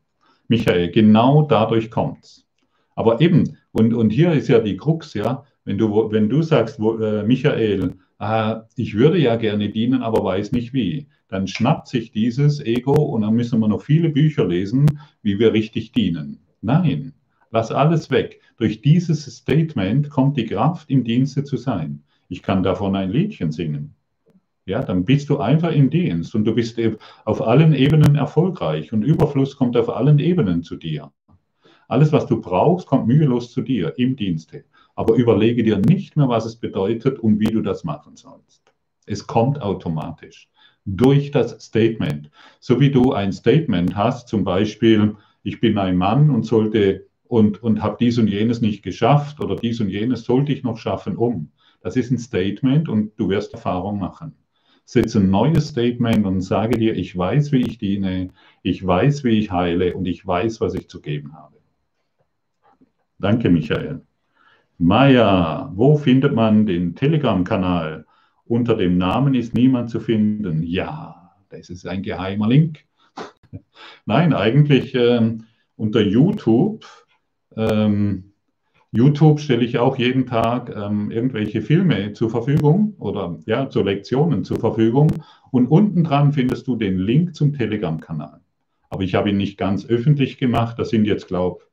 Michael, 0.49 0.91
genau 0.91 1.43
dadurch 1.43 1.91
kommt 1.91 2.25
es. 2.25 2.47
Aber 2.97 3.21
eben, 3.21 3.57
und, 3.73 3.95
und 3.95 4.11
hier 4.11 4.33
ist 4.33 4.49
ja 4.49 4.59
die 4.59 4.77
Krux, 4.77 5.15
ja, 5.15 5.45
wenn 5.65 5.79
du, 5.79 6.11
wenn 6.11 6.29
du 6.29 6.43
sagst, 6.43 6.81
wo, 6.81 6.99
äh, 6.99 7.23
Michael, 7.23 7.95
äh, 8.19 8.57
ich 8.77 8.95
würde 8.95 9.19
ja 9.19 9.37
gerne 9.37 9.71
dienen, 9.71 10.03
aber 10.03 10.25
weiß 10.25 10.53
nicht 10.53 10.73
wie, 10.73 11.09
dann 11.29 11.47
schnappt 11.47 11.89
sich 11.89 12.11
dieses 12.11 12.61
Ego 12.61 12.95
und 12.95 13.23
dann 13.23 13.35
müssen 13.35 13.61
wir 13.61 13.69
noch 13.69 13.83
viele 13.83 14.09
Bücher 14.09 14.47
lesen, 14.47 15.01
wie 15.23 15.39
wir 15.39 15.53
richtig 15.53 15.93
dienen. 15.93 16.41
Nein, 16.61 17.13
lass 17.51 17.71
alles 17.71 18.11
weg. 18.11 18.41
Durch 18.57 18.81
dieses 18.81 19.25
Statement 19.25 20.11
kommt 20.11 20.37
die 20.37 20.47
Kraft, 20.47 20.91
im 20.91 21.05
Dienste 21.05 21.45
zu 21.45 21.57
sein. 21.57 22.03
Ich 22.29 22.43
kann 22.43 22.63
davon 22.63 22.97
ein 22.97 23.11
Liedchen 23.11 23.53
singen. 23.53 23.95
Ja, 24.67 24.83
dann 24.83 25.05
bist 25.05 25.31
du 25.31 25.39
einfach 25.39 25.73
im 25.73 25.89
Dienst 25.89 26.35
und 26.35 26.45
du 26.45 26.55
bist 26.55 26.79
auf 27.25 27.41
allen 27.41 27.73
Ebenen 27.73 28.17
erfolgreich 28.17 28.93
und 28.93 29.03
Überfluss 29.03 29.57
kommt 29.57 29.77
auf 29.79 29.89
allen 29.89 30.19
Ebenen 30.19 30.63
zu 30.63 30.77
dir. 30.77 31.11
Alles, 31.89 32.13
was 32.13 32.27
du 32.27 32.39
brauchst, 32.41 32.87
kommt 32.87 33.07
mühelos 33.07 33.51
zu 33.51 33.63
dir 33.63 33.95
im 33.97 34.15
Dienste. 34.15 34.65
Aber 34.99 35.15
überlege 35.15 35.63
dir 35.63 35.79
nicht 35.79 36.17
mehr, 36.17 36.29
was 36.29 36.45
es 36.45 36.57
bedeutet 36.57 37.21
und 37.21 37.39
wie 37.39 37.53
du 37.53 37.63
das 37.63 37.85
machen 37.85 38.17
sollst. 38.17 38.65
Es 39.07 39.29
kommt 39.29 39.63
automatisch 39.63 40.49
durch 40.87 41.31
das 41.31 41.51
Statement. 41.65 42.33
So 42.59 42.81
wie 42.81 42.91
du 42.91 43.13
ein 43.13 43.31
Statement 43.31 43.95
hast, 43.95 44.27
zum 44.27 44.43
Beispiel, 44.43 45.15
ich 45.45 45.61
bin 45.61 45.79
ein 45.79 45.97
Mann 45.97 46.31
und 46.31 46.43
sollte 46.43 47.07
und, 47.29 47.63
und 47.63 47.81
habe 47.81 47.97
dies 48.01 48.19
und 48.19 48.27
jenes 48.27 48.61
nicht 48.61 48.83
geschafft 48.83 49.39
oder 49.39 49.55
dies 49.55 49.81
und 49.81 49.89
jenes 49.89 50.25
sollte 50.25 50.51
ich 50.51 50.65
noch 50.65 50.79
schaffen, 50.79 51.15
um. 51.15 51.53
Das 51.81 51.95
ist 51.95 52.11
ein 52.11 52.19
Statement 52.19 52.89
und 52.89 53.13
du 53.21 53.29
wirst 53.29 53.53
Erfahrung 53.53 54.01
machen. 54.01 54.35
Setze 54.85 55.21
ein 55.21 55.31
neues 55.31 55.69
Statement 55.69 56.27
und 56.27 56.41
sage 56.41 56.77
dir, 56.77 56.97
ich 56.97 57.17
weiß, 57.17 57.53
wie 57.53 57.61
ich 57.61 57.79
diene, 57.79 58.31
ich 58.65 58.85
weiß, 58.85 59.23
wie 59.23 59.39
ich 59.39 59.53
heile 59.53 59.95
und 59.95 60.07
ich 60.07 60.27
weiß, 60.27 60.61
was 60.61 60.75
ich 60.75 60.89
zu 60.89 61.01
geben 61.01 61.35
habe. 61.35 61.55
Danke, 63.21 63.49
Michael. 63.49 64.08
Maja, 64.81 65.73
wo 65.75 65.97
findet 65.97 66.35
man 66.35 66.65
den 66.65 66.95
Telegram-Kanal? 66.95 68.07
Unter 68.45 68.77
dem 68.77 68.97
Namen 68.97 69.35
ist 69.35 69.53
niemand 69.53 69.91
zu 69.91 69.99
finden. 69.99 70.63
Ja, 70.63 71.35
das 71.49 71.69
ist 71.69 71.85
ein 71.85 72.03
geheimer 72.03 72.47
Link. 72.47 72.85
Nein, 74.07 74.33
eigentlich 74.33 74.95
ähm, 74.95 75.45
unter 75.75 76.01
YouTube. 76.01 76.87
Ähm, 77.57 78.33
YouTube 78.93 79.41
stelle 79.41 79.65
ich 79.65 79.79
auch 79.79 79.99
jeden 79.99 80.27
Tag 80.27 80.73
ähm, 80.75 81.11
irgendwelche 81.11 81.61
Filme 81.61 82.13
zur 82.13 82.31
Verfügung 82.31 82.95
oder 83.01 83.41
ja, 83.47 83.69
zu 83.69 83.83
Lektionen 83.83 84.45
zur 84.45 84.61
Verfügung. 84.61 85.11
Und 85.51 85.67
unten 85.67 86.05
dran 86.05 86.33
findest 86.33 86.69
du 86.69 86.77
den 86.77 86.99
Link 86.99 87.35
zum 87.35 87.53
Telegram-Kanal. 87.53 88.41
Aber 88.91 89.03
ich 89.03 89.17
habe 89.17 89.31
ihn 89.31 89.39
nicht 89.39 89.59
ganz 89.59 89.87
öffentlich 89.87 90.39
gemacht. 90.39 90.79
Das 90.79 90.91
sind 90.91 91.05
jetzt, 91.05 91.27
glaube 91.27 91.59
ich, 91.63 91.68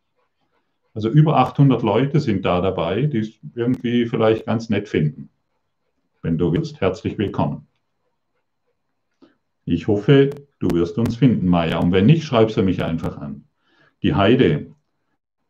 also 0.95 1.09
über 1.09 1.37
800 1.37 1.83
Leute 1.83 2.19
sind 2.21 2.45
da 2.45 2.61
dabei, 2.61 3.03
die 3.03 3.19
es 3.19 3.33
irgendwie 3.53 4.05
vielleicht 4.05 4.45
ganz 4.45 4.69
nett 4.69 4.87
finden. 4.87 5.29
Wenn 6.21 6.37
du 6.37 6.53
willst, 6.53 6.79
herzlich 6.79 7.17
willkommen. 7.17 7.67
Ich 9.65 9.87
hoffe, 9.87 10.29
du 10.59 10.69
wirst 10.71 10.97
uns 10.97 11.17
finden, 11.17 11.47
Maja. 11.47 11.79
Und 11.79 11.91
wenn 11.91 12.05
nicht, 12.05 12.23
schreibst 12.23 12.55
du 12.55 12.63
mich 12.63 12.81
einfach 12.81 13.17
an. 13.17 13.43
Die 14.03 14.15
Heide. 14.15 14.67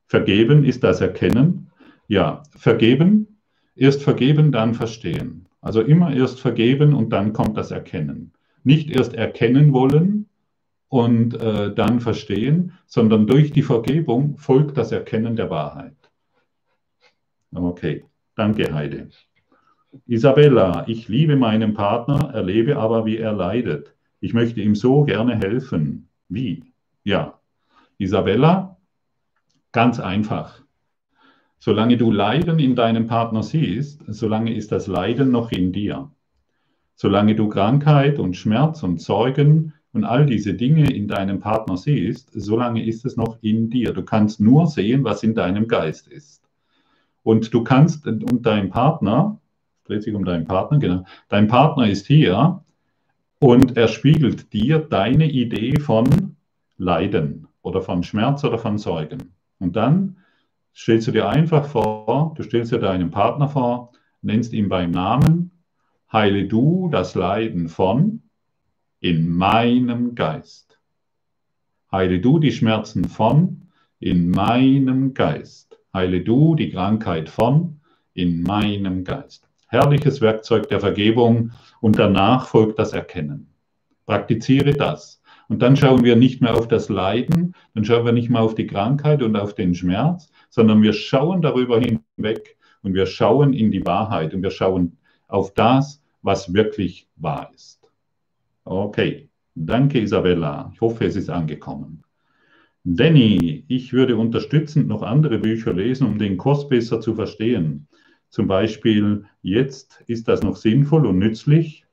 Vergeben 0.07 0.65
ist 0.65 0.83
das 0.83 0.99
Erkennen. 0.99 1.71
Ja, 2.07 2.41
vergeben, 2.49 3.39
erst 3.75 4.01
vergeben, 4.01 4.51
dann 4.51 4.73
verstehen. 4.73 5.47
Also 5.61 5.81
immer 5.81 6.11
erst 6.13 6.39
vergeben 6.39 6.93
und 6.93 7.11
dann 7.11 7.33
kommt 7.33 7.55
das 7.55 7.71
Erkennen. 7.71 8.31
Nicht 8.63 8.89
erst 8.89 9.13
erkennen 9.13 9.73
wollen, 9.73 10.27
und 10.89 11.33
äh, 11.33 11.73
dann 11.73 11.99
verstehen, 11.99 12.73
sondern 12.85 13.27
durch 13.27 13.51
die 13.51 13.63
Vergebung 13.63 14.37
folgt 14.37 14.77
das 14.77 14.91
Erkennen 14.91 15.35
der 15.35 15.49
Wahrheit. 15.49 15.95
Okay, 17.53 18.05
danke 18.35 18.73
Heide. 18.73 19.09
Isabella, 20.07 20.83
ich 20.87 21.07
liebe 21.07 21.35
meinen 21.35 21.73
Partner, 21.73 22.31
erlebe 22.33 22.77
aber, 22.77 23.05
wie 23.05 23.17
er 23.17 23.31
leidet. 23.31 23.95
Ich 24.19 24.33
möchte 24.33 24.61
ihm 24.61 24.75
so 24.75 25.03
gerne 25.03 25.35
helfen. 25.35 26.09
Wie? 26.27 26.73
Ja, 27.03 27.39
Isabella, 27.97 28.77
ganz 29.71 29.99
einfach. 29.99 30.61
Solange 31.59 31.97
du 31.97 32.11
Leiden 32.11 32.59
in 32.59 32.75
deinem 32.75 33.07
Partner 33.07 33.41
siehst, 33.41 34.03
solange 34.07 34.53
ist 34.53 34.71
das 34.71 34.87
Leiden 34.87 35.31
noch 35.31 35.51
in 35.51 35.71
dir. 35.71 36.11
Solange 36.95 37.35
du 37.35 37.49
Krankheit 37.49 38.19
und 38.19 38.35
Schmerz 38.35 38.83
und 38.83 39.01
Sorgen 39.01 39.73
und 39.95 40.03
all 40.03 40.25
diese 40.25 40.53
Dinge 40.53 40.91
in 40.93 41.07
deinem 41.07 41.39
Partner 41.39 41.77
siehst, 41.77 42.29
solange 42.33 42.85
ist 42.85 43.05
es 43.05 43.15
noch 43.15 43.37
in 43.41 43.69
dir. 43.69 43.93
Du 43.93 44.03
kannst 44.03 44.41
nur 44.41 44.67
sehen, 44.67 45.05
was 45.05 45.23
in 45.23 45.33
deinem 45.33 45.69
Geist 45.69 46.09
ist. 46.09 46.43
Und 47.23 47.53
du 47.53 47.63
kannst, 47.63 48.05
und 48.05 48.45
dein 48.45 48.69
Partner, 48.69 49.39
dreht 49.85 50.03
sich 50.03 50.13
um 50.13 50.25
deinen 50.25 50.45
Partner, 50.45 50.79
genau, 50.79 51.05
dein 51.29 51.47
Partner 51.47 51.87
ist 51.87 52.07
hier 52.07 52.61
und 53.39 53.77
er 53.77 53.87
spiegelt 53.87 54.51
dir 54.51 54.79
deine 54.79 55.31
Idee 55.31 55.79
von 55.79 56.35
Leiden 56.77 57.47
oder 57.61 57.81
von 57.81 58.03
Schmerz 58.03 58.43
oder 58.43 58.57
von 58.57 58.77
Sorgen. 58.77 59.33
Und 59.59 59.77
dann 59.77 60.17
stellst 60.75 61.07
du 61.07 61.11
dir 61.13 61.29
einfach 61.29 61.65
vor, 61.65 62.33
du 62.35 62.43
stellst 62.43 62.73
dir 62.73 62.79
deinen 62.79 63.11
Partner 63.11 63.47
vor, 63.47 63.91
nennst 64.21 64.51
ihn 64.51 64.67
beim 64.67 64.91
Namen, 64.91 65.51
heile 66.11 66.45
du 66.45 66.89
das 66.91 67.15
Leiden 67.15 67.69
von, 67.69 68.23
in 69.05 69.29
meinem 69.29 70.15
Geist. 70.15 70.79
Heile 71.91 72.19
du 72.19 72.39
die 72.39 72.51
Schmerzen 72.51 73.07
von 73.07 73.67
in 73.99 74.31
meinem 74.31 75.13
Geist. 75.13 75.77
Heile 75.93 76.21
du 76.21 76.55
die 76.55 76.71
Krankheit 76.71 77.29
von 77.29 77.81
in 78.15 78.41
meinem 78.41 79.03
Geist. 79.03 79.47
Herrliches 79.67 80.21
Werkzeug 80.21 80.69
der 80.69 80.79
Vergebung 80.79 81.51
und 81.81 81.99
danach 81.99 82.47
folgt 82.47 82.79
das 82.79 82.93
Erkennen. 82.93 83.53
Praktiziere 84.07 84.73
das. 84.73 85.21
Und 85.49 85.61
dann 85.61 85.75
schauen 85.75 86.03
wir 86.03 86.15
nicht 86.15 86.41
mehr 86.41 86.55
auf 86.55 86.67
das 86.67 86.89
Leiden, 86.89 87.53
dann 87.75 87.85
schauen 87.85 88.05
wir 88.05 88.11
nicht 88.11 88.31
mehr 88.31 88.41
auf 88.41 88.55
die 88.55 88.65
Krankheit 88.65 89.21
und 89.21 89.35
auf 89.35 89.53
den 89.53 89.75
Schmerz, 89.75 90.31
sondern 90.49 90.81
wir 90.81 90.93
schauen 90.93 91.43
darüber 91.43 91.79
hinweg 91.79 92.57
und 92.81 92.95
wir 92.95 93.05
schauen 93.05 93.53
in 93.53 93.69
die 93.69 93.85
Wahrheit 93.85 94.33
und 94.33 94.41
wir 94.41 94.49
schauen 94.49 94.97
auf 95.27 95.53
das, 95.53 96.01
was 96.23 96.55
wirklich 96.55 97.07
wahr 97.17 97.51
ist. 97.53 97.84
Okay, 98.65 99.29
danke 99.53 100.01
Isabella. 100.01 100.71
Ich 100.73 100.81
hoffe, 100.81 101.05
es 101.05 101.15
ist 101.15 101.29
angekommen. 101.29 102.03
Danny, 102.83 103.63
ich 103.67 103.93
würde 103.93 104.17
unterstützend 104.17 104.87
noch 104.87 105.03
andere 105.03 105.37
Bücher 105.37 105.71
lesen, 105.71 106.07
um 106.07 106.17
den 106.17 106.37
Kurs 106.37 106.67
besser 106.67 106.99
zu 106.99 107.13
verstehen. 107.13 107.87
Zum 108.29 108.47
Beispiel, 108.47 109.25
jetzt 109.43 110.03
ist 110.07 110.27
das 110.27 110.41
noch 110.41 110.55
sinnvoll 110.55 111.05
und 111.05 111.19
nützlich. 111.19 111.85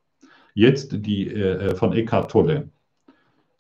Jetzt 0.54 1.06
die 1.06 1.28
äh, 1.28 1.68
äh 1.68 1.74
von 1.74 1.92
Eckhart 1.92 2.30
Tolle. 2.30 2.70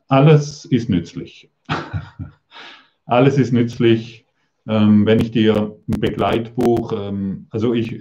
Alles 0.08 0.64
ist 0.64 0.88
nützlich. 0.88 1.50
Alles 3.04 3.36
ist 3.36 3.52
nützlich. 3.52 4.24
Ähm, 4.66 5.04
wenn 5.04 5.20
ich 5.20 5.32
dir 5.32 5.76
ein 5.88 6.00
Begleitbuch, 6.00 6.92
ähm, 6.92 7.46
also 7.50 7.74
ich, 7.74 8.00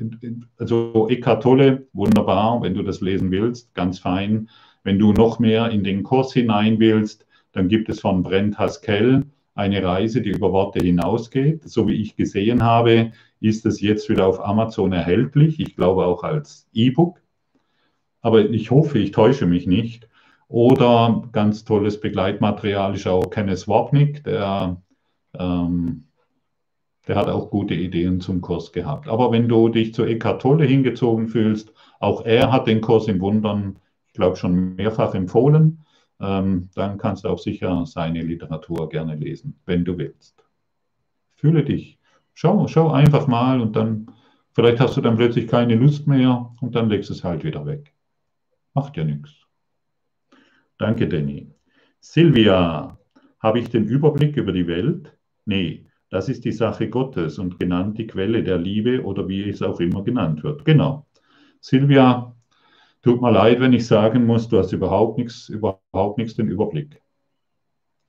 also 0.57 1.07
Eckhart 1.09 1.43
Tolle, 1.43 1.87
wunderbar, 1.91 2.61
wenn 2.61 2.75
du 2.75 2.83
das 2.83 3.01
lesen 3.01 3.29
willst, 3.31 3.73
ganz 3.73 3.99
fein. 3.99 4.47
Wenn 4.83 4.99
du 4.99 5.13
noch 5.13 5.39
mehr 5.39 5.69
in 5.69 5.83
den 5.83 6.03
Kurs 6.03 6.33
hinein 6.33 6.79
willst, 6.79 7.25
dann 7.51 7.67
gibt 7.67 7.89
es 7.89 7.99
von 7.99 8.23
Brent 8.23 8.57
Haskell 8.57 9.23
eine 9.53 9.83
Reise, 9.83 10.21
die 10.21 10.29
über 10.29 10.51
Worte 10.51 10.83
hinausgeht. 10.83 11.63
So 11.69 11.87
wie 11.87 12.01
ich 12.01 12.15
gesehen 12.15 12.63
habe, 12.63 13.11
ist 13.39 13.65
es 13.65 13.81
jetzt 13.81 14.09
wieder 14.09 14.27
auf 14.27 14.43
Amazon 14.43 14.93
erhältlich. 14.93 15.59
Ich 15.59 15.75
glaube 15.75 16.05
auch 16.05 16.23
als 16.23 16.67
E-Book. 16.73 17.21
Aber 18.21 18.49
ich 18.49 18.71
hoffe, 18.71 18.99
ich 18.99 19.11
täusche 19.11 19.45
mich 19.45 19.67
nicht. 19.67 20.07
Oder 20.47 21.23
ganz 21.31 21.63
tolles 21.63 21.99
Begleitmaterial 21.99 22.95
ist 22.95 23.07
auch 23.07 23.29
Kenneth 23.29 23.67
Wapnick, 23.67 24.23
der, 24.25 24.81
ähm, 25.37 26.07
der 27.07 27.15
hat 27.15 27.29
auch 27.29 27.49
gute 27.49 27.73
Ideen 27.73 28.19
zum 28.19 28.41
Kurs 28.41 28.71
gehabt. 28.73 29.07
Aber 29.07 29.31
wenn 29.31 29.47
du 29.47 29.69
dich 29.69 29.93
zu 29.93 30.03
Eckhart 30.03 30.41
Tolle 30.41 30.65
hingezogen 30.65 31.27
fühlst, 31.27 31.73
auch 31.99 32.25
er 32.25 32.51
hat 32.51 32.67
den 32.67 32.81
Kurs 32.81 33.07
im 33.07 33.21
Wundern 33.21 33.77
glaube, 34.13 34.35
schon 34.37 34.75
mehrfach 34.75 35.13
empfohlen. 35.15 35.83
Ähm, 36.19 36.69
dann 36.75 36.97
kannst 36.97 37.23
du 37.23 37.29
auch 37.29 37.39
sicher 37.39 37.85
seine 37.85 38.21
Literatur 38.21 38.89
gerne 38.89 39.15
lesen, 39.15 39.59
wenn 39.65 39.83
du 39.85 39.97
willst. 39.97 40.43
Fühle 41.35 41.63
dich. 41.63 41.99
Schau, 42.33 42.67
schau 42.67 42.91
einfach 42.91 43.27
mal 43.27 43.59
und 43.61 43.75
dann, 43.75 44.11
vielleicht 44.53 44.79
hast 44.79 44.97
du 44.97 45.01
dann 45.01 45.17
plötzlich 45.17 45.47
keine 45.47 45.75
Lust 45.75 46.07
mehr 46.07 46.53
und 46.61 46.75
dann 46.75 46.89
legst 46.89 47.09
es 47.11 47.23
halt 47.23 47.43
wieder 47.43 47.65
weg. 47.65 47.93
Macht 48.73 48.97
ja 48.97 49.03
nichts. 49.03 49.31
Danke, 50.77 51.07
Danny. 51.07 51.51
Silvia, 51.99 52.97
habe 53.39 53.59
ich 53.59 53.69
den 53.69 53.85
Überblick 53.85 54.37
über 54.37 54.51
die 54.51 54.67
Welt? 54.67 55.17
Nee, 55.45 55.85
Das 56.09 56.27
ist 56.27 56.43
die 56.43 56.51
Sache 56.51 56.89
Gottes 56.89 57.39
und 57.39 57.57
genannt 57.59 57.97
die 57.97 58.05
Quelle 58.07 58.43
der 58.43 58.57
Liebe 58.57 59.03
oder 59.03 59.27
wie 59.29 59.49
es 59.49 59.61
auch 59.61 59.79
immer 59.79 60.03
genannt 60.03 60.43
wird. 60.43 60.65
Genau. 60.65 61.07
Silvia, 61.61 62.35
tut 63.01 63.21
mir 63.21 63.31
leid, 63.31 63.59
wenn 63.59 63.73
ich 63.73 63.87
sagen 63.87 64.25
muss, 64.25 64.47
du 64.47 64.57
hast 64.57 64.71
überhaupt 64.71 65.17
nichts, 65.17 65.49
überhaupt 65.49 66.17
nichts 66.17 66.35
den 66.35 66.47
Überblick. 66.47 67.01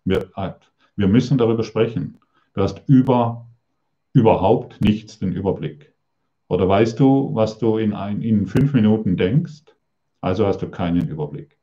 Wir, 0.05 0.31
äh, 0.37 0.53
wir 0.97 1.09
müssen 1.09 1.39
darüber 1.39 1.63
sprechen. 1.63 2.19
Du 2.55 2.63
hast 2.63 2.83
über, 2.87 3.49
überhaupt 4.13 4.81
nichts 4.81 5.19
den 5.19 5.33
Überblick. 5.33 5.93
Oder 6.49 6.69
weißt 6.69 7.01
du, 7.01 7.35
was 7.35 7.59
du 7.59 7.79
in, 7.79 7.95
ein, 7.95 8.21
in 8.21 8.47
fünf 8.47 8.75
Minuten 8.75 9.17
denkst? 9.17 9.65
Also 10.21 10.47
hast 10.47 10.61
du 10.61 10.69
keinen 10.69 11.09
Überblick. 11.09 11.59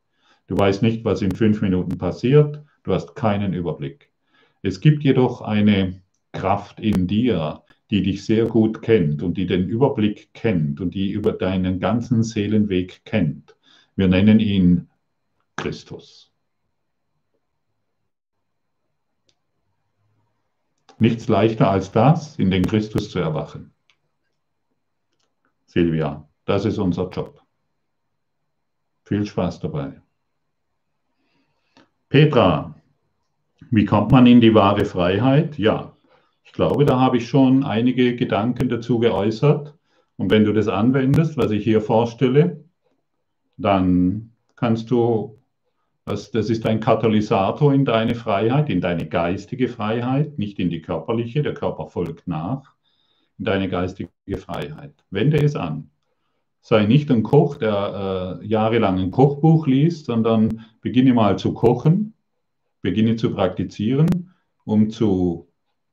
Du 0.48 0.58
weißt 0.58 0.82
nicht, 0.82 1.04
was 1.04 1.22
in 1.22 1.30
fünf 1.30 1.62
Minuten 1.62 1.96
passiert. 1.96 2.60
Du 2.82 2.92
hast 2.92 3.14
keinen 3.14 3.54
Überblick. 3.54 4.10
Es 4.62 4.80
gibt 4.80 5.04
jedoch 5.04 5.42
eine 5.42 6.02
Kraft 6.32 6.80
in 6.80 7.06
dir, 7.06 7.62
die 7.90 8.02
dich 8.02 8.24
sehr 8.24 8.46
gut 8.46 8.82
kennt 8.82 9.22
und 9.22 9.36
die 9.36 9.46
den 9.46 9.68
Überblick 9.68 10.32
kennt 10.32 10.80
und 10.80 10.94
die 10.94 11.10
über 11.10 11.32
deinen 11.32 11.80
ganzen 11.80 12.22
Seelenweg 12.22 13.04
kennt. 13.04 13.56
Wir 13.96 14.06
nennen 14.06 14.38
ihn 14.38 14.88
Christus. 15.56 16.32
Nichts 20.98 21.28
leichter 21.28 21.70
als 21.70 21.90
das, 21.90 22.38
in 22.38 22.50
den 22.50 22.64
Christus 22.64 23.10
zu 23.10 23.18
erwachen. 23.18 23.72
Silvia, 25.66 26.28
das 26.44 26.64
ist 26.66 26.78
unser 26.78 27.08
Job. 27.08 27.42
Viel 29.04 29.26
Spaß 29.26 29.60
dabei. 29.60 30.00
Petra, 32.08 32.74
wie 33.70 33.84
kommt 33.84 34.12
man 34.12 34.26
in 34.26 34.40
die 34.40 34.54
wahre 34.54 34.84
Freiheit? 34.84 35.58
Ja, 35.58 35.96
ich 36.50 36.54
glaube, 36.54 36.84
da 36.84 36.98
habe 36.98 37.18
ich 37.18 37.28
schon 37.28 37.62
einige 37.62 38.16
Gedanken 38.16 38.68
dazu 38.68 38.98
geäußert. 38.98 39.72
Und 40.16 40.32
wenn 40.32 40.44
du 40.44 40.52
das 40.52 40.66
anwendest, 40.66 41.36
was 41.36 41.52
ich 41.52 41.62
hier 41.62 41.80
vorstelle, 41.80 42.64
dann 43.56 44.32
kannst 44.56 44.90
du, 44.90 45.38
das, 46.04 46.32
das 46.32 46.50
ist 46.50 46.66
ein 46.66 46.80
Katalysator 46.80 47.72
in 47.72 47.84
deine 47.84 48.16
Freiheit, 48.16 48.68
in 48.68 48.80
deine 48.80 49.06
geistige 49.06 49.68
Freiheit, 49.68 50.40
nicht 50.40 50.58
in 50.58 50.70
die 50.70 50.82
körperliche, 50.82 51.44
der 51.44 51.54
Körper 51.54 51.86
folgt 51.86 52.26
nach, 52.26 52.74
in 53.38 53.44
deine 53.44 53.68
geistige 53.68 54.10
Freiheit. 54.36 55.04
Wende 55.10 55.40
es 55.40 55.54
an. 55.54 55.90
Sei 56.62 56.84
nicht 56.84 57.12
ein 57.12 57.22
Koch, 57.22 57.58
der 57.58 58.40
äh, 58.42 58.44
jahrelang 58.44 58.98
ein 58.98 59.12
Kochbuch 59.12 59.68
liest, 59.68 60.06
sondern 60.06 60.66
beginne 60.80 61.14
mal 61.14 61.38
zu 61.38 61.54
kochen, 61.54 62.14
beginne 62.82 63.14
zu 63.14 63.32
praktizieren, 63.32 64.34
um 64.64 64.90
zu 64.90 65.49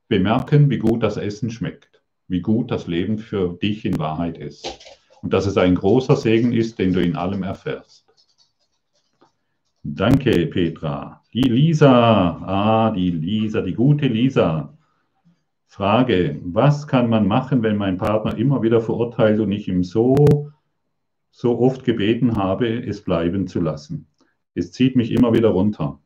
bemerken, 0.07 0.69
wie 0.69 0.77
gut 0.77 1.03
das 1.03 1.17
Essen 1.17 1.49
schmeckt, 1.49 2.01
wie 2.27 2.41
gut 2.41 2.71
das 2.71 2.87
Leben 2.87 3.17
für 3.17 3.57
dich 3.61 3.85
in 3.85 3.97
Wahrheit 3.99 4.37
ist 4.37 4.79
und 5.21 5.33
dass 5.33 5.45
es 5.45 5.57
ein 5.57 5.75
großer 5.75 6.15
Segen 6.15 6.53
ist, 6.53 6.79
den 6.79 6.93
du 6.93 7.01
in 7.01 7.15
allem 7.15 7.43
erfährst. 7.43 8.05
Danke, 9.83 10.47
Petra. 10.47 11.23
Die 11.33 11.43
Lisa, 11.43 11.89
ah, 12.45 12.91
die 12.91 13.11
Lisa, 13.11 13.61
die 13.61 13.73
gute 13.73 14.07
Lisa. 14.07 14.77
Frage, 15.65 16.39
was 16.43 16.87
kann 16.87 17.09
man 17.09 17.27
machen, 17.27 17.63
wenn 17.63 17.77
mein 17.77 17.97
Partner 17.97 18.37
immer 18.37 18.61
wieder 18.61 18.81
verurteilt 18.81 19.39
und 19.39 19.51
ich 19.51 19.67
ihm 19.67 19.83
so, 19.83 20.15
so 21.29 21.59
oft 21.59 21.83
gebeten 21.83 22.35
habe, 22.35 22.67
es 22.67 23.03
bleiben 23.03 23.47
zu 23.47 23.61
lassen? 23.61 24.07
Es 24.55 24.71
zieht 24.71 24.95
mich 24.95 25.11
immer 25.11 25.33
wieder 25.33 25.49
runter. 25.49 25.99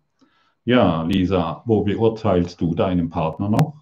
Ja, 0.64 1.04
Lisa, 1.04 1.64
wo 1.66 1.84
beurteilst 1.84 2.60
du 2.62 2.76
deinen 2.76 3.10
Partner 3.10 3.50
noch? 3.50 3.81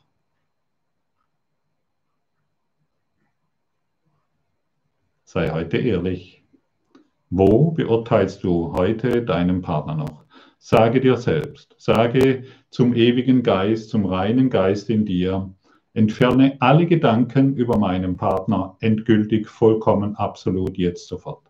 Sei 5.32 5.52
heute 5.52 5.78
ehrlich. 5.78 6.44
Wo 7.30 7.70
beurteilst 7.70 8.44
du 8.44 8.74
heute 8.74 9.22
deinen 9.22 9.62
Partner 9.62 9.94
noch? 9.94 10.26
Sage 10.58 11.00
dir 11.02 11.18
selbst, 11.18 11.76
sage 11.78 12.46
zum 12.72 12.96
ewigen 12.96 13.44
Geist, 13.44 13.92
zum 13.92 14.08
reinen 14.08 14.50
Geist 14.50 14.90
in 14.90 15.06
dir, 15.06 15.54
entferne 15.94 16.58
alle 16.60 16.88
Gedanken 16.88 17.54
über 17.56 17.78
meinen 17.78 18.18
Partner 18.18 18.76
endgültig, 18.80 19.48
vollkommen, 19.48 20.16
absolut, 20.16 20.80
jetzt 20.80 21.08
sofort. 21.08 21.46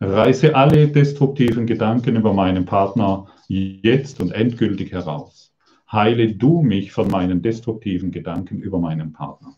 Reiße 0.00 0.54
alle 0.54 0.88
destruktiven 0.88 1.64
Gedanken 1.64 2.16
über 2.16 2.34
meinen 2.34 2.66
Partner 2.66 3.28
jetzt 3.48 4.20
und 4.20 4.32
endgültig 4.32 4.92
heraus. 4.92 5.56
Heile 5.90 6.34
du 6.34 6.60
mich 6.60 6.92
von 6.92 7.08
meinen 7.08 7.40
destruktiven 7.40 8.10
Gedanken 8.10 8.60
über 8.60 8.78
meinen 8.78 9.14
Partner. 9.14 9.56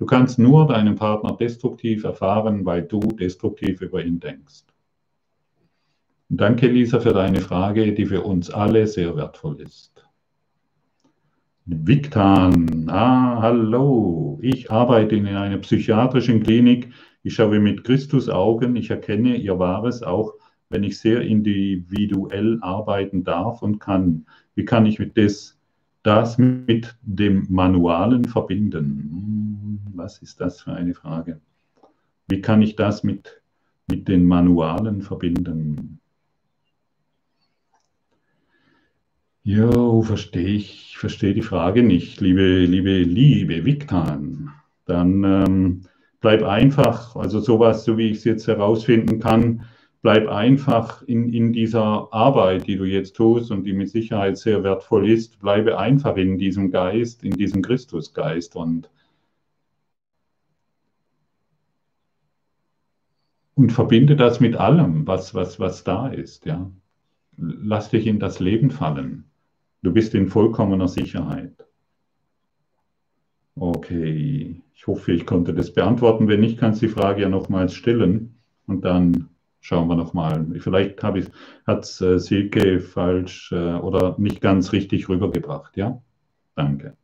Du 0.00 0.06
kannst 0.06 0.38
nur 0.38 0.66
deinen 0.66 0.94
Partner 0.94 1.36
destruktiv 1.36 2.04
erfahren, 2.04 2.64
weil 2.64 2.80
du 2.80 3.00
destruktiv 3.00 3.82
über 3.82 4.02
ihn 4.02 4.18
denkst. 4.18 4.62
Und 6.30 6.40
danke, 6.40 6.68
Lisa, 6.68 7.00
für 7.00 7.12
deine 7.12 7.42
Frage, 7.42 7.92
die 7.92 8.06
für 8.06 8.22
uns 8.22 8.48
alle 8.48 8.86
sehr 8.86 9.14
wertvoll 9.14 9.60
ist. 9.60 10.02
Viktan, 11.66 12.88
ah, 12.88 13.42
hallo. 13.42 14.38
Ich 14.40 14.70
arbeite 14.70 15.16
in 15.16 15.26
einer 15.26 15.58
psychiatrischen 15.58 16.42
Klinik. 16.42 16.88
Ich 17.22 17.34
schaue 17.34 17.60
mit 17.60 17.84
Christus 17.84 18.30
Augen. 18.30 18.76
Ich 18.76 18.88
erkenne 18.88 19.36
ihr 19.36 19.58
Wahres, 19.58 20.02
auch 20.02 20.32
wenn 20.70 20.82
ich 20.82 20.98
sehr 20.98 21.20
individuell 21.20 22.56
arbeiten 22.62 23.22
darf 23.22 23.60
und 23.60 23.80
kann. 23.80 24.24
Wie 24.54 24.64
kann 24.64 24.86
ich 24.86 24.98
mit 24.98 25.18
das, 25.18 25.58
das 26.02 26.38
mit 26.38 26.96
dem 27.02 27.46
Manualen 27.50 28.24
verbinden? 28.24 29.39
Was 30.02 30.16
ist 30.22 30.40
das 30.40 30.62
für 30.62 30.72
eine 30.72 30.94
Frage? 30.94 31.42
Wie 32.26 32.40
kann 32.40 32.62
ich 32.62 32.74
das 32.74 33.04
mit, 33.04 33.42
mit 33.86 34.08
den 34.08 34.24
Manualen 34.24 35.02
verbinden? 35.02 36.00
Jo, 39.42 40.00
verstehe 40.00 40.54
ich, 40.54 40.96
verstehe 40.96 41.34
die 41.34 41.42
Frage 41.42 41.82
nicht, 41.82 42.18
liebe, 42.22 42.64
liebe, 42.64 43.02
liebe 43.02 43.66
Viktan. 43.66 44.54
Dann 44.86 45.22
ähm, 45.22 45.80
bleib 46.22 46.44
einfach, 46.44 47.14
also 47.14 47.38
sowas, 47.38 47.84
so 47.84 47.98
wie 47.98 48.08
ich 48.08 48.18
es 48.18 48.24
jetzt 48.24 48.46
herausfinden 48.46 49.20
kann, 49.20 49.66
bleib 50.00 50.28
einfach 50.28 51.02
in, 51.02 51.30
in 51.30 51.52
dieser 51.52 52.08
Arbeit, 52.10 52.66
die 52.66 52.76
du 52.76 52.84
jetzt 52.84 53.16
tust 53.16 53.50
und 53.50 53.64
die 53.64 53.74
mit 53.74 53.90
Sicherheit 53.90 54.38
sehr 54.38 54.64
wertvoll 54.64 55.10
ist, 55.10 55.40
bleibe 55.40 55.78
einfach 55.78 56.16
in 56.16 56.38
diesem 56.38 56.70
Geist, 56.70 57.22
in 57.22 57.32
diesem 57.32 57.60
Christusgeist 57.60 58.56
und 58.56 58.88
und 63.60 63.72
verbinde 63.72 64.16
das 64.16 64.40
mit 64.40 64.56
allem, 64.56 65.06
was, 65.06 65.34
was, 65.34 65.60
was 65.60 65.84
da 65.84 66.08
ist. 66.08 66.46
Ja. 66.46 66.70
Lass 67.36 67.90
dich 67.90 68.06
in 68.06 68.18
das 68.18 68.40
Leben 68.40 68.70
fallen. 68.70 69.24
Du 69.82 69.92
bist 69.92 70.14
in 70.14 70.28
vollkommener 70.28 70.88
Sicherheit. 70.88 71.52
Okay, 73.56 74.62
ich 74.72 74.86
hoffe, 74.86 75.12
ich 75.12 75.26
konnte 75.26 75.52
das 75.52 75.74
beantworten. 75.74 76.26
Wenn 76.26 76.40
nicht, 76.40 76.58
kannst 76.58 76.80
du 76.80 76.86
die 76.86 76.92
Frage 76.92 77.20
ja 77.20 77.28
nochmals 77.28 77.74
stellen 77.74 78.36
und 78.66 78.86
dann 78.86 79.28
schauen 79.60 79.88
wir 79.88 79.96
nochmal. 79.96 80.46
Vielleicht 80.58 81.02
hat 81.02 81.84
es 81.84 82.00
äh, 82.00 82.18
Silke 82.18 82.80
falsch 82.80 83.52
äh, 83.52 83.74
oder 83.74 84.14
nicht 84.18 84.40
ganz 84.40 84.72
richtig 84.72 85.10
rübergebracht. 85.10 85.76
Ja, 85.76 86.00
danke. 86.54 86.96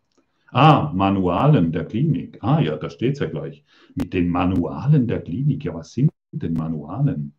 Ah, 0.52 0.90
Manualen 0.94 1.70
der 1.70 1.84
Klinik. 1.84 2.38
Ah 2.40 2.60
ja, 2.60 2.78
da 2.78 2.88
steht 2.88 3.14
es 3.14 3.18
ja 3.18 3.26
gleich. 3.26 3.62
Mit 3.94 4.14
den 4.14 4.30
Manualen 4.30 5.06
der 5.06 5.20
Klinik. 5.20 5.62
Ja, 5.64 5.74
was 5.74 5.92
sind 5.92 6.10
den 6.32 6.54
Manualen. 6.54 7.32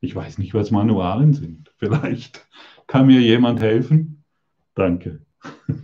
Ich 0.00 0.14
weiß 0.14 0.38
nicht, 0.38 0.54
was 0.54 0.70
Manualen 0.70 1.32
sind. 1.32 1.72
Vielleicht 1.76 2.46
kann 2.86 3.06
mir 3.06 3.20
jemand 3.20 3.60
helfen. 3.60 4.24
Danke. 4.74 5.20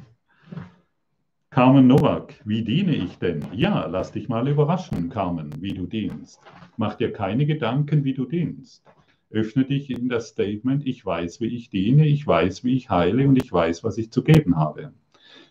Carmen 1.50 1.86
Nowak, 1.86 2.34
wie 2.44 2.62
diene 2.62 2.94
ich 2.94 3.18
denn? 3.18 3.44
Ja, 3.52 3.86
lass 3.86 4.12
dich 4.12 4.28
mal 4.28 4.46
überraschen, 4.46 5.08
Carmen, 5.08 5.50
wie 5.60 5.72
du 5.72 5.86
dienst. 5.86 6.40
Mach 6.76 6.94
dir 6.94 7.12
keine 7.12 7.46
Gedanken, 7.46 8.04
wie 8.04 8.14
du 8.14 8.24
dienst. 8.24 8.84
Öffne 9.30 9.64
dich 9.64 9.90
in 9.90 10.08
das 10.08 10.28
Statement, 10.28 10.86
ich 10.86 11.04
weiß, 11.04 11.40
wie 11.40 11.46
ich 11.46 11.70
diene, 11.70 12.06
ich 12.06 12.26
weiß, 12.26 12.62
wie 12.64 12.76
ich 12.76 12.90
heile 12.90 13.26
und 13.26 13.36
ich 13.36 13.52
weiß, 13.52 13.84
was 13.84 13.98
ich 13.98 14.10
zu 14.10 14.22
geben 14.22 14.56
habe. 14.56 14.92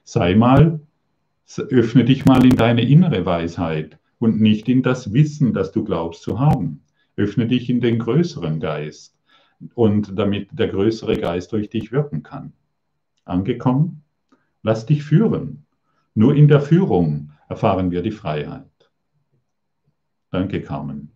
Sei 0.04 0.36
mal, 0.36 0.80
öffne 1.58 2.06
dich 2.06 2.26
mal 2.26 2.46
in 2.46 2.56
deine 2.56 2.82
innere 2.82 3.26
Weisheit 3.26 4.00
und 4.20 4.40
nicht 4.40 4.70
in 4.70 4.84
das 4.84 5.14
Wissen, 5.14 5.54
das 5.54 5.72
du 5.72 5.84
glaubst 5.84 6.22
zu 6.22 6.40
haben. 6.40 6.82
Öffne 7.16 7.48
dich 7.48 7.70
in 7.70 7.82
den 7.82 8.00
größeren 8.00 8.60
Geist 8.60 9.18
und 9.74 10.18
damit 10.18 10.50
der 10.52 10.68
größere 10.68 11.18
Geist 11.18 11.52
durch 11.52 11.70
dich 11.70 11.92
wirken 11.92 12.24
kann. 12.24 12.54
Angekommen? 13.26 14.04
Lass 14.62 14.86
dich 14.86 15.04
führen. 15.04 15.66
Nur 16.14 16.36
in 16.36 16.48
der 16.48 16.62
Führung 16.62 17.32
erfahren 17.48 17.92
wir 17.92 18.02
die 18.02 18.12
Freiheit. 18.12 18.66
Danke, 20.32 20.62
Carmen. 20.62 21.12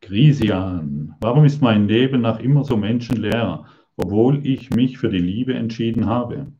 Grisian, 0.00 1.14
warum 1.20 1.44
ist 1.44 1.60
mein 1.60 1.86
Leben 1.86 2.22
nach 2.22 2.40
immer 2.40 2.64
so 2.64 2.76
menschenleer, 2.76 3.66
obwohl 3.96 4.46
ich 4.46 4.70
mich 4.70 4.98
für 4.98 5.10
die 5.10 5.18
Liebe 5.18 5.54
entschieden 5.54 6.06
habe? 6.06 6.52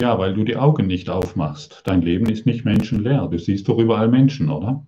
Ja, 0.00 0.16
weil 0.16 0.32
du 0.32 0.44
die 0.44 0.56
Augen 0.56 0.86
nicht 0.86 1.10
aufmachst. 1.10 1.82
Dein 1.84 2.02
Leben 2.02 2.26
ist 2.26 2.46
nicht 2.46 2.64
menschenleer. 2.64 3.26
Du 3.26 3.36
siehst 3.36 3.68
doch 3.68 3.78
überall 3.78 4.08
Menschen, 4.08 4.48
oder? 4.48 4.86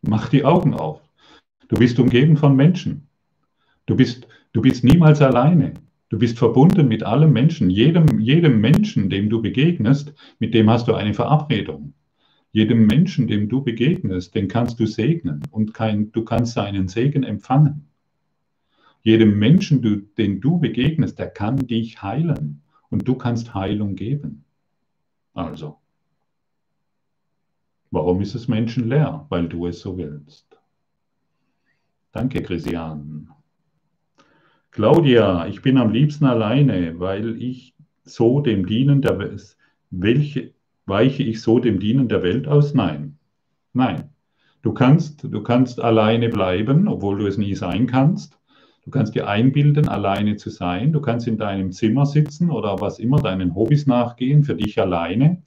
Mach 0.00 0.30
die 0.30 0.46
Augen 0.46 0.72
auf. 0.72 1.02
Du 1.68 1.76
bist 1.76 1.98
umgeben 1.98 2.38
von 2.38 2.56
Menschen. 2.56 3.08
Du 3.84 3.94
bist, 3.94 4.26
du 4.54 4.62
bist 4.62 4.84
niemals 4.84 5.20
alleine. 5.20 5.74
Du 6.08 6.18
bist 6.18 6.38
verbunden 6.38 6.88
mit 6.88 7.02
allem 7.02 7.34
Menschen. 7.34 7.68
Jedem, 7.68 8.18
jedem 8.18 8.58
Menschen, 8.58 9.10
dem 9.10 9.28
du 9.28 9.42
begegnest, 9.42 10.14
mit 10.38 10.54
dem 10.54 10.70
hast 10.70 10.88
du 10.88 10.94
eine 10.94 11.12
Verabredung. 11.12 11.92
Jedem 12.52 12.86
Menschen, 12.86 13.26
dem 13.26 13.50
du 13.50 13.62
begegnest, 13.62 14.34
den 14.34 14.48
kannst 14.48 14.80
du 14.80 14.86
segnen 14.86 15.42
und 15.50 15.74
kein, 15.74 16.10
du 16.12 16.24
kannst 16.24 16.54
seinen 16.54 16.88
Segen 16.88 17.22
empfangen. 17.22 17.87
Jedem 19.08 19.38
Menschen, 19.38 19.80
du, 19.80 20.02
den 20.18 20.38
du 20.38 20.58
begegnest, 20.58 21.18
der 21.18 21.30
kann 21.30 21.66
dich 21.66 22.02
heilen 22.02 22.60
und 22.90 23.08
du 23.08 23.14
kannst 23.14 23.54
Heilung 23.54 23.94
geben. 23.94 24.44
Also, 25.32 25.78
warum 27.90 28.20
ist 28.20 28.34
es 28.34 28.48
menschenleer? 28.48 29.24
Weil 29.30 29.48
du 29.48 29.66
es 29.66 29.80
so 29.80 29.96
willst. 29.96 30.58
Danke, 32.12 32.42
Christian. 32.42 33.30
Claudia, 34.72 35.46
ich 35.46 35.62
bin 35.62 35.78
am 35.78 35.90
liebsten 35.90 36.26
alleine, 36.26 37.00
weil 37.00 37.40
ich 37.40 37.74
so 38.04 38.42
dem 38.42 38.66
Dienen 38.66 39.00
der 39.00 39.18
Welt, 39.18 39.56
welche, 39.88 40.52
weiche 40.84 41.22
ich 41.22 41.40
so 41.40 41.60
dem 41.60 41.80
Dienen 41.80 42.08
der 42.08 42.22
Welt 42.22 42.46
aus? 42.46 42.74
Nein. 42.74 43.16
Nein. 43.72 44.10
Du 44.60 44.74
kannst, 44.74 45.24
du 45.24 45.42
kannst 45.42 45.80
alleine 45.80 46.28
bleiben, 46.28 46.88
obwohl 46.88 47.20
du 47.20 47.26
es 47.26 47.38
nie 47.38 47.54
sein 47.54 47.86
kannst. 47.86 48.37
Du 48.88 48.92
kannst 48.92 49.14
dir 49.14 49.28
einbilden, 49.28 49.86
alleine 49.86 50.36
zu 50.36 50.48
sein. 50.48 50.94
Du 50.94 51.02
kannst 51.02 51.28
in 51.28 51.36
deinem 51.36 51.72
Zimmer 51.72 52.06
sitzen 52.06 52.48
oder 52.48 52.80
was 52.80 52.98
immer, 52.98 53.20
deinen 53.20 53.54
Hobbys 53.54 53.86
nachgehen, 53.86 54.44
für 54.44 54.54
dich 54.54 54.80
alleine. 54.80 55.42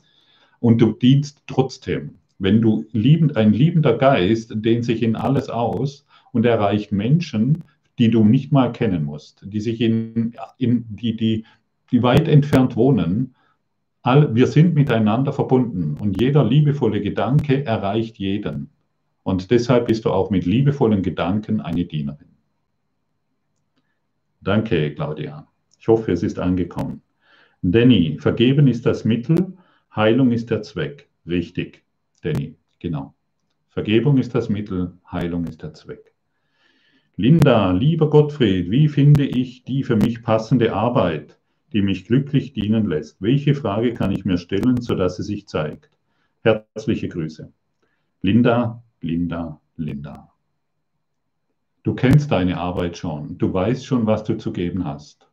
Und 0.60 0.80
du 0.80 0.92
dienst 0.92 1.42
trotzdem. 1.48 2.20
Wenn 2.38 2.62
du 2.62 2.86
liebend, 2.92 3.38
ein 3.38 3.52
liebender 3.52 3.98
Geist 3.98 4.54
dehnt 4.58 4.86
sich 4.86 5.02
in 5.02 5.16
alles 5.16 5.50
aus 5.50 6.06
und 6.32 6.46
erreicht 6.46 6.92
Menschen, 6.92 7.64
die 7.98 8.12
du 8.12 8.24
nicht 8.24 8.52
mal 8.52 8.72
kennen 8.72 9.06
musst, 9.06 9.44
die 9.44 9.60
sich 9.60 9.82
in, 9.82 10.36
in 10.60 10.86
die, 10.90 11.16
die, 11.16 11.46
die 11.92 12.04
weit 12.04 12.28
entfernt 12.28 12.76
wohnen. 12.76 13.34
All, 14.04 14.36
wir 14.36 14.46
sind 14.46 14.76
miteinander 14.76 15.34
verbunden 15.34 15.98
und 16.00 16.22
jeder 16.22 16.44
liebevolle 16.44 17.02
Gedanke 17.02 17.66
erreicht 17.66 18.20
jeden. 18.20 18.70
Und 19.24 19.50
deshalb 19.50 19.88
bist 19.88 20.06
du 20.06 20.12
auch 20.12 20.30
mit 20.30 20.46
liebevollen 20.46 21.02
Gedanken 21.02 21.60
eine 21.60 21.86
Dienerin. 21.86 22.31
Danke, 24.44 24.96
Claudia. 24.96 25.48
Ich 25.80 25.88
hoffe, 25.88 26.12
es 26.12 26.24
ist 26.24 26.40
angekommen. 26.40 27.02
Danny, 27.62 28.18
vergeben 28.20 28.68
ist 28.68 28.88
das 28.88 29.06
Mittel, 29.06 29.54
Heilung 29.96 30.32
ist 30.32 30.50
der 30.50 30.64
Zweck. 30.64 31.10
Richtig, 31.28 31.84
Danny, 32.24 32.56
genau. 32.80 33.14
Vergebung 33.70 34.18
ist 34.18 34.34
das 34.34 34.50
Mittel, 34.50 34.94
Heilung 35.12 35.46
ist 35.46 35.62
der 35.62 35.76
Zweck. 35.76 36.16
Linda, 37.18 37.72
lieber 37.72 38.10
Gottfried, 38.10 38.72
wie 38.72 38.88
finde 38.88 39.26
ich 39.28 39.64
die 39.64 39.84
für 39.84 39.96
mich 39.96 40.24
passende 40.24 40.74
Arbeit, 40.74 41.38
die 41.72 41.84
mich 41.84 42.06
glücklich 42.06 42.54
dienen 42.54 42.88
lässt? 42.88 43.22
Welche 43.22 43.54
Frage 43.54 43.94
kann 43.94 44.12
ich 44.12 44.26
mir 44.26 44.40
stellen, 44.40 44.82
sodass 44.82 45.18
sie 45.18 45.24
sich 45.24 45.48
zeigt? 45.48 45.92
Herzliche 46.42 47.10
Grüße. 47.10 47.52
Linda, 48.24 48.82
Linda, 49.02 49.62
Linda. 49.78 50.31
Du 51.84 51.96
kennst 51.96 52.30
deine 52.30 52.58
Arbeit 52.58 52.98
schon. 52.98 53.40
Du 53.40 53.52
weißt 53.52 53.84
schon, 53.86 54.06
was 54.06 54.24
du 54.24 54.38
zu 54.38 54.54
geben 54.54 54.86
hast. 54.86 55.28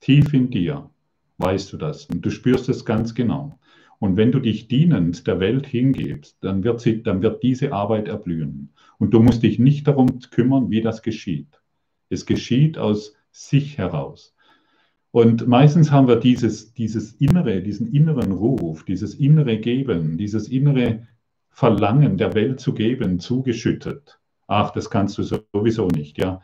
Tief 0.00 0.34
in 0.34 0.50
dir 0.50 0.90
weißt 1.38 1.72
du 1.72 1.78
das 1.78 2.04
und 2.06 2.24
du 2.24 2.30
spürst 2.30 2.68
es 2.68 2.84
ganz 2.84 3.14
genau. 3.14 3.58
Und 4.00 4.18
wenn 4.18 4.30
du 4.30 4.38
dich 4.38 4.68
dienend 4.68 5.26
der 5.26 5.40
Welt 5.40 5.66
hingibst, 5.66 6.36
dann 6.42 6.62
wird, 6.62 6.80
sie, 6.82 7.02
dann 7.02 7.22
wird 7.22 7.42
diese 7.42 7.72
Arbeit 7.72 8.08
erblühen. 8.08 8.70
Und 8.98 9.14
du 9.14 9.20
musst 9.20 9.42
dich 9.42 9.58
nicht 9.58 9.88
darum 9.88 10.20
kümmern, 10.30 10.68
wie 10.68 10.82
das 10.82 11.00
geschieht. 11.00 11.62
Es 12.10 12.26
geschieht 12.26 12.76
aus 12.76 13.14
sich 13.30 13.78
heraus. 13.78 14.34
Und 15.10 15.46
meistens 15.48 15.90
haben 15.90 16.06
wir 16.06 16.16
dieses, 16.16 16.74
dieses 16.74 17.12
innere, 17.14 17.62
diesen 17.62 17.86
inneren 17.94 18.32
Ruf, 18.32 18.84
dieses 18.84 19.14
innere 19.14 19.58
Geben, 19.58 20.18
dieses 20.18 20.48
innere 20.48 21.06
Verlangen 21.48 22.18
der 22.18 22.34
Welt 22.34 22.60
zu 22.60 22.74
geben, 22.74 23.20
zugeschüttet. 23.20 24.18
Ach, 24.46 24.70
das 24.70 24.90
kannst 24.90 25.18
du 25.18 25.22
sowieso 25.22 25.88
nicht, 25.88 26.18
ja. 26.18 26.40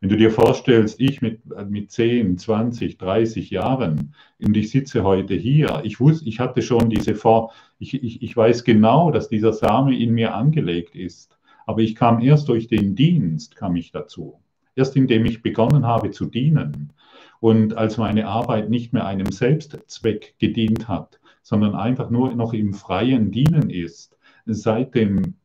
Wenn 0.00 0.10
du 0.10 0.16
dir 0.16 0.30
vorstellst, 0.30 1.00
ich 1.00 1.22
mit, 1.22 1.40
mit 1.70 1.90
10, 1.90 2.36
20, 2.36 2.98
30 2.98 3.48
Jahren 3.50 4.14
und 4.38 4.56
ich 4.56 4.70
sitze 4.70 5.02
heute 5.02 5.34
hier, 5.34 5.80
ich 5.84 5.98
wusste, 5.98 6.28
ich 6.28 6.40
hatte 6.40 6.60
schon 6.60 6.90
diese 6.90 7.14
Vor, 7.14 7.52
ich, 7.78 7.94
ich, 7.94 8.22
ich 8.22 8.36
weiß 8.36 8.64
genau, 8.64 9.10
dass 9.10 9.28
dieser 9.30 9.54
Same 9.54 9.96
in 9.96 10.12
mir 10.12 10.34
angelegt 10.34 10.94
ist. 10.94 11.38
Aber 11.64 11.80
ich 11.80 11.94
kam 11.94 12.20
erst 12.20 12.48
durch 12.50 12.68
den 12.68 12.94
Dienst, 12.94 13.56
kam 13.56 13.76
ich 13.76 13.92
dazu. 13.92 14.40
Erst 14.76 14.96
indem 14.96 15.24
ich 15.24 15.42
begonnen 15.42 15.86
habe 15.86 16.10
zu 16.10 16.26
dienen 16.26 16.92
und 17.40 17.76
als 17.76 17.96
meine 17.96 18.26
Arbeit 18.26 18.68
nicht 18.68 18.92
mehr 18.92 19.06
einem 19.06 19.30
Selbstzweck 19.32 20.34
gedient 20.38 20.88
hat, 20.88 21.20
sondern 21.42 21.74
einfach 21.74 22.10
nur 22.10 22.34
noch 22.34 22.52
im 22.52 22.74
freien 22.74 23.30
Dienen 23.30 23.70
ist, 23.70 24.18
seitdem 24.44 25.36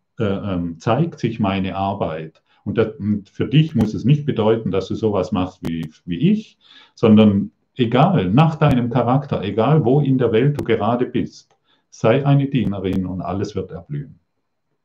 zeigt 0.78 1.20
sich 1.20 1.40
meine 1.40 1.76
Arbeit. 1.76 2.42
Und, 2.66 2.78
das, 2.78 2.96
und, 2.98 3.30
für 3.30 3.48
dich 3.48 3.74
muss 3.74 3.94
es 3.94 4.06
nicht 4.06 4.26
bedeuten, 4.26 4.72
dass 4.72 4.88
du 4.88 4.96
sowas 4.96 5.32
machst 5.32 5.60
wie, 5.68 5.90
wie 6.06 6.32
ich, 6.32 6.58
sondern 6.94 7.52
egal, 7.76 8.30
nach 8.30 8.56
deinem 8.56 8.90
Charakter, 8.90 9.42
egal 9.42 9.86
wo 9.86 10.02
in 10.02 10.18
der 10.18 10.32
Welt 10.32 10.60
du 10.60 10.64
gerade 10.64 11.06
bist, 11.06 11.58
sei 11.90 12.26
eine 12.26 12.48
Dienerin 12.48 13.06
und 13.06 13.22
alles 13.22 13.56
wird 13.56 13.72
erblühen. 13.72 14.20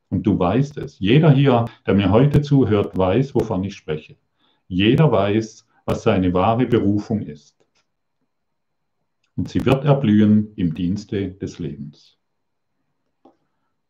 Und 0.09 0.25
du 0.25 0.39
weißt 0.39 0.77
es. 0.77 0.99
Jeder 0.99 1.31
hier, 1.31 1.65
der 1.85 1.93
mir 1.93 2.11
heute 2.11 2.41
zuhört, 2.41 2.97
weiß, 2.97 3.35
wovon 3.35 3.63
ich 3.63 3.75
spreche. 3.75 4.15
Jeder 4.67 5.11
weiß, 5.11 5.67
was 5.85 6.03
seine 6.03 6.33
wahre 6.33 6.65
Berufung 6.65 7.21
ist. 7.21 7.55
Und 9.35 9.49
sie 9.49 9.65
wird 9.65 9.83
erblühen 9.83 10.53
im 10.55 10.73
Dienste 10.73 11.31
des 11.31 11.59
Lebens. 11.59 12.17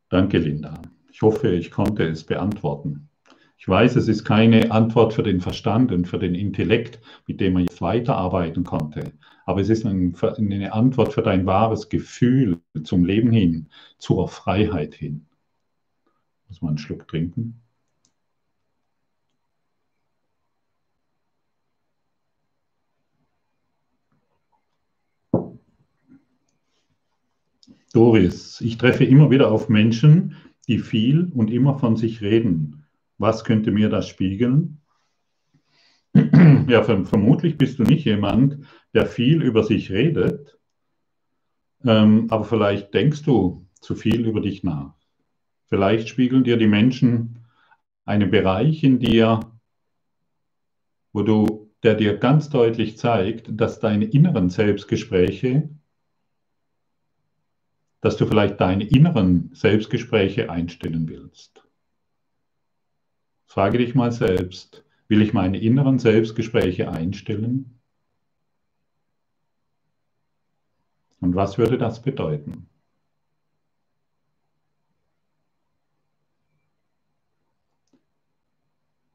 Danke, 0.10 0.39
Linda. 0.39 0.82
Ich 1.16 1.22
hoffe, 1.22 1.47
ich 1.47 1.72
konnte 1.72 2.03
es 2.03 2.26
beantworten. 2.26 3.07
Ich 3.57 3.66
weiß, 3.70 3.95
es 3.95 4.09
ist 4.09 4.26
keine 4.26 4.70
Antwort 4.72 5.13
für 5.13 5.24
den 5.24 5.39
Verstand 5.39 5.93
und 5.93 6.09
für 6.09 6.20
den 6.20 6.36
Intellekt, 6.36 6.99
mit 7.26 7.39
dem 7.39 7.53
man 7.53 7.63
jetzt 7.63 7.82
weiterarbeiten 7.82 8.66
konnte. 8.66 9.13
Aber 9.45 9.61
es 9.61 9.70
ist 9.70 9.86
eine 9.86 10.74
Antwort 10.74 11.13
für 11.13 11.22
dein 11.22 11.45
wahres 11.45 11.88
Gefühl 11.88 12.59
zum 12.84 13.05
Leben 13.05 13.32
hin, 13.32 13.70
zur 13.97 14.28
Freiheit 14.28 14.93
hin. 14.93 15.26
Muss 16.49 16.61
man 16.61 16.72
einen 16.72 16.80
Schluck 16.80 17.07
trinken. 17.07 17.61
Doris, 27.93 28.59
ich 28.59 28.78
treffe 28.78 29.05
immer 29.05 29.32
wieder 29.32 29.49
auf 29.49 29.70
Menschen, 29.70 30.36
die 30.68 30.80
viel 30.80 31.32
und 31.34 31.51
immer 31.51 31.78
von 31.80 31.95
sich 31.95 32.22
reden. 32.22 32.86
Was 33.18 33.43
könnte 33.43 33.72
mir 33.72 33.89
das 33.89 34.07
spiegeln? 34.07 34.82
Ja, 36.68 36.84
vermutlich 36.84 37.57
bist 37.57 37.78
du 37.78 37.84
nicht 37.84 38.05
jemand, 38.05 38.66
der 38.93 39.05
viel 39.05 39.43
über 39.43 39.63
sich 39.63 39.91
redet, 39.91 40.57
ähm, 41.84 42.28
aber 42.30 42.43
vielleicht 42.43 42.93
denkst 42.93 43.22
du 43.24 43.68
zu 43.82 43.95
viel 43.95 44.26
über 44.26 44.41
dich 44.41 44.63
nach. 44.63 44.95
Vielleicht 45.68 46.09
spiegeln 46.09 46.43
dir 46.43 46.57
die 46.57 46.68
Menschen 46.68 47.45
einen 48.05 48.32
Bereich 48.32 48.84
in 48.84 48.99
dir, 48.99 49.39
wo 51.13 51.22
du, 51.22 51.72
der 51.84 51.95
dir 51.95 52.18
ganz 52.18 52.49
deutlich 52.49 52.97
zeigt, 52.97 53.49
dass 53.51 53.80
deine 53.80 54.05
inneren 54.05 54.49
Selbstgespräche, 54.49 55.70
dass 58.06 58.18
du 58.18 58.28
vielleicht 58.28 58.62
deine 58.62 58.84
inneren 58.84 59.49
Selbstgespräche 59.56 60.51
einstellen 60.51 61.10
willst. 61.10 61.68
Frage 63.47 63.80
dich 63.80 63.95
mal 63.95 64.12
selbst, 64.12 64.86
will 65.08 65.24
ich 65.24 65.34
meine 65.34 65.60
inneren 65.60 65.97
Selbstgespräche 65.97 66.88
einstellen? 66.88 67.80
Und 71.20 71.34
was 71.34 71.58
würde 71.58 71.80
das 71.80 72.03
bedeuten? 72.03 72.70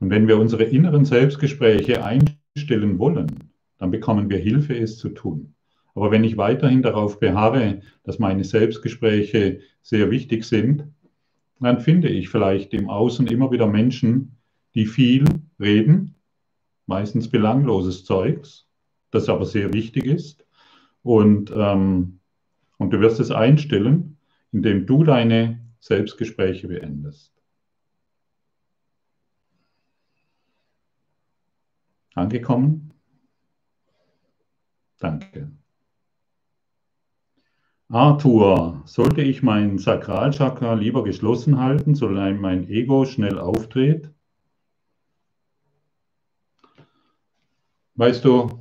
Und 0.00 0.10
wenn 0.10 0.26
wir 0.26 0.36
unsere 0.36 0.64
inneren 0.64 1.04
Selbstgespräche 1.04 2.02
einstellen 2.02 2.98
wollen, 2.98 3.52
dann 3.78 3.92
bekommen 3.92 4.28
wir 4.30 4.38
Hilfe, 4.38 4.76
es 4.76 4.98
zu 4.98 5.10
tun. 5.10 5.54
Aber 5.94 6.10
wenn 6.10 6.24
ich 6.24 6.36
weiterhin 6.36 6.82
darauf 6.82 7.18
beharre, 7.18 7.82
dass 8.04 8.18
meine 8.18 8.44
Selbstgespräche 8.44 9.60
sehr 9.82 10.10
wichtig 10.10 10.44
sind, 10.44 10.84
dann 11.60 11.80
finde 11.80 12.08
ich 12.08 12.28
vielleicht 12.28 12.72
im 12.74 12.88
Außen 12.88 13.26
immer 13.26 13.50
wieder 13.50 13.66
Menschen, 13.66 14.36
die 14.74 14.86
viel 14.86 15.24
reden, 15.58 16.14
meistens 16.86 17.28
belangloses 17.28 18.04
Zeugs, 18.04 18.66
das 19.10 19.28
aber 19.28 19.44
sehr 19.44 19.72
wichtig 19.72 20.06
ist. 20.06 20.46
Und, 21.02 21.52
ähm, 21.54 22.20
und 22.78 22.90
du 22.92 23.00
wirst 23.00 23.20
es 23.20 23.30
einstellen, 23.30 24.16
indem 24.52 24.86
du 24.86 25.04
deine 25.04 25.60
Selbstgespräche 25.80 26.68
beendest. 26.68 27.32
Angekommen? 32.14 32.92
Danke. 34.98 35.50
Arthur, 37.92 38.82
sollte 38.84 39.20
ich 39.20 39.42
mein 39.42 39.76
Sakralchakra 39.78 40.74
lieber 40.74 41.02
geschlossen 41.02 41.58
halten, 41.58 41.96
solange 41.96 42.38
mein 42.38 42.68
Ego 42.68 43.04
schnell 43.04 43.36
auftritt? 43.36 44.12
Weißt 47.96 48.24
du, 48.24 48.60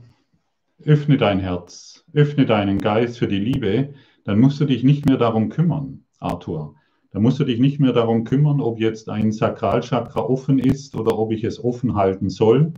öffne 0.84 1.18
dein 1.18 1.40
Herz, 1.40 2.04
öffne 2.12 2.48
deinen 2.48 2.80
Geist 2.80 3.20
für 3.20 3.28
die 3.28 3.38
Liebe, 3.38 3.94
dann 4.24 4.40
musst 4.40 4.60
du 4.62 4.66
dich 4.66 4.84
nicht 4.84 5.06
mehr 5.06 5.18
darum 5.18 5.50
kümmern, 5.50 6.06
Arthur. 6.18 6.74
Da 7.12 7.20
musst 7.20 7.40
du 7.40 7.44
dich 7.44 7.60
nicht 7.60 7.80
mehr 7.80 7.94
darum 7.94 8.24
kümmern, 8.24 8.60
ob 8.60 8.80
jetzt 8.80 9.10
ein 9.10 9.32
Sakralchakra 9.32 10.22
offen 10.22 10.58
ist 10.58 10.96
oder 10.96 11.20
ob 11.20 11.32
ich 11.32 11.44
es 11.44 11.64
offen 11.64 11.94
halten 11.94 12.32
soll, 12.32 12.74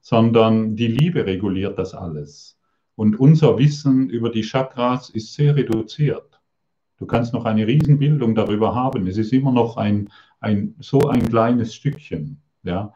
sondern 0.00 0.76
die 0.76 0.88
Liebe 0.88 1.26
reguliert 1.26 1.78
das 1.78 1.92
alles. 1.92 2.58
Und 3.00 3.18
unser 3.18 3.56
Wissen 3.56 4.10
über 4.10 4.28
die 4.28 4.42
Chakras 4.42 5.08
ist 5.08 5.32
sehr 5.32 5.56
reduziert. 5.56 6.38
Du 6.98 7.06
kannst 7.06 7.32
noch 7.32 7.46
eine 7.46 7.66
Riesenbildung 7.66 8.34
darüber 8.34 8.74
haben. 8.74 9.06
Es 9.06 9.16
ist 9.16 9.32
immer 9.32 9.52
noch 9.52 9.78
ein, 9.78 10.10
ein 10.38 10.74
so 10.80 11.08
ein 11.08 11.26
kleines 11.26 11.74
Stückchen. 11.74 12.42
Ja? 12.62 12.94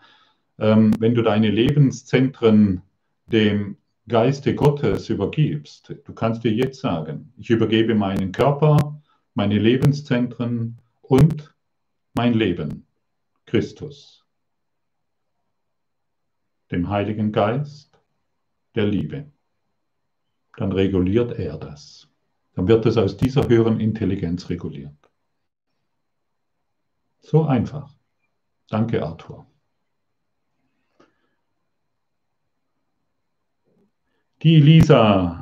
Ähm, 0.58 0.92
wenn 0.98 1.14
du 1.14 1.22
deine 1.22 1.50
Lebenszentren 1.50 2.82
dem 3.28 3.78
Geiste 4.06 4.54
Gottes 4.54 5.08
übergibst, 5.08 5.94
du 6.04 6.12
kannst 6.12 6.44
dir 6.44 6.52
jetzt 6.52 6.80
sagen, 6.80 7.32
ich 7.38 7.48
übergebe 7.48 7.94
meinen 7.94 8.30
Körper, 8.30 9.00
meine 9.32 9.58
Lebenszentren 9.58 10.82
und 11.00 11.54
mein 12.12 12.34
Leben, 12.34 12.84
Christus, 13.46 14.22
dem 16.70 16.90
Heiligen 16.90 17.32
Geist 17.32 17.98
der 18.74 18.86
Liebe 18.86 19.32
dann 20.56 20.72
reguliert 20.72 21.32
er 21.38 21.58
das. 21.58 22.08
Dann 22.54 22.68
wird 22.68 22.86
es 22.86 22.96
aus 22.96 23.16
dieser 23.16 23.48
höheren 23.48 23.80
Intelligenz 23.80 24.48
reguliert. 24.48 24.94
So 27.20 27.44
einfach. 27.44 27.90
Danke, 28.68 29.04
Arthur. 29.04 29.46
Die 34.42 34.60
Lisa. 34.60 35.40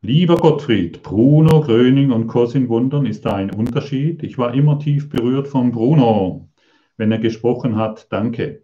Lieber 0.00 0.36
Gottfried, 0.36 1.02
Bruno 1.02 1.60
Gröning 1.60 2.12
und 2.12 2.28
Kurs 2.28 2.54
in 2.54 2.68
Wundern 2.68 3.04
ist 3.04 3.26
da 3.26 3.34
ein 3.34 3.50
Unterschied. 3.50 4.22
Ich 4.22 4.38
war 4.38 4.54
immer 4.54 4.78
tief 4.78 5.08
berührt 5.08 5.48
von 5.48 5.72
Bruno, 5.72 6.48
wenn 6.96 7.10
er 7.10 7.18
gesprochen 7.18 7.74
hat. 7.74 8.06
Danke. 8.12 8.62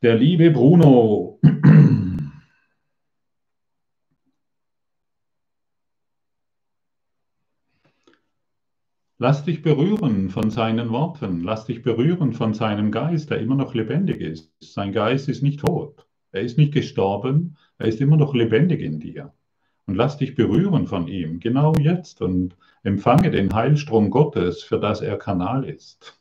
Der 0.00 0.16
liebe 0.16 0.50
Bruno 0.50 1.38
Lass 9.26 9.42
dich 9.42 9.62
berühren 9.62 10.28
von 10.28 10.50
seinen 10.50 10.90
Worten, 10.90 11.40
lass 11.40 11.64
dich 11.64 11.82
berühren 11.82 12.34
von 12.34 12.52
seinem 12.52 12.90
Geist, 12.90 13.30
der 13.30 13.40
immer 13.40 13.54
noch 13.54 13.72
lebendig 13.72 14.20
ist. 14.20 14.52
Sein 14.60 14.92
Geist 14.92 15.30
ist 15.30 15.42
nicht 15.42 15.60
tot, 15.60 16.06
er 16.30 16.42
ist 16.42 16.58
nicht 16.58 16.74
gestorben, 16.74 17.56
er 17.78 17.86
ist 17.86 18.02
immer 18.02 18.18
noch 18.18 18.34
lebendig 18.34 18.82
in 18.82 19.00
dir. 19.00 19.32
Und 19.86 19.94
lass 19.94 20.18
dich 20.18 20.34
berühren 20.34 20.86
von 20.86 21.08
ihm, 21.08 21.40
genau 21.40 21.74
jetzt, 21.76 22.20
und 22.20 22.54
empfange 22.82 23.30
den 23.30 23.50
Heilstrom 23.54 24.10
Gottes, 24.10 24.62
für 24.62 24.78
das 24.78 25.00
er 25.00 25.16
Kanal 25.16 25.64
ist. 25.64 26.20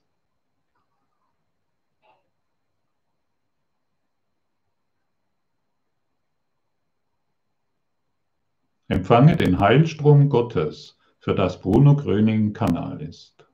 Empfange 8.87 9.35
den 9.35 9.59
Heilstrom 9.59 10.29
Gottes, 10.29 10.97
für 11.23 11.33
das 11.33 11.61
Bruno 11.61 11.95
Gröning 11.95 12.51
Kanal 12.51 13.01
ist. 13.01 13.47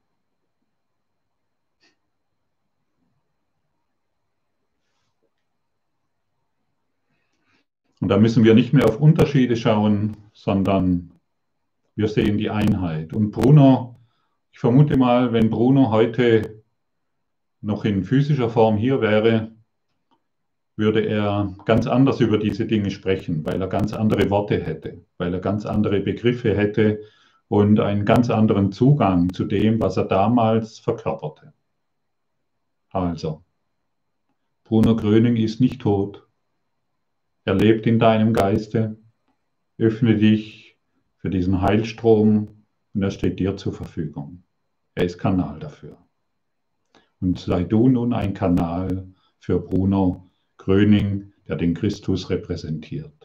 Und 8.02 8.08
da 8.08 8.18
müssen 8.18 8.44
wir 8.44 8.56
nicht 8.56 8.74
mehr 8.74 8.86
auf 8.86 9.00
Unterschiede 9.00 9.56
schauen, 9.56 10.18
sondern 10.34 11.12
wir 11.96 12.08
sehen 12.08 12.40
die 12.40 12.50
Einheit. 12.50 13.14
Und 13.14 13.30
Bruno, 13.30 14.00
ich 14.52 14.58
vermute 14.58 14.98
mal, 14.98 15.32
wenn 15.32 15.52
Bruno 15.52 15.92
heute 15.92 16.64
noch 17.62 17.86
in 17.86 18.04
physischer 18.04 18.50
Form 18.50 18.78
hier 18.78 19.00
wäre, 19.00 19.52
würde 20.76 21.02
er 21.02 21.56
ganz 21.66 21.86
anders 21.86 22.20
über 22.20 22.40
diese 22.40 22.66
Dinge 22.66 22.90
sprechen, 22.90 23.46
weil 23.46 23.62
er 23.62 23.68
ganz 23.68 23.94
andere 23.94 24.28
Worte 24.32 24.60
hätte, 24.60 25.06
weil 25.20 25.36
er 25.36 25.40
ganz 25.40 25.68
andere 25.68 26.00
Begriffe 26.00 26.58
hätte, 26.58 27.04
und 27.50 27.80
einen 27.80 28.06
ganz 28.06 28.30
anderen 28.30 28.72
Zugang 28.72 29.34
zu 29.34 29.44
dem, 29.44 29.82
was 29.82 29.98
er 29.98 30.06
damals 30.06 30.80
verkörperte. 30.80 31.52
Also, 32.92 33.44
Bruno 34.64 34.96
Gröning 34.96 35.36
ist 35.36 35.60
nicht 35.60 35.82
tot. 35.82 36.28
Er 37.44 37.56
lebt 37.56 37.88
in 37.88 38.00
deinem 38.00 38.34
Geiste. 38.34 38.98
Öffne 39.78 40.16
dich 40.16 40.78
für 41.18 41.30
diesen 41.30 41.62
Heilstrom 41.62 42.66
und 42.94 43.04
er 43.04 43.12
steht 43.12 43.40
dir 43.40 43.58
zur 43.58 43.74
Verfügung. 43.74 44.44
Er 44.94 45.06
ist 45.06 45.18
Kanal 45.18 45.60
dafür. 45.60 45.98
Und 47.20 47.40
sei 47.40 47.64
du 47.64 47.90
nun 47.90 48.14
ein 48.14 48.34
Kanal 48.34 49.08
für 49.40 49.60
Bruno 49.60 50.30
Gröning, 50.58 51.34
der 51.48 51.56
den 51.56 51.74
Christus 51.74 52.30
repräsentiert. 52.30 53.19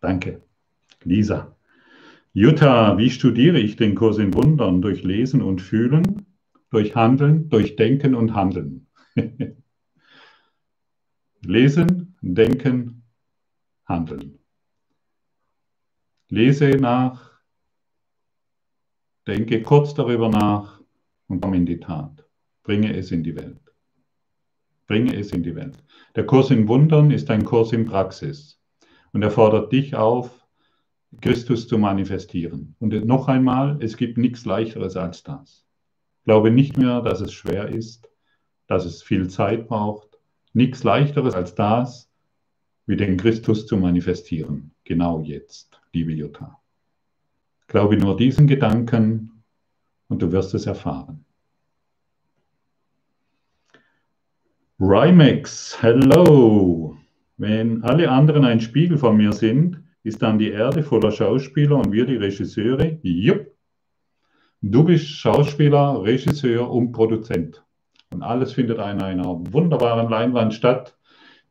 Danke. 0.00 0.42
Lisa. 1.04 1.56
Jutta, 2.32 2.98
wie 2.98 3.10
studiere 3.10 3.58
ich 3.58 3.76
den 3.76 3.94
Kurs 3.94 4.18
in 4.18 4.34
Wundern? 4.34 4.82
Durch 4.82 5.02
Lesen 5.02 5.40
und 5.40 5.62
Fühlen, 5.62 6.26
durch 6.70 6.94
Handeln, 6.94 7.48
durch 7.48 7.76
Denken 7.76 8.14
und 8.14 8.34
Handeln. 8.34 8.86
Lesen, 11.42 12.16
Denken, 12.20 13.02
Handeln. 13.86 14.38
Lese 16.28 16.70
nach, 16.70 17.40
denke 19.26 19.62
kurz 19.62 19.94
darüber 19.94 20.28
nach 20.28 20.82
und 21.28 21.40
komm 21.40 21.54
in 21.54 21.66
die 21.66 21.78
Tat. 21.78 22.28
Bringe 22.64 22.96
es 22.96 23.12
in 23.12 23.22
die 23.22 23.36
Welt. 23.36 23.60
Bringe 24.88 25.14
es 25.14 25.30
in 25.30 25.42
die 25.42 25.54
Welt. 25.54 25.82
Der 26.16 26.26
Kurs 26.26 26.50
in 26.50 26.66
Wundern 26.66 27.12
ist 27.12 27.30
ein 27.30 27.44
Kurs 27.44 27.72
in 27.72 27.84
Praxis. 27.84 28.60
Und 29.16 29.22
er 29.22 29.30
fordert 29.30 29.72
dich 29.72 29.96
auf, 29.96 30.46
Christus 31.22 31.66
zu 31.66 31.78
manifestieren. 31.78 32.76
Und 32.80 32.92
noch 33.06 33.28
einmal, 33.28 33.78
es 33.80 33.96
gibt 33.96 34.18
nichts 34.18 34.44
leichteres 34.44 34.94
als 34.94 35.22
das. 35.22 35.64
Glaube 36.26 36.50
nicht 36.50 36.76
mehr, 36.76 37.00
dass 37.00 37.22
es 37.22 37.32
schwer 37.32 37.68
ist, 37.70 38.10
dass 38.66 38.84
es 38.84 39.02
viel 39.02 39.30
Zeit 39.30 39.68
braucht. 39.68 40.18
Nichts 40.52 40.84
leichteres 40.84 41.34
als 41.34 41.54
das, 41.54 42.10
wie 42.84 42.98
den 42.98 43.16
Christus 43.16 43.66
zu 43.66 43.78
manifestieren. 43.78 44.72
Genau 44.84 45.20
jetzt, 45.20 45.80
liebe 45.94 46.12
Jutta. 46.12 46.60
Glaube 47.68 47.96
nur 47.96 48.18
diesen 48.18 48.46
Gedanken 48.46 49.42
und 50.08 50.20
du 50.20 50.30
wirst 50.30 50.52
es 50.52 50.66
erfahren. 50.66 51.24
Rymex, 54.78 55.80
hello. 55.80 56.98
Wenn 57.38 57.84
alle 57.84 58.10
anderen 58.10 58.46
ein 58.46 58.60
Spiegel 58.60 58.96
von 58.96 59.18
mir 59.18 59.32
sind, 59.32 59.82
ist 60.02 60.22
dann 60.22 60.38
die 60.38 60.50
Erde 60.50 60.82
voller 60.82 61.10
Schauspieler 61.10 61.76
und 61.76 61.92
wir 61.92 62.06
die 62.06 62.16
Regisseure? 62.16 62.98
Jupp. 63.02 63.48
Du 64.62 64.84
bist 64.84 65.06
Schauspieler, 65.06 66.02
Regisseur 66.02 66.70
und 66.70 66.92
Produzent. 66.92 67.62
Und 68.10 68.22
alles 68.22 68.54
findet 68.54 68.78
an 68.78 69.02
einer 69.02 69.24
wunderbaren 69.52 70.08
Leinwand 70.08 70.54
statt. 70.54 70.96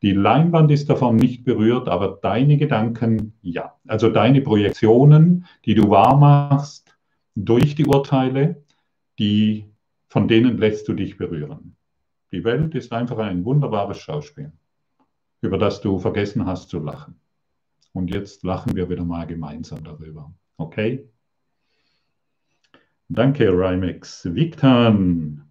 Die 0.01 0.13
Leinwand 0.13 0.71
ist 0.71 0.89
davon 0.89 1.17
nicht 1.17 1.43
berührt, 1.43 1.87
aber 1.87 2.17
deine 2.19 2.57
Gedanken, 2.57 3.33
ja. 3.43 3.75
Also 3.87 4.09
deine 4.09 4.41
Projektionen, 4.41 5.45
die 5.65 5.75
du 5.75 5.91
wahrmachst 5.91 6.97
durch 7.35 7.75
die 7.75 7.85
Urteile, 7.85 8.63
die, 9.19 9.65
von 10.07 10.27
denen 10.27 10.57
lässt 10.57 10.87
du 10.87 10.93
dich 10.93 11.17
berühren. 11.17 11.75
Die 12.31 12.43
Welt 12.43 12.73
ist 12.73 12.91
einfach 12.91 13.19
ein 13.19 13.45
wunderbares 13.45 13.99
Schauspiel 13.99 14.51
über 15.45 15.57
das 15.57 15.81
du 15.81 15.99
vergessen 15.99 16.45
hast 16.45 16.69
zu 16.69 16.79
lachen. 16.79 17.19
Und 17.93 18.13
jetzt 18.13 18.43
lachen 18.43 18.75
wir 18.75 18.89
wieder 18.89 19.05
mal 19.05 19.25
gemeinsam 19.25 19.83
darüber. 19.83 20.33
Okay? 20.57 21.09
Danke, 23.07 23.49
Rimex. 23.49 24.25
Victan. 24.33 25.45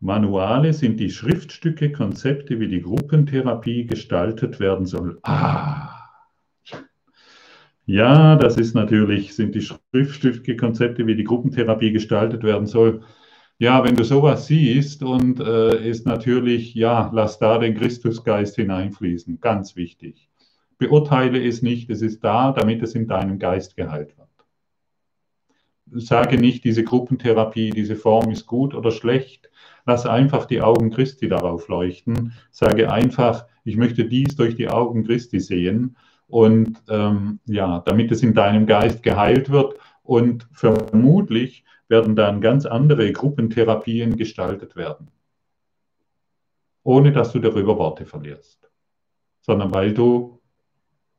Manuale 0.00 0.72
sind 0.72 0.98
die 0.98 1.10
Schriftstücke, 1.10 1.92
Konzepte, 1.92 2.58
wie 2.58 2.66
die 2.66 2.82
Gruppentherapie 2.82 3.86
gestaltet 3.86 4.58
werden 4.58 4.84
soll. 4.84 5.20
Ah. 5.22 6.00
Ja, 7.86 8.36
das 8.36 8.56
ist 8.56 8.74
natürlich, 8.74 9.34
sind 9.34 9.54
die 9.54 9.60
Schriftstücke, 9.60 10.56
Konzepte, 10.56 11.06
wie 11.06 11.14
die 11.14 11.24
Gruppentherapie 11.24 11.92
gestaltet 11.92 12.42
werden 12.42 12.66
soll. 12.66 13.02
Ja, 13.62 13.84
wenn 13.84 13.94
du 13.94 14.02
sowas 14.02 14.48
siehst 14.48 15.04
und 15.04 15.38
äh, 15.38 15.88
ist 15.88 16.04
natürlich, 16.04 16.74
ja, 16.74 17.08
lass 17.14 17.38
da 17.38 17.58
den 17.58 17.76
Christusgeist 17.76 18.56
hineinfließen. 18.56 19.40
Ganz 19.40 19.76
wichtig. 19.76 20.28
Beurteile 20.78 21.40
es 21.46 21.62
nicht, 21.62 21.88
es 21.88 22.02
ist 22.02 22.24
da, 22.24 22.50
damit 22.50 22.82
es 22.82 22.96
in 22.96 23.06
deinem 23.06 23.38
Geist 23.38 23.76
geheilt 23.76 24.18
wird. 24.18 26.02
Sage 26.02 26.38
nicht, 26.38 26.64
diese 26.64 26.82
Gruppentherapie, 26.82 27.70
diese 27.70 27.94
Form 27.94 28.32
ist 28.32 28.48
gut 28.48 28.74
oder 28.74 28.90
schlecht. 28.90 29.48
Lass 29.86 30.06
einfach 30.06 30.46
die 30.46 30.60
Augen 30.60 30.90
Christi 30.90 31.28
darauf 31.28 31.68
leuchten. 31.68 32.32
Sage 32.50 32.90
einfach, 32.90 33.46
ich 33.62 33.76
möchte 33.76 34.06
dies 34.06 34.34
durch 34.34 34.56
die 34.56 34.70
Augen 34.70 35.04
Christi 35.04 35.38
sehen. 35.38 35.96
Und 36.26 36.82
ähm, 36.88 37.38
ja, 37.46 37.78
damit 37.86 38.10
es 38.10 38.24
in 38.24 38.34
deinem 38.34 38.66
Geist 38.66 39.04
geheilt 39.04 39.50
wird. 39.50 39.76
Und 40.02 40.48
vermutlich 40.50 41.62
werden 41.92 42.16
dann 42.16 42.40
ganz 42.40 42.64
andere 42.64 43.12
Gruppentherapien 43.12 44.16
gestaltet 44.16 44.76
werden. 44.76 45.10
Ohne 46.84 47.12
dass 47.12 47.32
du 47.32 47.38
darüber 47.38 47.76
Worte 47.76 48.06
verlierst. 48.06 48.70
Sondern 49.42 49.74
weil 49.74 49.92
du 49.92 50.40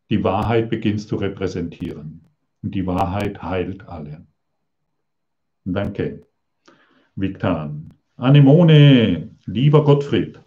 die 0.09 0.23
Wahrheit 0.23 0.71
beginnst 0.71 1.09
zu 1.09 1.17
repräsentieren. 1.17 2.25
Und 2.63 2.73
die 2.73 2.87
Wahrheit 2.87 3.43
heilt 3.43 3.87
alle. 3.87 4.25
Danke. 5.63 6.25
Viktan. 7.15 7.93
Anemone, 8.15 9.29
lieber 9.45 9.83
Gottfried. 9.83 10.39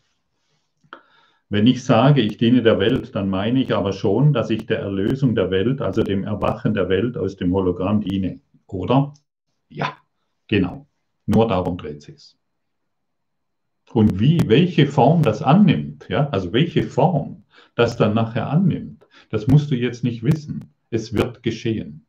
Wenn 1.48 1.68
ich 1.68 1.84
sage, 1.84 2.20
ich 2.20 2.36
diene 2.36 2.64
der 2.64 2.80
Welt, 2.80 3.14
dann 3.14 3.30
meine 3.30 3.62
ich 3.62 3.72
aber 3.72 3.92
schon, 3.92 4.32
dass 4.32 4.50
ich 4.50 4.66
der 4.66 4.80
Erlösung 4.80 5.36
der 5.36 5.52
Welt, 5.52 5.80
also 5.80 6.02
dem 6.02 6.24
Erwachen 6.24 6.74
der 6.74 6.88
Welt 6.88 7.16
aus 7.16 7.36
dem 7.36 7.52
Hologramm 7.52 8.00
diene. 8.00 8.40
Oder? 8.66 9.14
Ja, 9.68 9.96
genau. 10.48 10.86
Nur 11.26 11.48
darum 11.48 11.76
dreht 11.76 12.02
sich's. 12.02 12.36
Und 13.92 14.18
wie, 14.20 14.40
welche 14.46 14.86
Form 14.86 15.22
das 15.22 15.42
annimmt, 15.42 16.08
ja, 16.08 16.28
also 16.30 16.52
welche 16.52 16.82
Form 16.82 17.44
das 17.74 17.96
dann 17.96 18.14
nachher 18.14 18.48
annimmt, 18.48 19.06
das 19.30 19.46
musst 19.46 19.70
du 19.70 19.74
jetzt 19.74 20.04
nicht 20.04 20.22
wissen. 20.22 20.72
Es 20.90 21.14
wird 21.14 21.42
geschehen. 21.42 22.06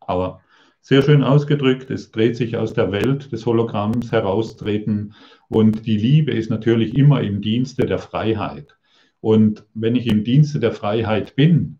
Aber 0.00 0.40
sehr 0.80 1.02
schön 1.02 1.22
ausgedrückt, 1.22 1.90
es 1.90 2.12
dreht 2.12 2.36
sich 2.36 2.56
aus 2.56 2.72
der 2.72 2.92
Welt 2.92 3.30
des 3.32 3.44
Hologramms 3.44 4.12
heraustreten 4.12 5.14
und 5.48 5.86
die 5.86 5.98
Liebe 5.98 6.32
ist 6.32 6.50
natürlich 6.50 6.96
immer 6.96 7.20
im 7.20 7.42
Dienste 7.42 7.84
der 7.84 7.98
Freiheit. 7.98 8.78
Und 9.20 9.66
wenn 9.74 9.96
ich 9.96 10.06
im 10.06 10.24
Dienste 10.24 10.60
der 10.60 10.72
Freiheit 10.72 11.36
bin, 11.36 11.78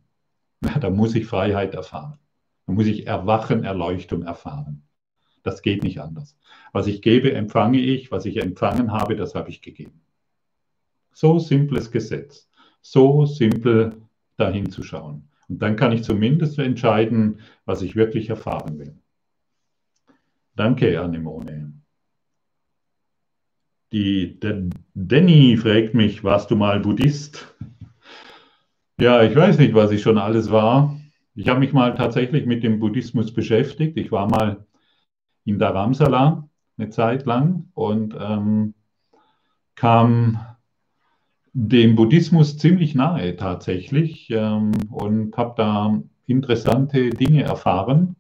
dann 0.80 0.94
muss 0.94 1.14
ich 1.14 1.26
Freiheit 1.26 1.74
erfahren. 1.74 2.18
Dann 2.66 2.74
muss 2.74 2.86
ich 2.86 3.06
Erwachen, 3.06 3.64
Erleuchtung 3.64 4.24
erfahren. 4.24 4.82
Das 5.48 5.62
geht 5.62 5.82
nicht 5.82 5.98
anders. 5.98 6.36
Was 6.72 6.86
ich 6.86 7.00
gebe, 7.00 7.32
empfange 7.32 7.78
ich. 7.78 8.12
Was 8.12 8.26
ich 8.26 8.36
empfangen 8.36 8.92
habe, 8.92 9.16
das 9.16 9.34
habe 9.34 9.48
ich 9.48 9.62
gegeben. 9.62 10.02
So 11.14 11.38
simples 11.38 11.90
Gesetz. 11.90 12.50
So 12.82 13.24
simpel 13.24 14.02
dahin 14.36 14.70
zu 14.70 14.82
schauen. 14.82 15.30
Und 15.48 15.62
dann 15.62 15.74
kann 15.76 15.92
ich 15.92 16.04
zumindest 16.04 16.58
entscheiden, 16.58 17.40
was 17.64 17.80
ich 17.80 17.96
wirklich 17.96 18.28
erfahren 18.28 18.78
will. 18.78 18.94
Danke, 20.54 21.00
Anemone. 21.00 21.72
Die, 23.90 24.38
der 24.38 24.68
Danny 24.92 25.56
fragt 25.56 25.94
mich, 25.94 26.22
warst 26.24 26.50
du 26.50 26.56
mal 26.56 26.80
Buddhist? 26.80 27.54
Ja, 29.00 29.22
ich 29.22 29.36
weiß 29.36 29.58
nicht, 29.58 29.74
was 29.74 29.92
ich 29.92 30.02
schon 30.02 30.18
alles 30.18 30.50
war. 30.50 30.98
Ich 31.36 31.48
habe 31.48 31.60
mich 31.60 31.72
mal 31.72 31.94
tatsächlich 31.94 32.46
mit 32.46 32.64
dem 32.64 32.80
Buddhismus 32.80 33.32
beschäftigt. 33.32 33.96
Ich 33.96 34.10
war 34.10 34.28
mal 34.28 34.66
in 35.48 35.58
Dharamsala 35.58 36.48
eine 36.76 36.90
Zeit 36.90 37.24
lang 37.24 37.70
und 37.74 38.14
ähm, 38.20 38.74
kam 39.74 40.38
dem 41.52 41.96
Buddhismus 41.96 42.58
ziemlich 42.58 42.94
nahe 42.94 43.34
tatsächlich 43.34 44.28
ähm, 44.30 44.72
und 44.90 45.36
habe 45.36 45.54
da 45.56 46.02
interessante 46.26 47.10
Dinge 47.10 47.42
erfahren, 47.42 48.14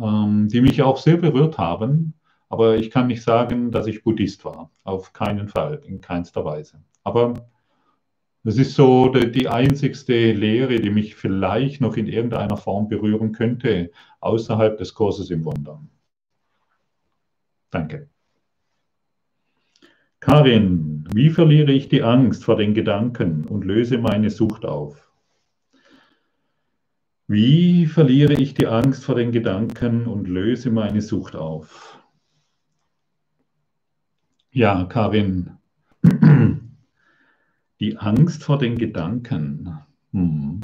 ähm, 0.00 0.48
die 0.48 0.62
mich 0.62 0.82
auch 0.82 0.96
sehr 0.96 1.18
berührt 1.18 1.58
haben. 1.58 2.14
Aber 2.48 2.76
ich 2.76 2.90
kann 2.90 3.08
nicht 3.08 3.22
sagen, 3.22 3.70
dass 3.70 3.86
ich 3.86 4.02
Buddhist 4.02 4.44
war. 4.44 4.70
Auf 4.84 5.12
keinen 5.12 5.48
Fall, 5.48 5.82
in 5.86 6.00
keinster 6.00 6.44
Weise. 6.44 6.80
Aber 7.04 7.34
das 8.42 8.56
ist 8.56 8.74
so 8.74 9.08
die, 9.08 9.30
die 9.30 9.48
einzigste 9.48 10.32
Lehre, 10.32 10.80
die 10.80 10.90
mich 10.90 11.14
vielleicht 11.14 11.80
noch 11.80 11.96
in 11.96 12.06
irgendeiner 12.06 12.56
Form 12.56 12.88
berühren 12.88 13.32
könnte, 13.32 13.90
außerhalb 14.20 14.78
des 14.78 14.94
Kurses 14.94 15.30
im 15.30 15.44
Wunder. 15.44 15.80
Danke. 17.76 18.08
Karin, 20.18 21.06
wie 21.12 21.28
verliere 21.28 21.72
ich 21.72 21.90
die 21.90 22.02
Angst 22.02 22.42
vor 22.42 22.56
den 22.56 22.72
Gedanken 22.72 23.44
und 23.44 23.66
löse 23.66 23.98
meine 23.98 24.30
Sucht 24.30 24.64
auf? 24.64 25.12
Wie 27.26 27.84
verliere 27.84 28.32
ich 28.32 28.54
die 28.54 28.66
Angst 28.66 29.04
vor 29.04 29.14
den 29.14 29.30
Gedanken 29.30 30.06
und 30.06 30.26
löse 30.26 30.70
meine 30.70 31.02
Sucht 31.02 31.36
auf? 31.36 32.02
Ja, 34.52 34.86
Karin, 34.86 35.58
die 37.80 37.98
Angst 37.98 38.42
vor 38.42 38.56
den 38.56 38.78
Gedanken. 38.78 39.80
Hm. 40.12 40.62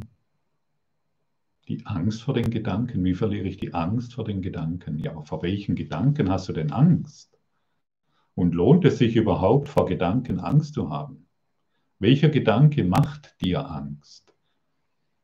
Die 1.67 1.85
Angst 1.85 2.23
vor 2.23 2.33
den 2.33 2.49
Gedanken. 2.49 3.03
Wie 3.05 3.13
verliere 3.13 3.47
ich 3.47 3.57
die 3.57 3.73
Angst 3.73 4.15
vor 4.15 4.25
den 4.25 4.41
Gedanken? 4.41 4.99
Ja, 4.99 5.11
aber 5.11 5.23
vor 5.23 5.41
welchen 5.43 5.75
Gedanken 5.75 6.29
hast 6.29 6.49
du 6.49 6.53
denn 6.53 6.71
Angst? 6.71 7.39
Und 8.35 8.53
lohnt 8.53 8.83
es 8.83 8.97
sich 8.97 9.15
überhaupt, 9.15 9.69
vor 9.69 9.85
Gedanken 9.85 10.39
Angst 10.39 10.73
zu 10.73 10.89
haben? 10.89 11.27
Welcher 11.99 12.29
Gedanke 12.29 12.83
macht 12.83 13.39
dir 13.41 13.69
Angst? 13.69 14.33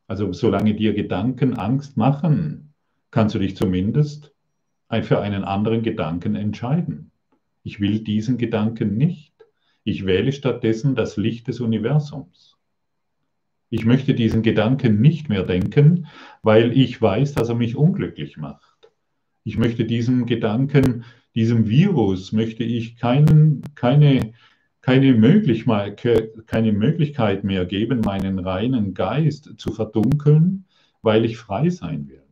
Also 0.08 0.32
solange 0.32 0.76
dir 0.76 0.94
Gedanken 0.94 1.56
Angst 1.56 1.98
machen, 1.98 2.74
kannst 3.12 3.36
du 3.36 3.40
dich 3.40 3.58
zumindest 3.58 4.34
für 5.02 5.20
einen 5.20 5.44
anderen 5.44 5.84
Gedanken 5.84 6.36
entscheiden. 6.36 7.12
Ich 7.64 7.80
will 7.80 8.00
diesen 8.00 8.38
Gedanken 8.38 8.96
nicht. 8.96 9.34
Ich 9.84 10.06
wähle 10.06 10.32
stattdessen 10.32 10.96
das 10.96 11.18
Licht 11.18 11.48
des 11.48 11.60
Universums. 11.60 12.59
Ich 13.70 13.86
möchte 13.86 14.14
diesen 14.14 14.42
Gedanken 14.42 15.00
nicht 15.00 15.30
mehr 15.30 15.44
denken, 15.44 16.08
weil 16.42 16.76
ich 16.78 17.02
weiß, 17.02 17.34
dass 17.34 17.50
er 17.50 17.56
mich 17.56 17.76
unglücklich 17.76 18.38
macht. 18.38 18.90
Ich 19.44 19.58
möchte 19.58 19.86
diesen 19.86 20.26
Gedanken 20.26 21.06
diesem 21.36 21.70
Virus 21.70 22.32
möchte 22.32 22.64
ich 22.64 22.98
keinen, 22.98 23.62
keine, 23.76 24.34
keine, 24.82 25.14
Möglichkeit, 25.14 26.02
keine 26.48 26.72
Möglichkeit 26.72 27.44
mehr 27.44 27.66
geben, 27.66 28.02
meinen 28.02 28.40
reinen 28.40 28.94
Geist 28.94 29.54
zu 29.58 29.72
verdunkeln, 29.72 30.66
weil 31.02 31.26
ich 31.26 31.38
frei 31.38 31.70
sein 31.70 32.08
will. 32.10 32.24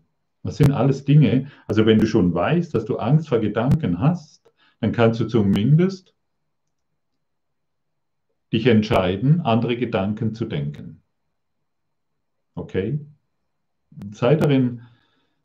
Das 0.43 0.57
sind 0.57 0.71
alles 0.71 1.05
Dinge, 1.05 1.51
also 1.67 1.85
wenn 1.85 1.99
du 1.99 2.05
schon 2.05 2.33
weißt, 2.33 2.73
dass 2.73 2.85
du 2.85 2.97
Angst 2.97 3.29
vor 3.29 3.39
Gedanken 3.39 3.99
hast, 3.99 4.51
dann 4.79 4.91
kannst 4.91 5.19
du 5.19 5.25
zumindest 5.25 6.13
dich 8.51 8.65
entscheiden, 8.65 9.41
andere 9.41 9.75
Gedanken 9.75 10.33
zu 10.33 10.45
denken. 10.45 11.01
Okay? 12.57 12.99
Sei 14.11 14.35
darin 14.35 14.81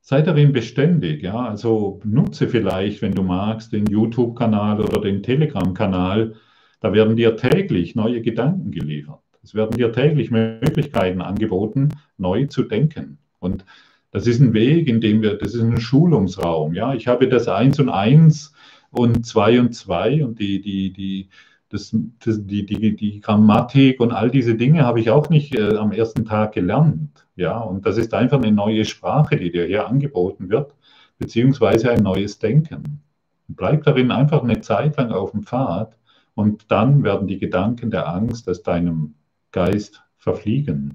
sei 0.02 0.20
darin 0.20 0.52
beständig. 0.52 1.22
Ja? 1.22 1.46
Also 1.46 2.00
nutze 2.04 2.48
vielleicht, 2.48 3.00
wenn 3.00 3.14
du 3.14 3.22
magst, 3.22 3.72
den 3.72 3.86
YouTube-Kanal 3.86 4.80
oder 4.80 5.00
den 5.00 5.22
Telegram-Kanal. 5.22 6.34
Da 6.80 6.92
werden 6.92 7.16
dir 7.16 7.36
täglich 7.36 7.94
neue 7.94 8.20
Gedanken 8.20 8.72
geliefert. 8.72 9.20
Es 9.42 9.54
werden 9.54 9.76
dir 9.76 9.92
täglich 9.92 10.30
Möglichkeiten 10.30 11.20
angeboten, 11.22 11.90
neu 12.18 12.46
zu 12.46 12.64
denken. 12.64 13.18
Und 13.38 13.64
das 14.10 14.26
ist 14.26 14.40
ein 14.40 14.52
Weg, 14.52 14.88
in 14.88 15.00
dem 15.00 15.22
wir, 15.22 15.36
das 15.36 15.54
ist 15.54 15.62
ein 15.62 15.80
Schulungsraum. 15.80 16.74
Ja, 16.74 16.94
ich 16.94 17.08
habe 17.08 17.28
das 17.28 17.48
Eins 17.48 17.78
und 17.78 17.88
Eins 17.88 18.52
und 18.90 19.24
Zwei 19.24 19.58
und 19.58 19.74
Zwei 19.74 20.24
und 20.24 20.38
die, 20.38 20.60
die, 20.60 20.92
die, 20.92 21.28
das, 21.72 21.96
das, 22.24 22.46
die, 22.46 22.66
die, 22.66 22.94
die 22.94 23.20
Grammatik 23.20 24.00
und 24.00 24.12
all 24.12 24.30
diese 24.30 24.54
Dinge 24.54 24.84
habe 24.84 25.00
ich 25.00 25.10
auch 25.10 25.30
nicht 25.30 25.54
äh, 25.54 25.76
am 25.76 25.92
ersten 25.92 26.24
Tag 26.24 26.52
gelernt. 26.52 27.26
Ja, 27.34 27.58
und 27.58 27.86
das 27.86 27.96
ist 27.96 28.12
einfach 28.12 28.38
eine 28.38 28.52
neue 28.52 28.84
Sprache, 28.84 29.36
die 29.36 29.50
dir 29.50 29.64
hier 29.64 29.86
angeboten 29.88 30.50
wird, 30.50 30.74
beziehungsweise 31.18 31.90
ein 31.90 32.02
neues 32.02 32.38
Denken. 32.38 33.00
Bleib 33.48 33.84
darin 33.84 34.10
einfach 34.10 34.42
eine 34.42 34.60
Zeit 34.60 34.98
lang 34.98 35.12
auf 35.12 35.30
dem 35.30 35.44
Pfad 35.44 35.96
und 36.34 36.70
dann 36.70 37.02
werden 37.04 37.26
die 37.26 37.38
Gedanken 37.38 37.90
der 37.90 38.08
Angst 38.08 38.48
aus 38.48 38.62
deinem 38.62 39.14
Geist 39.50 40.02
verfliegen. 40.16 40.92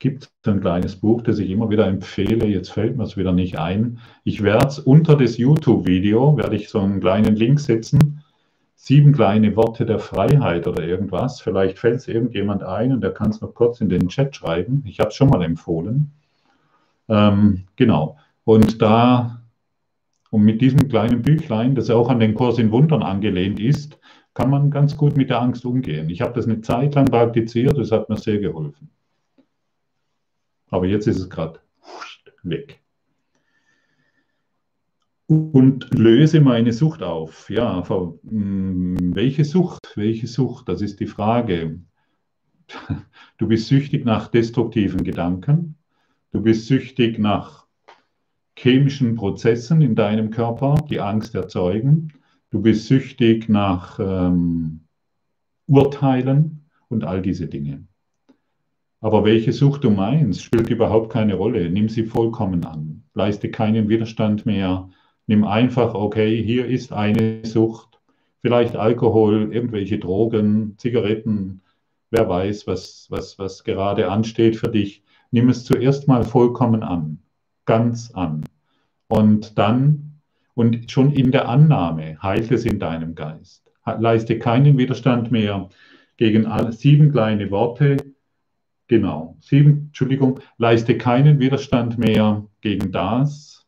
gibt 0.00 0.24
es 0.24 0.52
ein 0.52 0.60
kleines 0.60 0.96
Buch, 0.96 1.22
das 1.22 1.38
ich 1.38 1.50
immer 1.50 1.70
wieder 1.70 1.86
empfehle. 1.86 2.46
Jetzt 2.46 2.70
fällt 2.72 2.96
mir 2.96 3.04
es 3.04 3.16
wieder 3.16 3.32
nicht 3.32 3.58
ein. 3.58 3.98
Ich 4.24 4.42
werde 4.42 4.66
es 4.66 4.78
unter 4.78 5.16
das 5.16 5.36
YouTube-Video, 5.36 6.36
werde 6.36 6.56
ich 6.56 6.68
so 6.68 6.80
einen 6.80 7.00
kleinen 7.00 7.36
Link 7.36 7.60
setzen. 7.60 8.19
Sieben 8.82 9.12
kleine 9.12 9.56
Worte 9.56 9.84
der 9.84 9.98
Freiheit 9.98 10.66
oder 10.66 10.82
irgendwas. 10.82 11.42
Vielleicht 11.42 11.78
fällt 11.78 11.96
es 11.96 12.08
irgendjemand 12.08 12.62
ein 12.62 12.94
und 12.94 13.02
der 13.02 13.12
kann 13.12 13.28
es 13.28 13.42
noch 13.42 13.52
kurz 13.52 13.82
in 13.82 13.90
den 13.90 14.08
Chat 14.08 14.34
schreiben. 14.34 14.82
Ich 14.86 15.00
habe 15.00 15.10
es 15.10 15.16
schon 15.16 15.28
mal 15.28 15.42
empfohlen. 15.42 16.12
Ähm, 17.06 17.64
genau. 17.76 18.16
Und 18.44 18.80
da, 18.80 19.42
und 20.30 20.44
mit 20.44 20.62
diesem 20.62 20.88
kleinen 20.88 21.20
Büchlein, 21.20 21.74
das 21.74 21.90
auch 21.90 22.08
an 22.08 22.20
den 22.20 22.34
Kurs 22.34 22.58
in 22.58 22.72
Wundern 22.72 23.02
angelehnt 23.02 23.60
ist, 23.60 23.98
kann 24.32 24.48
man 24.48 24.70
ganz 24.70 24.96
gut 24.96 25.14
mit 25.14 25.28
der 25.28 25.42
Angst 25.42 25.66
umgehen. 25.66 26.08
Ich 26.08 26.22
habe 26.22 26.32
das 26.32 26.46
eine 26.46 26.62
Zeit 26.62 26.94
lang 26.94 27.04
praktiziert, 27.04 27.76
das 27.76 27.92
hat 27.92 28.08
mir 28.08 28.16
sehr 28.16 28.38
geholfen. 28.38 28.88
Aber 30.70 30.86
jetzt 30.86 31.06
ist 31.06 31.18
es 31.18 31.28
gerade 31.28 31.60
weg. 32.42 32.79
Und 35.30 35.96
löse 35.96 36.40
meine 36.40 36.72
Sucht 36.72 37.04
auf. 37.04 37.48
Ja, 37.50 37.88
hm, 37.88 39.14
welche 39.14 39.44
Sucht? 39.44 39.92
Welche 39.94 40.26
Sucht? 40.26 40.68
Das 40.68 40.82
ist 40.82 40.98
die 40.98 41.06
Frage. 41.06 41.78
Du 43.38 43.48
bist 43.48 43.68
süchtig 43.68 44.04
nach 44.04 44.28
destruktiven 44.28 45.02
Gedanken. 45.02 45.76
Du 46.32 46.42
bist 46.42 46.66
süchtig 46.66 47.18
nach 47.18 47.66
chemischen 48.54 49.14
Prozessen 49.14 49.80
in 49.80 49.94
deinem 49.94 50.30
Körper, 50.30 50.74
die 50.90 51.00
Angst 51.00 51.34
erzeugen. 51.34 52.12
Du 52.50 52.60
bist 52.60 52.88
süchtig 52.88 53.48
nach 53.48 53.98
ähm, 53.98 54.80
Urteilen 55.68 56.68
und 56.88 57.04
all 57.04 57.22
diese 57.22 57.46
Dinge. 57.46 57.86
Aber 59.00 59.24
welche 59.24 59.52
Sucht 59.52 59.84
du 59.84 59.90
meinst, 59.90 60.42
spielt 60.42 60.68
überhaupt 60.68 61.10
keine 61.10 61.34
Rolle. 61.34 61.70
Nimm 61.70 61.88
sie 61.88 62.04
vollkommen 62.04 62.64
an. 62.64 63.04
Leiste 63.14 63.50
keinen 63.50 63.88
Widerstand 63.88 64.44
mehr. 64.44 64.90
Nimm 65.30 65.44
einfach, 65.44 65.94
okay, 65.94 66.42
hier 66.42 66.66
ist 66.66 66.92
eine 66.92 67.46
Sucht. 67.46 68.00
Vielleicht 68.40 68.74
Alkohol, 68.74 69.54
irgendwelche 69.54 70.00
Drogen, 70.00 70.74
Zigaretten, 70.76 71.60
wer 72.10 72.28
weiß, 72.28 72.66
was, 72.66 73.06
was, 73.10 73.38
was 73.38 73.62
gerade 73.62 74.10
ansteht 74.10 74.56
für 74.56 74.66
dich. 74.66 75.04
Nimm 75.30 75.48
es 75.48 75.64
zuerst 75.64 76.08
mal 76.08 76.24
vollkommen 76.24 76.82
an, 76.82 77.20
ganz 77.64 78.10
an. 78.10 78.42
Und 79.06 79.56
dann, 79.56 80.20
und 80.54 80.90
schon 80.90 81.12
in 81.12 81.30
der 81.30 81.48
Annahme, 81.48 82.20
heilt 82.20 82.50
es 82.50 82.64
in 82.64 82.80
deinem 82.80 83.14
Geist. 83.14 83.70
Leiste 84.00 84.36
keinen 84.36 84.78
Widerstand 84.78 85.30
mehr 85.30 85.68
gegen 86.16 86.46
alle, 86.46 86.72
sieben 86.72 87.12
kleine 87.12 87.52
Worte, 87.52 87.98
Genau. 88.88 89.36
Sieben, 89.38 89.84
Entschuldigung, 89.86 90.40
leiste 90.58 90.98
keinen 90.98 91.38
Widerstand 91.38 91.98
mehr 91.98 92.44
gegen 92.60 92.90
das, 92.90 93.59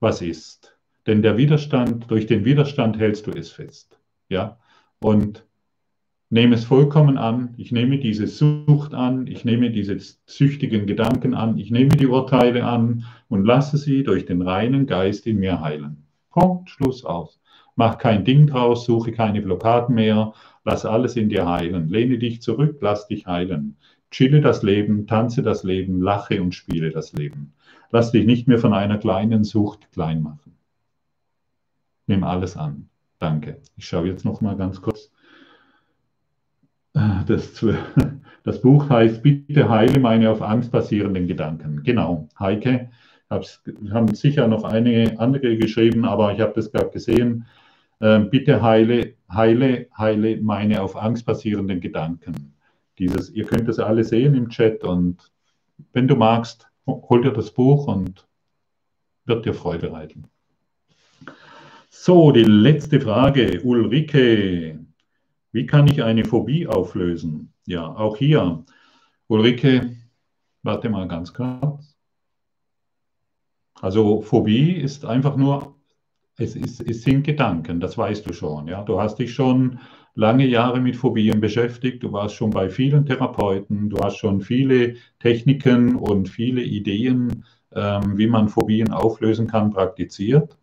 was 0.00 0.22
ist. 0.22 0.76
Denn 1.06 1.22
der 1.22 1.36
Widerstand, 1.36 2.10
durch 2.10 2.26
den 2.26 2.44
Widerstand 2.44 2.98
hältst 2.98 3.26
du 3.26 3.30
es 3.30 3.50
fest. 3.50 3.98
Ja. 4.28 4.58
Und 4.98 5.46
nehme 6.30 6.54
es 6.54 6.64
vollkommen 6.64 7.18
an. 7.18 7.54
Ich 7.56 7.72
nehme 7.72 7.98
diese 7.98 8.26
Sucht 8.26 8.94
an. 8.94 9.26
Ich 9.26 9.44
nehme 9.44 9.70
diese 9.70 9.96
süchtigen 10.26 10.86
Gedanken 10.86 11.34
an. 11.34 11.58
Ich 11.58 11.70
nehme 11.70 11.96
die 11.96 12.06
Urteile 12.06 12.64
an 12.64 13.04
und 13.28 13.44
lasse 13.44 13.76
sie 13.78 14.02
durch 14.02 14.26
den 14.26 14.42
reinen 14.42 14.86
Geist 14.86 15.26
in 15.26 15.38
mir 15.38 15.60
heilen. 15.60 16.04
Punkt, 16.30 16.70
Schluss 16.70 17.04
aus. 17.04 17.40
Mach 17.76 17.98
kein 17.98 18.24
Ding 18.24 18.46
draus, 18.46 18.84
suche 18.84 19.12
keine 19.12 19.40
Blockaden 19.40 19.94
mehr, 19.94 20.34
lass 20.64 20.84
alles 20.84 21.16
in 21.16 21.28
dir 21.28 21.48
heilen. 21.48 21.88
Lehne 21.88 22.18
dich 22.18 22.42
zurück, 22.42 22.78
lass 22.80 23.08
dich 23.08 23.26
heilen. 23.26 23.76
Chille 24.10 24.40
das 24.40 24.62
Leben, 24.62 25.06
tanze 25.06 25.42
das 25.42 25.64
Leben, 25.64 26.02
lache 26.02 26.42
und 26.42 26.54
spiele 26.54 26.90
das 26.90 27.12
Leben. 27.12 27.52
Lass 27.90 28.12
dich 28.12 28.26
nicht 28.26 28.48
mehr 28.48 28.58
von 28.58 28.72
einer 28.72 28.98
kleinen 28.98 29.44
Sucht 29.44 29.90
klein 29.92 30.22
machen. 30.22 30.56
Nimm 32.06 32.24
alles 32.24 32.56
an. 32.56 32.88
Danke. 33.18 33.60
Ich 33.76 33.86
schaue 33.86 34.08
jetzt 34.08 34.24
noch 34.24 34.40
mal 34.40 34.56
ganz 34.56 34.80
kurz. 34.80 35.10
Äh, 36.94 37.24
das, 37.26 37.64
das 38.44 38.60
Buch 38.60 38.88
heißt 38.88 39.22
Bitte 39.22 39.68
heile 39.68 40.00
meine 40.00 40.30
auf 40.30 40.42
Angst 40.42 40.72
basierenden 40.72 41.26
Gedanken. 41.26 41.82
Genau, 41.82 42.28
Heike. 42.38 42.90
Wir 43.28 43.92
haben 43.92 44.12
sicher 44.14 44.48
noch 44.48 44.64
einige 44.64 45.18
andere 45.20 45.56
geschrieben, 45.56 46.04
aber 46.04 46.32
ich 46.32 46.40
habe 46.40 46.52
das 46.54 46.72
gerade 46.72 46.90
gesehen. 46.90 47.46
Ähm, 48.00 48.28
bitte 48.28 48.60
heile, 48.60 49.14
heile, 49.32 49.86
heile 49.96 50.40
meine 50.40 50.82
auf 50.82 50.96
Angst 50.96 51.26
basierenden 51.26 51.80
Gedanken 51.80 52.54
dieses, 53.00 53.30
ihr 53.30 53.46
könnt 53.46 53.66
das 53.66 53.78
alle 53.78 54.04
sehen 54.04 54.34
im 54.34 54.50
Chat 54.50 54.84
und 54.84 55.32
wenn 55.92 56.06
du 56.06 56.14
magst, 56.14 56.68
hol 57.08 57.22
dir 57.22 57.32
das 57.32 57.52
Buch 57.52 57.86
und 57.86 58.26
wird 59.24 59.44
dir 59.44 59.54
Freude 59.54 59.88
bereiten. 59.88 60.28
So, 61.88 62.32
die 62.32 62.44
letzte 62.44 63.00
Frage. 63.00 63.60
Ulrike, 63.62 64.78
wie 65.52 65.66
kann 65.66 65.86
ich 65.86 66.02
eine 66.02 66.24
Phobie 66.24 66.66
auflösen? 66.66 67.52
Ja, 67.66 67.86
auch 67.86 68.16
hier. 68.16 68.64
Ulrike, 69.28 69.96
warte 70.62 70.88
mal 70.88 71.08
ganz 71.08 71.34
kurz. 71.34 71.96
Also 73.80 74.20
Phobie 74.20 74.72
ist 74.72 75.04
einfach 75.04 75.36
nur, 75.36 75.74
es, 76.36 76.56
ist, 76.56 76.80
es 76.80 77.02
sind 77.02 77.24
Gedanken, 77.24 77.80
das 77.80 77.96
weißt 77.98 78.28
du 78.28 78.32
schon. 78.32 78.68
Ja? 78.68 78.82
Du 78.82 79.00
hast 79.00 79.16
dich 79.16 79.34
schon 79.34 79.78
lange 80.14 80.46
Jahre 80.46 80.80
mit 80.80 80.96
Phobien 80.96 81.40
beschäftigt, 81.40 82.02
du 82.02 82.12
warst 82.12 82.34
schon 82.34 82.50
bei 82.50 82.68
vielen 82.68 83.06
Therapeuten, 83.06 83.90
du 83.90 83.98
hast 83.98 84.16
schon 84.16 84.40
viele 84.40 84.96
Techniken 85.18 85.96
und 85.96 86.28
viele 86.28 86.62
Ideen, 86.62 87.44
ähm, 87.72 88.18
wie 88.18 88.26
man 88.26 88.48
Phobien 88.48 88.92
auflösen 88.92 89.46
kann, 89.46 89.70
praktiziert. 89.70 90.56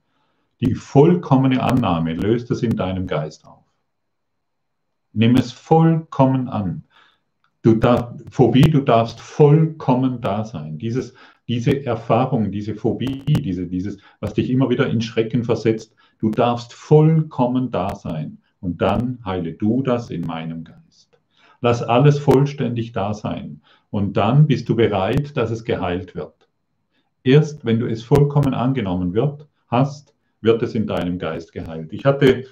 Die 0.62 0.74
vollkommene 0.74 1.62
Annahme 1.62 2.14
löst 2.14 2.52
es 2.52 2.64
in 2.64 2.76
deinem 2.76 3.08
Geist 3.08 3.46
auf. 3.46 3.64
Nimm 5.14 5.36
es 5.36 5.52
vollkommen 5.52 6.48
an. 6.48 6.84
Du 7.62 7.76
darf, 7.76 8.14
Phobie, 8.30 8.70
du 8.70 8.82
darfst 8.82 9.20
vollkommen 9.20 10.22
da 10.22 10.44
sein. 10.46 10.78
Dieses, 10.78 11.14
diese 11.48 11.86
Erfahrung, 11.86 12.52
diese 12.52 12.76
Phobie, 12.76 13.24
diese, 13.28 13.68
dieses, 13.68 13.98
was 14.20 14.34
dich 14.34 14.50
immer 14.50 14.70
wieder 14.70 14.88
in 14.90 15.02
Schrecken 15.02 15.44
versetzt, 15.44 15.96
du 16.20 16.30
darfst 16.30 16.74
vollkommen 16.74 17.72
da 17.72 17.96
sein. 17.96 18.40
Und 18.60 18.82
dann 18.82 19.20
heile 19.26 19.54
du 19.54 19.82
das 19.82 20.10
in 20.10 20.22
meinem 20.22 20.64
Geist. 20.64 21.20
Lass 21.62 21.82
alles 21.82 22.20
vollständig 22.20 22.92
da 22.92 23.14
sein. 23.14 23.62
Und 23.90 24.18
dann 24.18 24.48
bist 24.48 24.68
du 24.70 24.76
bereit, 24.76 25.36
dass 25.38 25.52
es 25.52 25.64
geheilt 25.64 26.16
wird. 26.16 26.48
Erst 27.24 27.66
wenn 27.66 27.80
du 27.80 27.88
es 27.88 28.04
vollkommen 28.04 28.54
angenommen 28.54 29.14
wird, 29.14 29.48
hast, 29.68 30.14
wird 30.42 30.62
es 30.62 30.76
in 30.76 30.88
deinem 30.88 31.20
Geist 31.20 31.52
geheilt. 31.52 31.92
Ich 31.92 32.06
hatte 32.06 32.46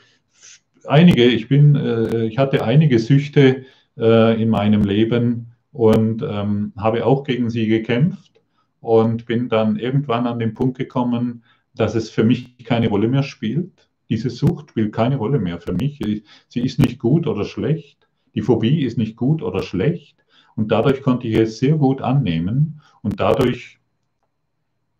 einige, 0.87 1.25
ich 1.25 1.47
bin, 1.47 1.75
äh, 1.75 2.25
ich 2.25 2.37
hatte 2.37 2.63
einige 2.63 2.99
Süchte 2.99 3.65
äh, 3.97 4.41
in 4.41 4.49
meinem 4.49 4.83
Leben 4.83 5.51
und 5.71 6.21
ähm, 6.23 6.73
habe 6.77 7.05
auch 7.05 7.23
gegen 7.23 7.49
sie 7.49 7.67
gekämpft 7.67 8.41
und 8.81 9.25
bin 9.25 9.49
dann 9.49 9.77
irgendwann 9.77 10.27
an 10.27 10.39
den 10.39 10.53
Punkt 10.53 10.77
gekommen, 10.77 11.43
dass 11.75 11.95
es 11.95 12.09
für 12.09 12.23
mich 12.23 12.63
keine 12.63 12.89
Rolle 12.89 13.07
mehr 13.07 13.23
spielt 13.23 13.89
diese 14.09 14.29
Sucht 14.29 14.71
spielt 14.71 14.93
keine 14.93 15.17
Rolle 15.17 15.39
mehr 15.39 15.59
für 15.59 15.73
mich. 15.73 15.99
Sie 16.47 16.61
ist 16.61 16.79
nicht 16.79 16.99
gut 16.99 17.27
oder 17.27 17.45
schlecht. 17.45 18.07
Die 18.33 18.41
Phobie 18.41 18.83
ist 18.83 18.97
nicht 18.97 19.15
gut 19.15 19.41
oder 19.41 19.63
schlecht. 19.63 20.23
Und 20.55 20.71
dadurch 20.71 21.01
konnte 21.01 21.27
ich 21.27 21.35
es 21.37 21.59
sehr 21.59 21.75
gut 21.75 22.01
annehmen. 22.01 22.81
Und 23.01 23.19
dadurch, 23.19 23.79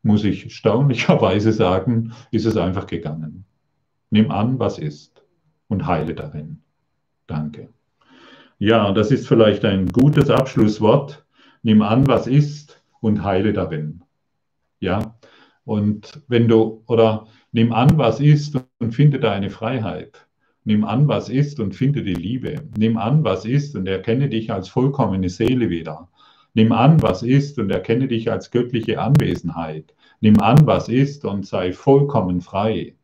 muss 0.04 0.24
ich 0.24 0.46
erstaunlicherweise 0.46 1.52
sagen, 1.52 2.14
ist 2.32 2.46
es 2.46 2.58
einfach 2.58 2.88
gegangen. 2.88 3.46
Nimm 4.10 4.32
an, 4.32 4.60
was 4.60 4.80
ist 4.80 5.24
und 5.68 5.86
heile 5.88 6.14
darin. 6.14 6.62
Danke. 7.28 7.70
Ja, 8.58 8.92
das 8.92 9.12
ist 9.12 9.28
vielleicht 9.28 9.66
ein 9.66 9.88
gutes 9.88 10.30
Abschlusswort. 10.30 11.26
Nimm 11.64 11.82
an, 11.82 12.08
was 12.08 12.28
ist 12.28 12.82
und 13.02 13.24
heile 13.24 13.52
darin. 13.52 14.04
Ja, 14.80 15.16
und 15.66 16.22
wenn 16.28 16.48
du, 16.48 16.84
oder 16.86 17.28
Nimm 17.58 17.72
an, 17.72 17.98
was 17.98 18.20
ist 18.20 18.60
und 18.80 18.94
finde 18.94 19.18
deine 19.18 19.50
Freiheit. 19.50 20.28
Nimm 20.66 20.84
an, 20.84 21.08
was 21.08 21.30
ist 21.30 21.62
und 21.62 21.74
finde 21.74 22.04
die 22.04 22.14
Liebe. 22.14 22.56
Nimm 22.78 22.98
an, 22.98 23.24
was 23.24 23.46
ist 23.46 23.78
und 23.78 23.88
erkenne 23.88 24.28
dich 24.28 24.52
als 24.52 24.68
vollkommene 24.68 25.30
Seele 25.30 25.70
wieder. 25.70 26.10
Nimm 26.54 26.74
an, 26.74 27.02
was 27.02 27.24
ist 27.24 27.58
und 27.58 27.72
erkenne 27.72 28.10
dich 28.10 28.30
als 28.30 28.52
göttliche 28.52 29.00
Anwesenheit. 29.00 29.94
Nimm 30.20 30.42
an, 30.42 30.68
was 30.68 30.90
ist 30.90 31.24
und 31.24 31.46
sei 31.46 31.72
vollkommen 31.72 32.42
frei. 32.42 32.96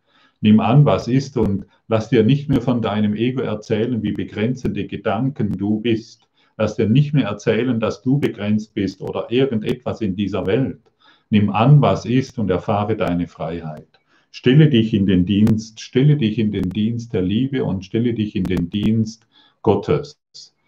Nimm 0.42 0.60
an, 0.60 0.84
was 0.84 1.08
ist 1.08 1.38
und 1.38 1.66
lass 1.88 2.10
dir 2.10 2.24
nicht 2.26 2.50
mehr 2.50 2.62
von 2.62 2.82
deinem 2.82 3.16
Ego 3.16 3.40
erzählen, 3.40 4.04
wie 4.04 4.12
begrenzende 4.12 4.86
Gedanken 4.86 5.54
du 5.54 5.80
bist. 5.80 6.28
Lass 6.58 6.76
dir 6.76 6.90
nicht 6.90 7.14
mehr 7.14 7.28
erzählen, 7.28 7.80
dass 7.80 8.02
du 8.02 8.20
begrenzt 8.20 8.74
bist 8.74 9.00
oder 9.00 9.32
irgendetwas 9.32 10.02
in 10.02 10.18
dieser 10.18 10.46
Welt. 10.46 10.82
Nimm 11.30 11.52
an, 11.52 11.82
was 11.82 12.04
ist 12.04 12.38
und 12.38 12.52
erfahre 12.52 12.98
deine 12.98 13.28
Freiheit. 13.28 13.91
Stelle 14.34 14.70
dich 14.70 14.94
in 14.94 15.06
den 15.06 15.26
Dienst, 15.26 15.82
stelle 15.82 16.16
dich 16.16 16.40
in 16.40 16.52
den 16.52 16.70
Dienst 16.70 17.14
der 17.14 17.22
Liebe 17.22 17.66
und 17.66 17.84
stelle 17.84 18.14
dich 18.14 18.36
in 18.36 18.46
den 18.46 18.70
Dienst 18.70 19.28
Gottes. 19.62 20.20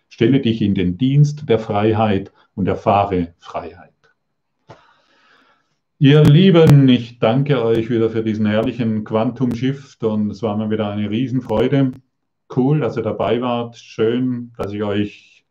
Stelle 0.09 0.41
dich 0.41 0.61
in 0.61 0.75
den 0.75 0.97
Dienst 0.97 1.47
der 1.47 1.59
Freiheit 1.59 2.33
und 2.55 2.67
erfahre 2.67 3.33
Freiheit. 3.39 3.93
Ihr 5.97 6.23
Lieben, 6.23 6.89
ich 6.89 7.19
danke 7.19 7.63
euch 7.63 7.89
wieder 7.89 8.09
für 8.09 8.21
diesen 8.21 8.45
herrlichen 8.45 9.05
Quantum 9.05 9.55
Shift 9.55 10.03
und 10.03 10.29
es 10.29 10.43
war 10.43 10.57
mir 10.57 10.69
wieder 10.69 10.89
eine 10.89 11.09
Riesenfreude. 11.09 11.93
Cool, 12.53 12.81
dass 12.81 12.97
ihr 12.97 13.03
dabei 13.03 13.39
wart. 13.39 13.77
Schön, 13.77 14.51
dass 14.57 14.73
ich 14.73 14.83
euch 14.83 15.45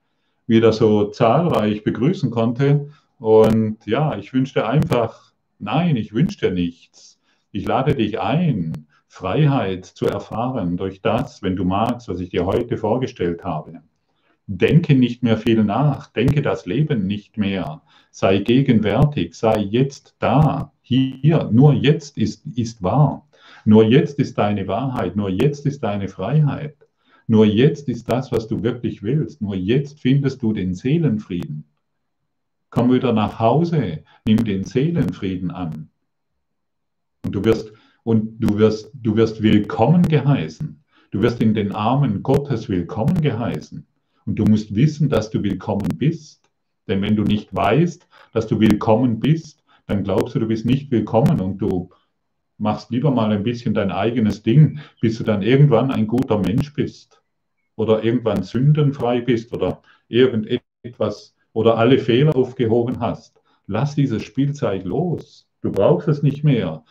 wieder 0.46 0.74
so 0.74 1.06
zahlreich 1.06 1.82
begrüßen 1.82 2.30
konnte. 2.30 2.90
Und 3.18 3.78
ja, 3.86 4.18
ich 4.18 4.34
wünsche 4.34 4.54
dir 4.54 4.66
einfach, 4.66 5.32
nein, 5.58 5.96
ich 5.96 6.12
wünsche 6.12 6.38
dir 6.38 6.50
nichts. 6.50 7.11
Ich 7.52 7.66
lade 7.66 7.94
dich 7.94 8.20
ein, 8.20 8.86
Freiheit 9.06 9.84
zu 9.84 10.06
erfahren 10.06 10.76
durch 10.76 11.02
das, 11.02 11.42
wenn 11.42 11.54
du 11.54 11.64
magst, 11.64 12.08
was 12.08 12.20
ich 12.20 12.30
dir 12.30 12.46
heute 12.46 12.76
vorgestellt 12.76 13.44
habe. 13.44 13.82
Denke 14.46 14.94
nicht 14.94 15.22
mehr 15.22 15.36
viel 15.36 15.62
nach, 15.62 16.08
denke 16.08 16.42
das 16.42 16.66
Leben 16.66 17.06
nicht 17.06 17.36
mehr 17.38 17.82
sei 18.12 18.38
gegenwärtig, 18.38 19.34
sei 19.34 19.58
jetzt 19.58 20.14
da, 20.18 20.72
hier, 20.82 21.48
nur 21.50 21.72
jetzt 21.72 22.18
ist, 22.18 22.46
ist 22.54 22.82
wahr. 22.82 23.26
Nur 23.64 23.84
jetzt 23.84 24.18
ist 24.18 24.38
deine 24.38 24.68
Wahrheit, 24.68 25.16
nur 25.16 25.30
jetzt 25.30 25.66
ist 25.66 25.82
deine 25.82 26.08
Freiheit. 26.08 26.76
Nur 27.26 27.46
jetzt 27.46 27.88
ist 27.88 28.10
das, 28.10 28.30
was 28.30 28.46
du 28.48 28.62
wirklich 28.62 29.02
willst. 29.02 29.40
Nur 29.40 29.56
jetzt 29.56 30.00
findest 30.00 30.42
du 30.42 30.52
den 30.52 30.74
Seelenfrieden. 30.74 31.64
Komm 32.70 32.92
wieder 32.92 33.12
nach 33.12 33.38
Hause, 33.38 34.04
nimm 34.26 34.44
den 34.44 34.64
Seelenfrieden 34.64 35.50
an. 35.50 35.88
Und 37.24 37.34
du 37.34 37.44
wirst, 37.44 37.72
und 38.04 38.38
du 38.40 38.58
wirst, 38.58 38.90
du 38.94 39.16
wirst 39.16 39.42
willkommen 39.42 40.02
geheißen. 40.02 40.82
Du 41.10 41.20
wirst 41.22 41.40
in 41.40 41.54
den 41.54 41.72
Armen 41.72 42.22
Gottes 42.22 42.68
willkommen 42.68 43.20
geheißen. 43.20 43.86
Und 44.26 44.38
du 44.38 44.44
musst 44.44 44.74
wissen, 44.74 45.08
dass 45.08 45.30
du 45.30 45.42
willkommen 45.42 45.88
bist. 45.96 46.50
Denn 46.88 47.02
wenn 47.02 47.16
du 47.16 47.22
nicht 47.22 47.54
weißt, 47.54 48.06
dass 48.32 48.46
du 48.46 48.58
willkommen 48.58 49.20
bist, 49.20 49.62
dann 49.86 50.04
glaubst 50.04 50.34
du, 50.34 50.40
du 50.40 50.46
bist 50.46 50.64
nicht 50.64 50.90
willkommen 50.90 51.40
und 51.40 51.58
du 51.58 51.90
machst 52.58 52.90
lieber 52.90 53.10
mal 53.10 53.32
ein 53.32 53.42
bisschen 53.42 53.74
dein 53.74 53.90
eigenes 53.90 54.42
Ding, 54.42 54.80
bis 55.00 55.18
du 55.18 55.24
dann 55.24 55.42
irgendwann 55.42 55.90
ein 55.90 56.06
guter 56.06 56.38
Mensch 56.38 56.72
bist 56.74 57.22
oder 57.76 58.04
irgendwann 58.04 58.42
sündenfrei 58.42 59.20
bist 59.20 59.52
oder 59.52 59.82
irgendetwas 60.08 61.34
oder 61.52 61.76
alle 61.78 61.98
Fehler 61.98 62.34
aufgehoben 62.36 63.00
hast. 63.00 63.40
Lass 63.66 63.94
dieses 63.94 64.22
Spielzeug 64.22 64.84
los. 64.84 65.48
Du 65.60 65.70
brauchst 65.70 66.08
es 66.08 66.22
nicht 66.22 66.44
mehr. 66.44 66.84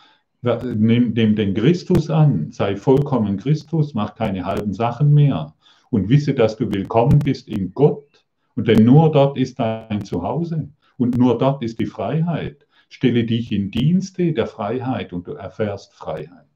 Nimm, 0.43 1.13
nimm 1.13 1.35
den 1.35 1.53
Christus 1.53 2.09
an, 2.09 2.51
sei 2.51 2.75
vollkommen 2.75 3.37
Christus, 3.37 3.93
mach 3.93 4.15
keine 4.15 4.43
halben 4.43 4.73
Sachen 4.73 5.13
mehr 5.13 5.53
und 5.91 6.09
wisse, 6.09 6.33
dass 6.33 6.57
du 6.57 6.71
willkommen 6.73 7.19
bist 7.19 7.47
in 7.47 7.73
Gott 7.73 8.25
und 8.55 8.67
denn 8.67 8.83
nur 8.83 9.11
dort 9.11 9.37
ist 9.37 9.59
dein 9.59 10.03
Zuhause 10.03 10.69
und 10.97 11.17
nur 11.17 11.37
dort 11.37 11.61
ist 11.61 11.79
die 11.79 11.85
Freiheit. 11.85 12.65
Stelle 12.89 13.23
dich 13.23 13.51
in 13.51 13.71
Dienste 13.71 14.33
der 14.33 14.47
Freiheit 14.47 15.13
und 15.13 15.27
du 15.27 15.33
erfährst 15.33 15.93
Freiheit. 15.93 16.47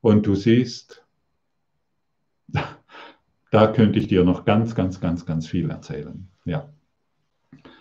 Und 0.00 0.26
du 0.26 0.34
siehst, 0.34 1.04
da 3.50 3.66
könnte 3.68 3.98
ich 3.98 4.06
dir 4.06 4.22
noch 4.22 4.44
ganz, 4.44 4.74
ganz, 4.74 5.00
ganz, 5.00 5.26
ganz 5.26 5.46
viel 5.48 5.70
erzählen. 5.70 6.28
Ja. 6.44 6.68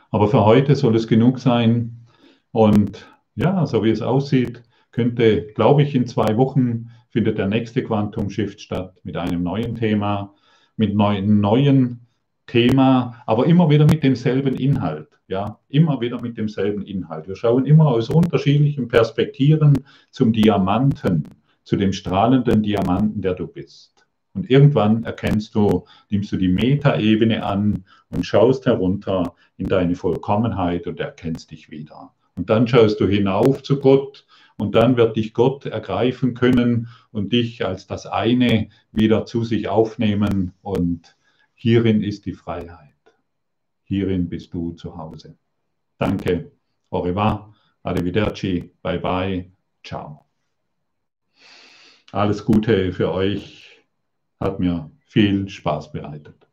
Aber 0.10 0.28
für 0.28 0.46
heute 0.46 0.76
soll 0.76 0.96
es 0.96 1.08
genug 1.08 1.40
sein. 1.40 2.08
Und 2.52 3.08
ja, 3.36 3.66
so 3.66 3.84
wie 3.84 3.92
es 3.92 4.02
aussieht, 4.02 4.64
könnte, 4.96 5.48
glaube 5.56 5.84
ich, 5.84 5.94
in 5.94 6.08
zwei 6.08 6.38
Wochen 6.38 6.90
findet 7.10 7.38
der 7.38 7.48
nächste 7.48 7.84
Quantum 7.84 8.30
Shift 8.30 8.62
statt 8.62 9.02
mit 9.04 9.18
einem 9.18 9.44
neuen 9.44 9.76
Thema, 9.76 10.34
mit 10.78 10.96
neuen, 10.96 11.42
neuen 11.42 12.08
Thema, 12.48 13.22
aber 13.26 13.46
immer 13.46 13.70
wieder 13.70 13.84
mit 13.86 14.04
demselben 14.04 14.56
Inhalt. 14.56 15.10
Ja, 15.28 15.60
immer 15.68 16.00
wieder 16.00 16.22
mit 16.22 16.38
demselben 16.38 16.84
Inhalt. 16.84 17.28
Wir 17.28 17.36
schauen 17.36 17.66
immer 17.66 17.88
aus 17.88 18.10
unterschiedlichen 18.10 18.88
Perspektiven 18.88 19.84
zum 20.12 20.32
Diamanten, 20.32 21.28
zu 21.66 21.76
dem 21.76 21.92
strahlenden 21.92 22.64
Diamanten, 22.64 23.22
der 23.22 23.34
du 23.34 23.48
bist. 23.48 24.08
Und 24.34 24.50
irgendwann 24.50 25.04
erkennst 25.04 25.56
du, 25.56 25.84
nimmst 26.10 26.32
du 26.32 26.38
die 26.38 26.48
Metaebene 26.48 27.44
an 27.44 27.84
und 28.12 28.26
schaust 28.26 28.66
herunter 28.66 29.36
in 29.58 29.68
deine 29.68 29.96
Vollkommenheit 29.96 30.88
und 30.88 31.02
erkennst 31.02 31.52
dich 31.52 31.70
wieder. 31.70 32.14
Und 32.38 32.50
dann 32.50 32.66
schaust 32.66 33.02
du 33.02 33.08
hinauf 33.08 33.62
zu 33.62 33.80
Gott 33.82 34.26
und 34.58 34.76
dann 34.76 34.98
wird 34.98 35.16
dich 35.18 35.34
Gott 35.34 35.66
ergreifen 35.66 36.34
können 36.34 36.90
und 37.12 37.34
dich 37.34 37.66
als 37.66 37.88
das 37.88 38.06
eine 38.06 38.70
wieder 38.92 39.26
zu 39.26 39.44
sich 39.44 39.68
aufnehmen 39.68 40.54
und 40.62 41.16
Hierin 41.56 42.04
ist 42.04 42.26
die 42.26 42.34
Freiheit. 42.34 42.94
Hierin 43.86 44.30
bist 44.30 44.54
du 44.54 44.74
zu 44.74 44.98
Hause. 44.98 45.38
Danke. 45.98 46.52
Au 46.90 47.00
revoir. 47.00 47.56
Arrivederci. 47.82 48.72
Bye 48.82 49.00
bye. 49.00 49.52
Ciao. 49.84 50.26
Alles 52.12 52.44
Gute 52.44 52.92
für 52.94 53.12
euch. 53.12 53.82
Hat 54.40 54.60
mir 54.60 54.92
viel 55.08 55.50
Spaß 55.50 55.92
bereitet. 55.92 56.48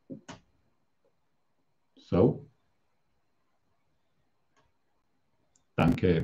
So. 1.96 2.48
Danke. 5.76 6.20